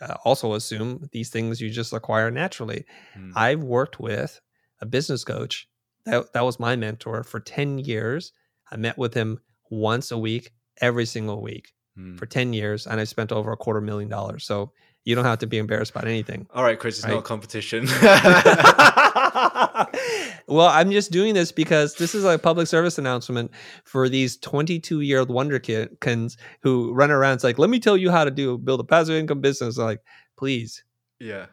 uh, 0.01 0.15
also 0.23 0.53
assume 0.53 1.09
these 1.11 1.29
things 1.29 1.61
you 1.61 1.69
just 1.69 1.93
acquire 1.93 2.31
naturally. 2.31 2.85
Mm. 3.17 3.33
I've 3.35 3.63
worked 3.63 3.99
with 3.99 4.41
a 4.81 4.85
business 4.85 5.23
coach 5.23 5.67
that 6.05 6.33
that 6.33 6.43
was 6.43 6.59
my 6.59 6.75
mentor 6.75 7.23
for 7.23 7.39
10 7.39 7.79
years. 7.79 8.33
I 8.71 8.77
met 8.77 8.97
with 8.97 9.13
him 9.13 9.39
once 9.69 10.11
a 10.11 10.17
week, 10.17 10.51
every 10.81 11.05
single 11.05 11.41
week 11.41 11.73
mm. 11.97 12.17
for 12.17 12.25
10 12.25 12.53
years, 12.53 12.87
and 12.87 12.99
I 12.99 13.03
spent 13.03 13.31
over 13.31 13.51
a 13.51 13.57
quarter 13.57 13.81
million 13.81 14.09
dollars. 14.09 14.43
So 14.45 14.71
you 15.05 15.15
don't 15.15 15.25
have 15.25 15.39
to 15.39 15.47
be 15.47 15.57
embarrassed 15.57 15.91
about 15.91 16.07
anything. 16.07 16.47
All 16.53 16.63
right, 16.63 16.79
Chris, 16.79 16.97
it's 16.97 17.05
right? 17.05 17.13
not 17.13 17.19
a 17.19 17.23
competition. 17.23 17.87
well, 20.47 20.67
I'm 20.67 20.91
just 20.91 21.11
doing 21.11 21.33
this 21.33 21.51
because 21.51 21.95
this 21.95 22.15
is 22.15 22.23
a 22.23 22.37
public 22.37 22.67
service 22.67 22.97
announcement 22.97 23.51
for 23.83 24.09
these 24.09 24.37
22 24.37 25.01
year 25.01 25.19
old 25.19 25.29
wonderkins 25.29 26.37
who 26.61 26.93
run 26.93 27.11
around. 27.11 27.35
It's 27.35 27.43
like, 27.43 27.59
let 27.59 27.69
me 27.69 27.79
tell 27.79 27.97
you 27.97 28.11
how 28.11 28.23
to 28.23 28.31
do 28.31 28.57
build 28.57 28.79
a 28.79 28.83
passive 28.83 29.15
income 29.15 29.41
business. 29.41 29.77
Like, 29.77 30.01
please. 30.37 30.83
Yeah. 31.19 31.47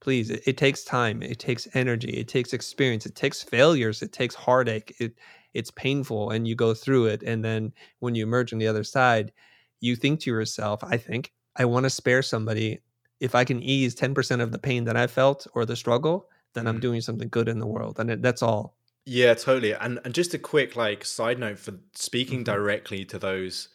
Please. 0.00 0.30
It, 0.30 0.42
it 0.46 0.56
takes 0.56 0.84
time. 0.84 1.22
It 1.22 1.38
takes 1.38 1.68
energy. 1.74 2.10
It 2.10 2.28
takes 2.28 2.52
experience. 2.52 3.06
It 3.06 3.14
takes 3.14 3.42
failures. 3.42 4.02
It 4.02 4.12
takes 4.12 4.34
heartache. 4.34 4.94
It 4.98 5.16
it's 5.56 5.70
painful 5.70 6.30
and 6.30 6.46
you 6.46 6.54
go 6.54 6.74
through 6.74 7.06
it. 7.06 7.22
And 7.22 7.42
then 7.42 7.72
when 8.00 8.14
you 8.14 8.22
emerge 8.22 8.52
on 8.52 8.58
the 8.58 8.68
other 8.68 8.84
side, 8.84 9.32
you 9.80 9.96
think 9.96 10.20
to 10.20 10.30
yourself, 10.30 10.84
I 10.84 10.98
think, 10.98 11.32
I 11.56 11.64
want 11.64 11.84
to 11.84 11.90
spare 11.90 12.22
somebody. 12.22 12.80
If 13.20 13.34
I 13.34 13.44
can 13.44 13.62
ease 13.62 13.94
10% 13.94 14.42
of 14.42 14.52
the 14.52 14.58
pain 14.58 14.84
that 14.84 14.96
I 14.98 15.06
felt 15.06 15.46
or 15.54 15.64
the 15.64 15.74
struggle, 15.74 16.28
then 16.56 16.64
mm. 16.64 16.70
I'm 16.70 16.80
doing 16.80 17.00
something 17.00 17.28
good 17.28 17.48
in 17.48 17.60
the 17.60 17.66
world. 17.66 18.00
And 18.00 18.10
it, 18.10 18.22
that's 18.22 18.42
all. 18.42 18.76
Yeah, 19.04 19.34
totally. 19.34 19.72
And 19.72 20.00
and 20.04 20.12
just 20.12 20.34
a 20.34 20.38
quick 20.38 20.74
like 20.74 21.04
side 21.04 21.38
note 21.38 21.58
for 21.58 21.74
speaking 21.94 22.38
mm-hmm. 22.38 22.52
directly 22.52 23.04
to 23.04 23.18
those 23.18 23.68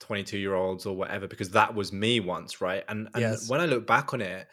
22 0.00 0.38
year 0.38 0.54
olds 0.54 0.86
or 0.86 0.96
whatever, 0.96 1.28
because 1.28 1.50
that 1.50 1.74
was 1.74 1.92
me 1.92 2.20
once, 2.20 2.60
right? 2.60 2.84
And, 2.88 3.08
and 3.14 3.20
yes. 3.20 3.50
when 3.50 3.60
I 3.60 3.66
look 3.66 3.86
back 3.86 4.14
on 4.14 4.22
it, 4.22 4.48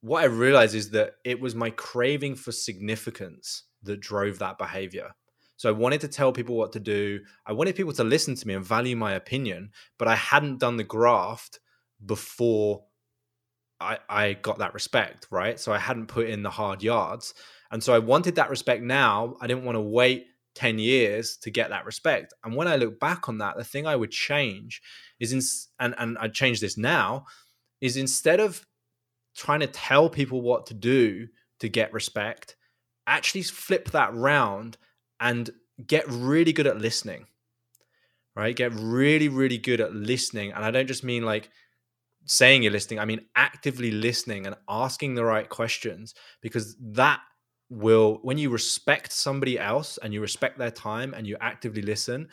what 0.00 0.22
I 0.22 0.26
realized 0.26 0.74
is 0.74 0.90
that 0.90 1.16
it 1.24 1.40
was 1.40 1.54
my 1.54 1.70
craving 1.70 2.36
for 2.36 2.52
significance 2.52 3.64
that 3.82 4.00
drove 4.00 4.38
that 4.38 4.56
behavior. 4.56 5.10
So 5.56 5.68
I 5.68 5.72
wanted 5.72 6.00
to 6.02 6.08
tell 6.08 6.32
people 6.32 6.56
what 6.56 6.72
to 6.72 6.80
do. 6.80 7.20
I 7.44 7.52
wanted 7.52 7.76
people 7.76 7.92
to 7.92 8.04
listen 8.04 8.34
to 8.34 8.48
me 8.48 8.54
and 8.54 8.64
value 8.64 8.96
my 8.96 9.12
opinion, 9.12 9.72
but 9.98 10.08
I 10.08 10.14
hadn't 10.14 10.58
done 10.58 10.78
the 10.78 10.84
graft 10.84 11.60
before 12.04 12.84
I, 13.80 13.98
I 14.08 14.32
got 14.34 14.58
that 14.58 14.74
respect, 14.74 15.26
right? 15.30 15.58
So 15.58 15.72
I 15.72 15.78
hadn't 15.78 16.06
put 16.06 16.28
in 16.28 16.42
the 16.42 16.50
hard 16.50 16.82
yards. 16.82 17.34
And 17.70 17.82
so 17.82 17.94
I 17.94 17.98
wanted 17.98 18.34
that 18.36 18.50
respect 18.50 18.82
now. 18.82 19.36
I 19.40 19.46
didn't 19.46 19.64
want 19.64 19.76
to 19.76 19.80
wait 19.80 20.26
10 20.54 20.78
years 20.78 21.36
to 21.38 21.50
get 21.50 21.70
that 21.70 21.86
respect. 21.86 22.34
And 22.44 22.54
when 22.54 22.68
I 22.68 22.76
look 22.76 22.98
back 23.00 23.28
on 23.28 23.38
that, 23.38 23.56
the 23.56 23.64
thing 23.64 23.86
I 23.86 23.96
would 23.96 24.10
change 24.10 24.82
is, 25.18 25.32
in, 25.32 25.40
and, 25.78 25.94
and 25.98 26.18
I'd 26.18 26.34
change 26.34 26.60
this 26.60 26.76
now, 26.76 27.26
is 27.80 27.96
instead 27.96 28.40
of 28.40 28.66
trying 29.36 29.60
to 29.60 29.66
tell 29.66 30.10
people 30.10 30.42
what 30.42 30.66
to 30.66 30.74
do 30.74 31.28
to 31.60 31.68
get 31.68 31.92
respect, 31.92 32.56
actually 33.06 33.42
flip 33.42 33.90
that 33.92 34.14
round 34.14 34.76
and 35.20 35.50
get 35.86 36.04
really 36.08 36.52
good 36.52 36.66
at 36.66 36.78
listening, 36.78 37.26
right? 38.34 38.54
Get 38.54 38.74
really, 38.74 39.28
really 39.28 39.58
good 39.58 39.80
at 39.80 39.94
listening. 39.94 40.52
And 40.52 40.64
I 40.64 40.70
don't 40.70 40.86
just 40.86 41.04
mean 41.04 41.24
like, 41.24 41.50
saying 42.26 42.62
you're 42.62 42.72
listening, 42.72 43.00
I 43.00 43.04
mean 43.04 43.26
actively 43.36 43.90
listening 43.90 44.46
and 44.46 44.54
asking 44.68 45.14
the 45.14 45.24
right 45.24 45.48
questions 45.48 46.14
because 46.40 46.76
that 46.80 47.20
will, 47.68 48.18
when 48.22 48.38
you 48.38 48.50
respect 48.50 49.12
somebody 49.12 49.58
else 49.58 49.98
and 50.02 50.12
you 50.12 50.20
respect 50.20 50.58
their 50.58 50.70
time 50.70 51.14
and 51.14 51.26
you 51.26 51.36
actively 51.40 51.82
listen, 51.82 52.28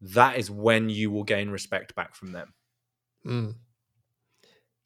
that 0.00 0.36
is 0.36 0.50
when 0.50 0.88
you 0.88 1.10
will 1.10 1.24
gain 1.24 1.50
respect 1.50 1.94
back 1.94 2.14
from 2.14 2.32
them. 2.32 2.54
Mm. 3.26 3.54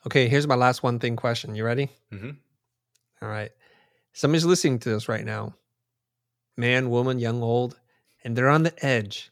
Okay, 0.07 0.28
here's 0.28 0.48
my 0.48 0.55
last 0.55 0.82
one 0.82 0.98
thing 0.98 1.16
question. 1.16 1.55
You 1.55 1.64
ready? 1.64 1.88
Mm-hmm. 2.12 2.30
All 3.22 3.28
right. 3.28 3.50
Somebody's 4.12 4.44
listening 4.44 4.78
to 4.80 4.90
this 4.90 5.09
right 5.09 5.24
now 5.24 5.55
man, 6.57 6.90
woman, 6.90 7.18
young, 7.18 7.42
old, 7.42 7.80
and 8.22 8.36
they're 8.36 8.48
on 8.48 8.62
the 8.62 8.84
edge 8.84 9.32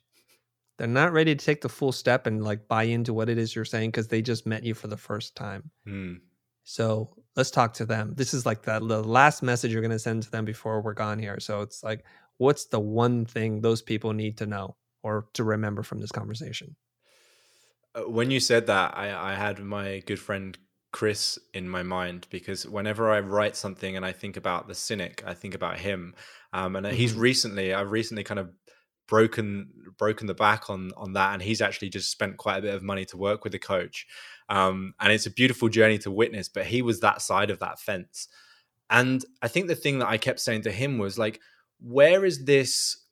they're 0.80 0.88
not 0.88 1.12
ready 1.12 1.34
to 1.36 1.44
take 1.44 1.60
the 1.60 1.68
full 1.68 1.92
step 1.92 2.26
and 2.26 2.42
like 2.42 2.66
buy 2.66 2.84
into 2.84 3.12
what 3.12 3.28
it 3.28 3.36
is 3.36 3.54
you're 3.54 3.66
saying 3.66 3.90
because 3.90 4.08
they 4.08 4.22
just 4.22 4.46
met 4.46 4.64
you 4.64 4.72
for 4.72 4.88
the 4.88 4.96
first 4.96 5.36
time. 5.36 5.70
Mm. 5.86 6.20
So 6.64 7.14
let's 7.36 7.50
talk 7.50 7.74
to 7.74 7.84
them. 7.84 8.14
This 8.16 8.32
is 8.32 8.46
like 8.46 8.62
the, 8.62 8.80
the 8.80 9.02
last 9.02 9.42
message 9.42 9.72
you're 9.72 9.82
going 9.82 9.90
to 9.90 9.98
send 9.98 10.22
to 10.22 10.30
them 10.30 10.46
before 10.46 10.80
we're 10.80 10.94
gone 10.94 11.18
here. 11.18 11.38
So 11.38 11.60
it's 11.60 11.82
like, 11.82 12.06
what's 12.38 12.64
the 12.64 12.80
one 12.80 13.26
thing 13.26 13.60
those 13.60 13.82
people 13.82 14.14
need 14.14 14.38
to 14.38 14.46
know 14.46 14.76
or 15.02 15.26
to 15.34 15.44
remember 15.44 15.82
from 15.82 15.98
this 15.98 16.12
conversation? 16.12 16.74
Uh, 17.94 18.08
when 18.08 18.30
you 18.30 18.40
said 18.40 18.66
that, 18.68 18.96
I, 18.96 19.32
I 19.32 19.34
had 19.34 19.58
my 19.60 20.02
good 20.06 20.18
friend 20.18 20.56
Chris 20.92 21.38
in 21.52 21.68
my 21.68 21.82
mind 21.82 22.26
because 22.30 22.66
whenever 22.66 23.10
I 23.10 23.20
write 23.20 23.54
something 23.54 23.96
and 23.96 24.06
I 24.06 24.12
think 24.12 24.38
about 24.38 24.66
the 24.66 24.74
cynic, 24.74 25.22
I 25.26 25.34
think 25.34 25.54
about 25.54 25.78
him. 25.78 26.14
Um, 26.54 26.74
and 26.74 26.86
mm-hmm. 26.86 26.96
he's 26.96 27.14
recently, 27.14 27.74
I've 27.74 27.90
recently 27.90 28.24
kind 28.24 28.40
of 28.40 28.50
broken 29.10 29.68
broken 29.98 30.26
the 30.26 30.34
back 30.34 30.70
on 30.70 30.90
on 30.96 31.12
that 31.12 31.34
and 31.34 31.42
he's 31.42 31.60
actually 31.60 31.90
just 31.90 32.10
spent 32.10 32.38
quite 32.38 32.58
a 32.58 32.62
bit 32.62 32.74
of 32.74 32.82
money 32.82 33.04
to 33.04 33.18
work 33.18 33.44
with 33.44 33.52
the 33.52 33.58
coach. 33.58 34.06
Um, 34.48 34.94
and 34.98 35.12
it's 35.12 35.26
a 35.26 35.30
beautiful 35.30 35.68
journey 35.68 35.98
to 35.98 36.10
witness 36.10 36.48
but 36.48 36.64
he 36.64 36.80
was 36.80 37.00
that 37.00 37.20
side 37.20 37.50
of 37.50 37.58
that 37.58 37.78
fence. 37.78 38.28
And 38.88 39.22
i 39.42 39.48
think 39.48 39.68
the 39.68 39.76
thing 39.76 39.98
that 39.98 40.08
i 40.08 40.16
kept 40.16 40.40
saying 40.40 40.62
to 40.62 40.72
him 40.72 40.98
was 40.98 41.18
like 41.18 41.40
where 41.80 42.24
is 42.24 42.44
this 42.44 43.04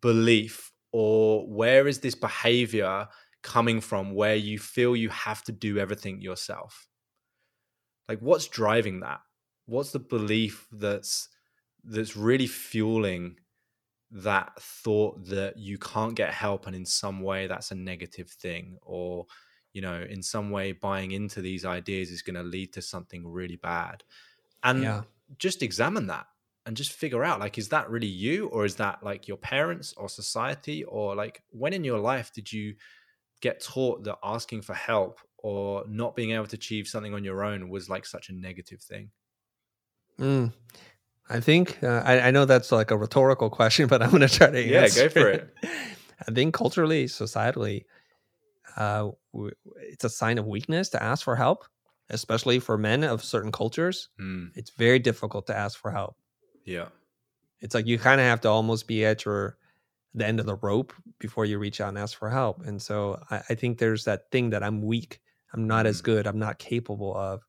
belief 0.00 0.72
or 0.92 1.46
where 1.48 1.88
is 1.88 2.00
this 2.00 2.14
behavior 2.14 3.08
coming 3.42 3.80
from 3.80 4.14
where 4.14 4.36
you 4.36 4.58
feel 4.58 4.96
you 4.96 5.08
have 5.10 5.42
to 5.44 5.52
do 5.52 5.78
everything 5.78 6.20
yourself? 6.20 6.86
Like 8.08 8.20
what's 8.20 8.48
driving 8.48 9.00
that? 9.00 9.20
What's 9.66 9.92
the 9.92 9.98
belief 9.98 10.66
that's 10.72 11.28
that's 11.84 12.16
really 12.16 12.46
fueling 12.46 13.36
that 14.14 14.52
thought 14.60 15.24
that 15.26 15.58
you 15.58 15.76
can't 15.76 16.14
get 16.14 16.32
help 16.32 16.68
and 16.68 16.76
in 16.76 16.86
some 16.86 17.20
way 17.20 17.48
that's 17.48 17.72
a 17.72 17.74
negative 17.74 18.30
thing 18.30 18.78
or 18.82 19.26
you 19.72 19.82
know 19.82 20.06
in 20.08 20.22
some 20.22 20.50
way 20.50 20.70
buying 20.70 21.10
into 21.10 21.42
these 21.42 21.64
ideas 21.64 22.10
is 22.10 22.22
going 22.22 22.36
to 22.36 22.42
lead 22.42 22.72
to 22.72 22.80
something 22.80 23.26
really 23.26 23.56
bad 23.56 24.04
and 24.62 24.84
yeah. 24.84 25.02
just 25.36 25.64
examine 25.64 26.06
that 26.06 26.26
and 26.64 26.76
just 26.76 26.92
figure 26.92 27.24
out 27.24 27.40
like 27.40 27.58
is 27.58 27.68
that 27.68 27.90
really 27.90 28.06
you 28.06 28.46
or 28.48 28.64
is 28.64 28.76
that 28.76 29.02
like 29.02 29.26
your 29.26 29.36
parents 29.36 29.92
or 29.96 30.08
society 30.08 30.84
or 30.84 31.16
like 31.16 31.42
when 31.50 31.72
in 31.72 31.82
your 31.82 31.98
life 31.98 32.32
did 32.32 32.52
you 32.52 32.72
get 33.40 33.60
taught 33.60 34.04
that 34.04 34.16
asking 34.22 34.62
for 34.62 34.74
help 34.74 35.18
or 35.38 35.84
not 35.88 36.14
being 36.14 36.30
able 36.30 36.46
to 36.46 36.56
achieve 36.56 36.86
something 36.86 37.14
on 37.14 37.24
your 37.24 37.42
own 37.42 37.68
was 37.68 37.90
like 37.90 38.06
such 38.06 38.28
a 38.28 38.32
negative 38.32 38.80
thing 38.80 39.10
mm. 40.20 40.52
I 41.28 41.40
think 41.40 41.82
uh, 41.82 42.02
I, 42.04 42.20
I, 42.20 42.30
know 42.30 42.44
that's 42.44 42.70
like 42.70 42.90
a 42.90 42.96
rhetorical 42.96 43.48
question, 43.48 43.86
but 43.88 44.02
I'm 44.02 44.10
going 44.10 44.20
to 44.22 44.28
try 44.28 44.50
to 44.50 44.62
yeah, 44.62 44.88
go 44.88 45.08
for 45.08 45.28
it. 45.28 45.54
I 46.26 46.32
think 46.32 46.54
culturally, 46.54 47.06
societally, 47.06 47.84
uh, 48.76 49.10
it's 49.78 50.04
a 50.04 50.10
sign 50.10 50.38
of 50.38 50.46
weakness 50.46 50.90
to 50.90 51.02
ask 51.02 51.24
for 51.24 51.36
help, 51.36 51.64
especially 52.10 52.58
for 52.58 52.76
men 52.76 53.04
of 53.04 53.24
certain 53.24 53.52
cultures. 53.52 54.08
Mm. 54.20 54.50
It's 54.54 54.70
very 54.70 54.98
difficult 54.98 55.46
to 55.46 55.56
ask 55.56 55.78
for 55.78 55.90
help. 55.90 56.16
Yeah, 56.64 56.88
it's 57.60 57.74
like 57.74 57.86
you 57.86 57.98
kind 57.98 58.20
of 58.20 58.26
have 58.26 58.40
to 58.42 58.48
almost 58.48 58.86
be 58.86 59.04
at 59.04 59.24
your 59.24 59.56
the 60.14 60.26
end 60.26 60.38
of 60.38 60.46
the 60.46 60.56
rope 60.56 60.92
before 61.18 61.44
you 61.44 61.58
reach 61.58 61.80
out 61.80 61.88
and 61.88 61.98
ask 61.98 62.16
for 62.16 62.30
help. 62.30 62.64
And 62.64 62.80
so 62.80 63.20
I, 63.30 63.42
I 63.50 63.54
think 63.54 63.78
there's 63.78 64.04
that 64.04 64.30
thing 64.30 64.50
that 64.50 64.62
I'm 64.62 64.80
weak. 64.80 65.20
I'm 65.52 65.66
not 65.66 65.86
mm. 65.86 65.88
as 65.88 66.00
good. 66.02 66.26
I'm 66.26 66.38
not 66.38 66.58
capable 66.58 67.16
of, 67.16 67.42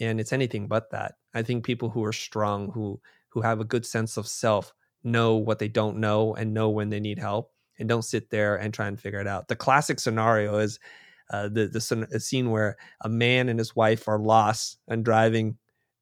and 0.00 0.18
it's 0.20 0.32
anything 0.32 0.66
but 0.66 0.90
that. 0.90 1.14
I 1.34 1.42
think 1.42 1.64
people 1.64 1.90
who 1.90 2.04
are 2.04 2.12
strong, 2.12 2.70
who 2.70 3.00
who 3.38 3.42
have 3.42 3.60
a 3.60 3.64
good 3.64 3.86
sense 3.86 4.16
of 4.16 4.26
self 4.26 4.74
know 5.04 5.36
what 5.36 5.58
they 5.58 5.68
don't 5.68 5.98
know 5.98 6.34
and 6.34 6.52
know 6.52 6.70
when 6.70 6.90
they 6.90 7.00
need 7.00 7.18
help 7.18 7.52
and 7.78 7.88
don't 7.88 8.02
sit 8.02 8.30
there 8.30 8.56
and 8.56 8.74
try 8.74 8.88
and 8.88 9.00
figure 9.00 9.20
it 9.20 9.28
out. 9.28 9.46
The 9.46 9.56
classic 9.56 10.00
scenario 10.00 10.58
is 10.58 10.80
uh, 11.30 11.48
the, 11.48 11.68
the, 11.68 12.20
scene 12.20 12.50
where 12.50 12.76
a 13.02 13.08
man 13.08 13.48
and 13.48 13.58
his 13.58 13.76
wife 13.76 14.08
are 14.08 14.18
lost 14.18 14.78
and 14.88 15.04
driving 15.04 15.56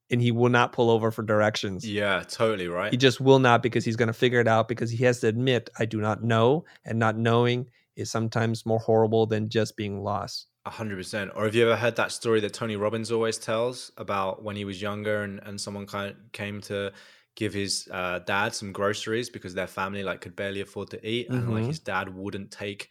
and 0.09 0.23
he 0.23 0.31
will 0.31 0.49
not 0.49 0.73
pull 0.73 0.89
over 0.89 1.11
for 1.11 1.25
directions. 1.25 1.87
Yeah, 1.87 2.23
totally 2.23 2.69
right. 2.69 2.93
He 2.93 2.97
just 2.97 3.21
will 3.21 3.41
not 3.41 3.63
because 3.63 3.85
he's 3.85 3.97
going 3.97 4.07
to 4.07 4.13
figure 4.13 4.41
it 4.41 4.49
out 4.49 4.69
because 4.69 4.91
he 4.91 5.05
has 5.05 5.21
to 5.21 5.27
admit 5.27 5.69
I 5.79 5.85
do 5.85 6.01
not 6.01 6.23
know 6.23 6.65
and 6.85 6.99
not 6.99 7.17
knowing 7.19 7.67
is 7.97 8.11
sometimes 8.11 8.65
more 8.65 8.79
horrible 8.79 9.27
than 9.27 9.49
just 9.49 9.77
being 9.77 10.03
lost. 10.03 10.47
A 10.65 10.71
hundred 10.71 10.97
percent. 10.97 11.33
Or 11.35 11.45
have 11.45 11.55
you 11.55 11.65
ever 11.65 11.77
heard 11.77 11.97
that 11.97 12.13
story 12.13 12.41
that 12.41 12.53
Tony 12.53 12.77
Robbins 12.77 13.11
always 13.11 13.39
tells 13.39 13.91
about 13.97 14.43
when 14.43 14.57
he 14.57 14.65
was 14.65 14.81
younger 14.81 15.23
and, 15.23 15.41
and 15.45 15.61
someone 15.61 15.87
kind 15.87 16.11
of 16.11 16.17
came 16.33 16.61
to 16.63 16.93
give 17.37 17.53
his 17.53 17.87
uh, 17.93 18.19
dad 18.21 18.55
some 18.55 18.73
groceries 18.73 19.31
because 19.31 19.55
their 19.55 19.67
family 19.67 20.03
like 20.03 20.21
could 20.21 20.35
barely 20.35 20.63
afford 20.63 20.91
to 20.91 21.07
eat 21.09 21.29
and 21.29 21.43
mm-hmm. 21.43 21.53
like 21.53 21.65
his 21.65 21.79
dad 21.79 22.13
wouldn't 22.13 22.51
take 22.51 22.89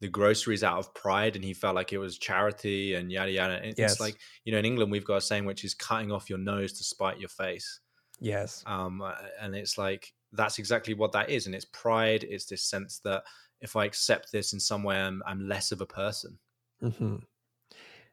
the 0.00 0.08
groceries 0.08 0.64
out 0.64 0.78
of 0.78 0.92
pride 0.94 1.36
and 1.36 1.44
he 1.44 1.54
felt 1.54 1.74
like 1.74 1.92
it 1.92 1.98
was 1.98 2.18
charity 2.18 2.94
and 2.94 3.12
yada 3.12 3.30
yada. 3.30 3.60
And 3.62 3.74
yes. 3.78 3.92
It's 3.92 4.00
like, 4.00 4.16
you 4.44 4.52
know, 4.52 4.58
in 4.58 4.64
England 4.64 4.90
we've 4.90 5.04
got 5.04 5.16
a 5.16 5.20
saying 5.20 5.44
which 5.44 5.64
is 5.64 5.74
cutting 5.74 6.10
off 6.10 6.28
your 6.28 6.38
nose 6.38 6.72
to 6.74 6.84
spite 6.84 7.20
your 7.20 7.28
face. 7.28 7.80
Yes. 8.20 8.64
Um, 8.66 9.02
uh, 9.02 9.12
and 9.40 9.54
it's 9.54 9.78
like 9.78 10.12
that's 10.32 10.58
exactly 10.58 10.94
what 10.94 11.12
that 11.12 11.30
is. 11.30 11.46
And 11.46 11.54
it's 11.54 11.66
pride, 11.66 12.24
it's 12.24 12.46
this 12.46 12.62
sense 12.62 13.00
that 13.04 13.22
if 13.60 13.76
I 13.76 13.84
accept 13.84 14.32
this 14.32 14.52
in 14.52 14.60
some 14.60 14.82
way, 14.82 14.96
I'm, 14.96 15.22
I'm 15.26 15.46
less 15.48 15.72
of 15.72 15.80
a 15.80 15.86
person. 15.86 16.38
Mm-hmm. 16.82 17.16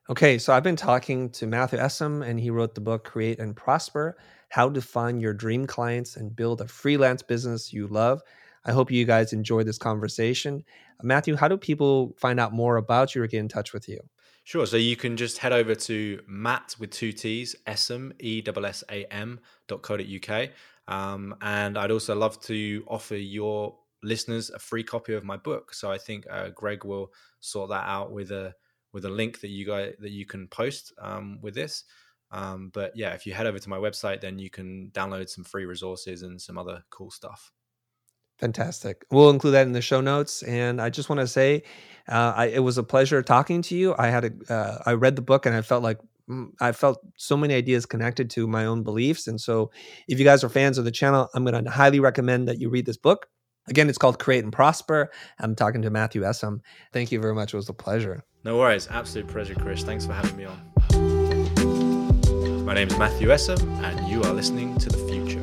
Okay, 0.09 0.37
so 0.37 0.53
I've 0.53 0.63
been 0.63 0.75
talking 0.75 1.29
to 1.31 1.45
Matthew 1.45 1.79
Essam, 1.79 2.25
and 2.25 2.39
he 2.39 2.49
wrote 2.49 2.73
the 2.73 2.81
book 2.81 3.03
Create 3.03 3.39
and 3.39 3.55
Prosper 3.55 4.17
How 4.51 4.69
to 4.69 4.81
Find 4.81 5.21
Your 5.21 5.33
Dream 5.33 5.65
Clients 5.65 6.17
and 6.17 6.35
Build 6.35 6.59
a 6.59 6.67
Freelance 6.67 7.21
Business 7.21 7.71
You 7.71 7.87
Love. 7.87 8.21
I 8.65 8.73
hope 8.73 8.91
you 8.91 9.05
guys 9.05 9.31
enjoyed 9.31 9.65
this 9.65 9.77
conversation. 9.77 10.65
Matthew, 11.01 11.37
how 11.37 11.47
do 11.47 11.55
people 11.55 12.13
find 12.17 12.37
out 12.37 12.51
more 12.51 12.75
about 12.75 13.15
you 13.15 13.23
or 13.23 13.27
get 13.27 13.39
in 13.39 13.47
touch 13.47 13.71
with 13.71 13.87
you? 13.87 14.01
Sure. 14.43 14.65
So 14.65 14.75
you 14.75 14.97
can 14.97 15.15
just 15.15 15.37
head 15.37 15.53
over 15.53 15.73
to 15.73 16.19
Matt 16.27 16.75
with 16.79 16.91
two 16.91 17.13
T's, 17.13 17.55
Essam, 17.65 18.11
E 18.19 18.41
dot 18.41 19.81
co 19.83 19.95
UK. 19.95 20.49
Um, 20.85 21.33
and 21.41 21.77
I'd 21.77 21.91
also 21.91 22.13
love 22.13 22.37
to 22.41 22.83
offer 22.87 23.15
your 23.15 23.77
listeners 24.03 24.49
a 24.49 24.59
free 24.59 24.83
copy 24.83 25.13
of 25.13 25.23
my 25.23 25.37
book. 25.37 25.73
So 25.73 25.89
I 25.89 25.97
think 25.97 26.25
uh, 26.29 26.49
Greg 26.49 26.83
will 26.83 27.13
sort 27.39 27.69
that 27.69 27.87
out 27.87 28.11
with 28.11 28.31
a 28.31 28.53
with 28.91 29.05
a 29.05 29.09
link 29.09 29.39
that 29.39 29.47
you 29.47 29.65
guys 29.65 29.93
that 29.99 30.11
you 30.11 30.25
can 30.25 30.49
post 30.49 30.91
um, 31.01 31.39
with 31.41 31.55
this. 31.55 31.85
Um, 32.31 32.71
but 32.73 32.95
yeah, 32.95 33.13
if 33.13 33.25
you 33.25 33.33
head 33.33 33.47
over 33.47 33.59
to 33.59 33.69
my 33.69 33.77
website, 33.77 34.21
then 34.21 34.39
you 34.39 34.49
can 34.49 34.89
download 34.93 35.29
some 35.29 35.43
free 35.43 35.65
resources 35.65 36.21
and 36.21 36.41
some 36.41 36.57
other 36.57 36.83
cool 36.89 37.11
stuff. 37.11 37.51
Fantastic. 38.37 39.05
We'll 39.11 39.29
include 39.29 39.53
that 39.53 39.67
in 39.67 39.73
the 39.73 39.81
show 39.81 40.01
notes. 40.01 40.41
And 40.43 40.81
I 40.81 40.89
just 40.89 41.09
want 41.09 41.19
to 41.19 41.27
say, 41.27 41.63
uh, 42.07 42.33
I, 42.35 42.45
it 42.47 42.59
was 42.59 42.77
a 42.79 42.83
pleasure 42.83 43.21
talking 43.21 43.61
to 43.63 43.75
you. 43.75 43.93
I 43.97 44.07
had 44.07 44.25
a, 44.25 44.53
uh, 44.53 44.81
I 44.85 44.93
read 44.93 45.15
the 45.15 45.21
book 45.21 45.45
and 45.45 45.55
I 45.55 45.61
felt 45.61 45.83
like 45.83 45.99
mm, 46.27 46.49
I 46.59 46.71
felt 46.71 47.05
so 47.17 47.37
many 47.37 47.53
ideas 47.53 47.85
connected 47.85 48.31
to 48.31 48.47
my 48.47 48.65
own 48.65 48.81
beliefs. 48.81 49.27
And 49.27 49.39
so, 49.39 49.69
if 50.07 50.17
you 50.17 50.25
guys 50.25 50.43
are 50.43 50.49
fans 50.49 50.79
of 50.79 50.85
the 50.85 50.91
channel, 50.91 51.29
I'm 51.35 51.45
going 51.45 51.63
to 51.63 51.69
highly 51.69 51.99
recommend 51.99 52.47
that 52.47 52.59
you 52.59 52.69
read 52.69 52.87
this 52.87 52.97
book. 52.97 53.27
Again, 53.67 53.89
it's 53.89 53.99
called 53.99 54.17
Create 54.17 54.43
and 54.43 54.51
Prosper. 54.51 55.11
I'm 55.39 55.53
talking 55.53 55.83
to 55.83 55.91
Matthew 55.91 56.23
Essam. 56.23 56.61
Thank 56.93 57.11
you 57.11 57.19
very 57.19 57.35
much. 57.35 57.53
It 57.53 57.57
was 57.57 57.69
a 57.69 57.73
pleasure. 57.73 58.23
No 58.43 58.57
worries. 58.57 58.87
Absolute 58.89 59.27
pleasure, 59.27 59.53
Chris. 59.53 59.83
Thanks 59.83 60.07
for 60.07 60.13
having 60.13 60.35
me 60.35 60.45
on. 60.45 60.80
My 62.63 62.75
name 62.75 62.87
is 62.89 62.97
Matthew 62.97 63.29
Essam, 63.29 63.59
and 63.83 64.07
you 64.07 64.21
are 64.23 64.33
listening 64.33 64.77
to 64.77 64.89
The 64.89 64.97
Futur. 64.97 65.41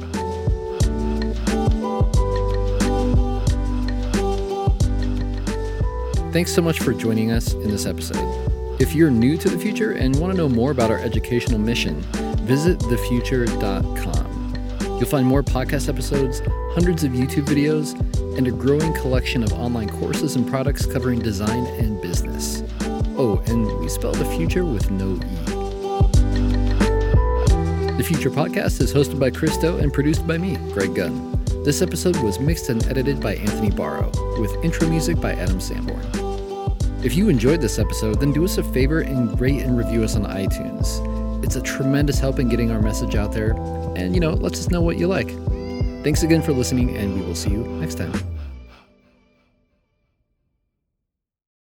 Thanks 6.33 6.55
so 6.55 6.63
much 6.63 6.79
for 6.79 6.93
joining 6.95 7.33
us 7.33 7.55
in 7.55 7.71
this 7.71 7.87
episode. 7.87 8.17
If 8.81 8.95
you're 8.95 9.11
new 9.11 9.37
to 9.37 9.49
The 9.49 9.59
Futur 9.59 9.93
and 9.93 10.15
want 10.21 10.33
to 10.33 10.37
know 10.37 10.49
more 10.49 10.71
about 10.71 10.93
our 10.93 10.99
educational 10.99 11.59
mission, 11.59 12.01
visit 12.47 12.79
thefutur.com. 12.79 14.55
You'll 14.81 15.07
find 15.07 15.27
more 15.27 15.43
podcast 15.43 15.89
episodes, 15.89 16.41
hundreds 16.75 17.03
of 17.03 17.13
YouTube 17.13 17.47
videos, 17.47 17.99
and 18.39 18.47
a 18.47 18.53
growing 18.53 18.95
collection 18.95 19.43
of 19.43 19.53
online 19.53 19.89
courses 19.89 20.37
and 20.37 20.49
products 20.49 20.87
covering 20.87 21.19
design 21.19 21.67
and 21.67 22.01
business. 22.01 22.63
Oh, 23.21 23.43
and 23.47 23.67
we 23.81 23.89
spell 23.89 24.13
the 24.13 24.25
Futur 24.25 24.65
with 24.65 24.93
no 24.93 25.17
E. 25.17 25.58
The 27.99 28.05
Futur 28.05 28.31
Podcast 28.31 28.81
is 28.81 28.95
hosted 28.95 29.19
by 29.19 29.29
Chris 29.33 29.57
Do 29.57 29.79
and 29.79 29.93
produced 29.93 30.25
by 30.25 30.39
me, 30.39 30.55
Greg 30.73 30.95
Gunn. 30.95 31.37
This 31.65 31.83
episode 31.83 32.17
was 32.19 32.39
mixed 32.39 32.69
and 32.69 32.87
edited 32.87 33.21
by 33.21 33.35
Anthony 33.35 33.73
Barrow, 33.73 34.13
with 34.41 34.55
intro 34.63 34.89
music 34.89 35.21
by 35.21 35.33
Adam 35.33 35.61
Sanborn. 35.61 36.07
If 37.03 37.17
you 37.17 37.29
enjoyed 37.29 37.61
this 37.61 37.77
episode, 37.81 38.21
then 38.21 38.33
do 38.33 38.45
us 38.45 38.57
a 38.57 38.63
favor 38.63 39.01
and 39.01 39.39
rate 39.41 39.63
and 39.63 39.77
review 39.77 40.05
us 40.05 40.15
on 40.15 40.27
iTunes. 40.27 41.45
It's 41.45 41.57
a 41.57 41.61
tremendous 41.61 42.21
help 42.21 42.39
in 42.39 42.49
getting 42.49 42.71
our 42.71 42.81
message 42.81 43.17
out 43.17 43.33
there, 43.33 43.55
and 43.97 44.15
you 44.15 44.21
know, 44.21 44.35
let 44.35 44.53
us 44.53 44.71
know 44.71 44.81
what 44.81 44.97
you 44.97 45.09
like. 45.09 45.31
Thanks 46.05 46.23
again 46.23 46.41
for 46.41 46.53
listening, 46.53 46.97
and 46.97 47.19
we 47.19 47.27
will 47.27 47.35
see 47.35 47.51
you 47.51 47.65
next 47.65 47.97
time. 47.97 48.13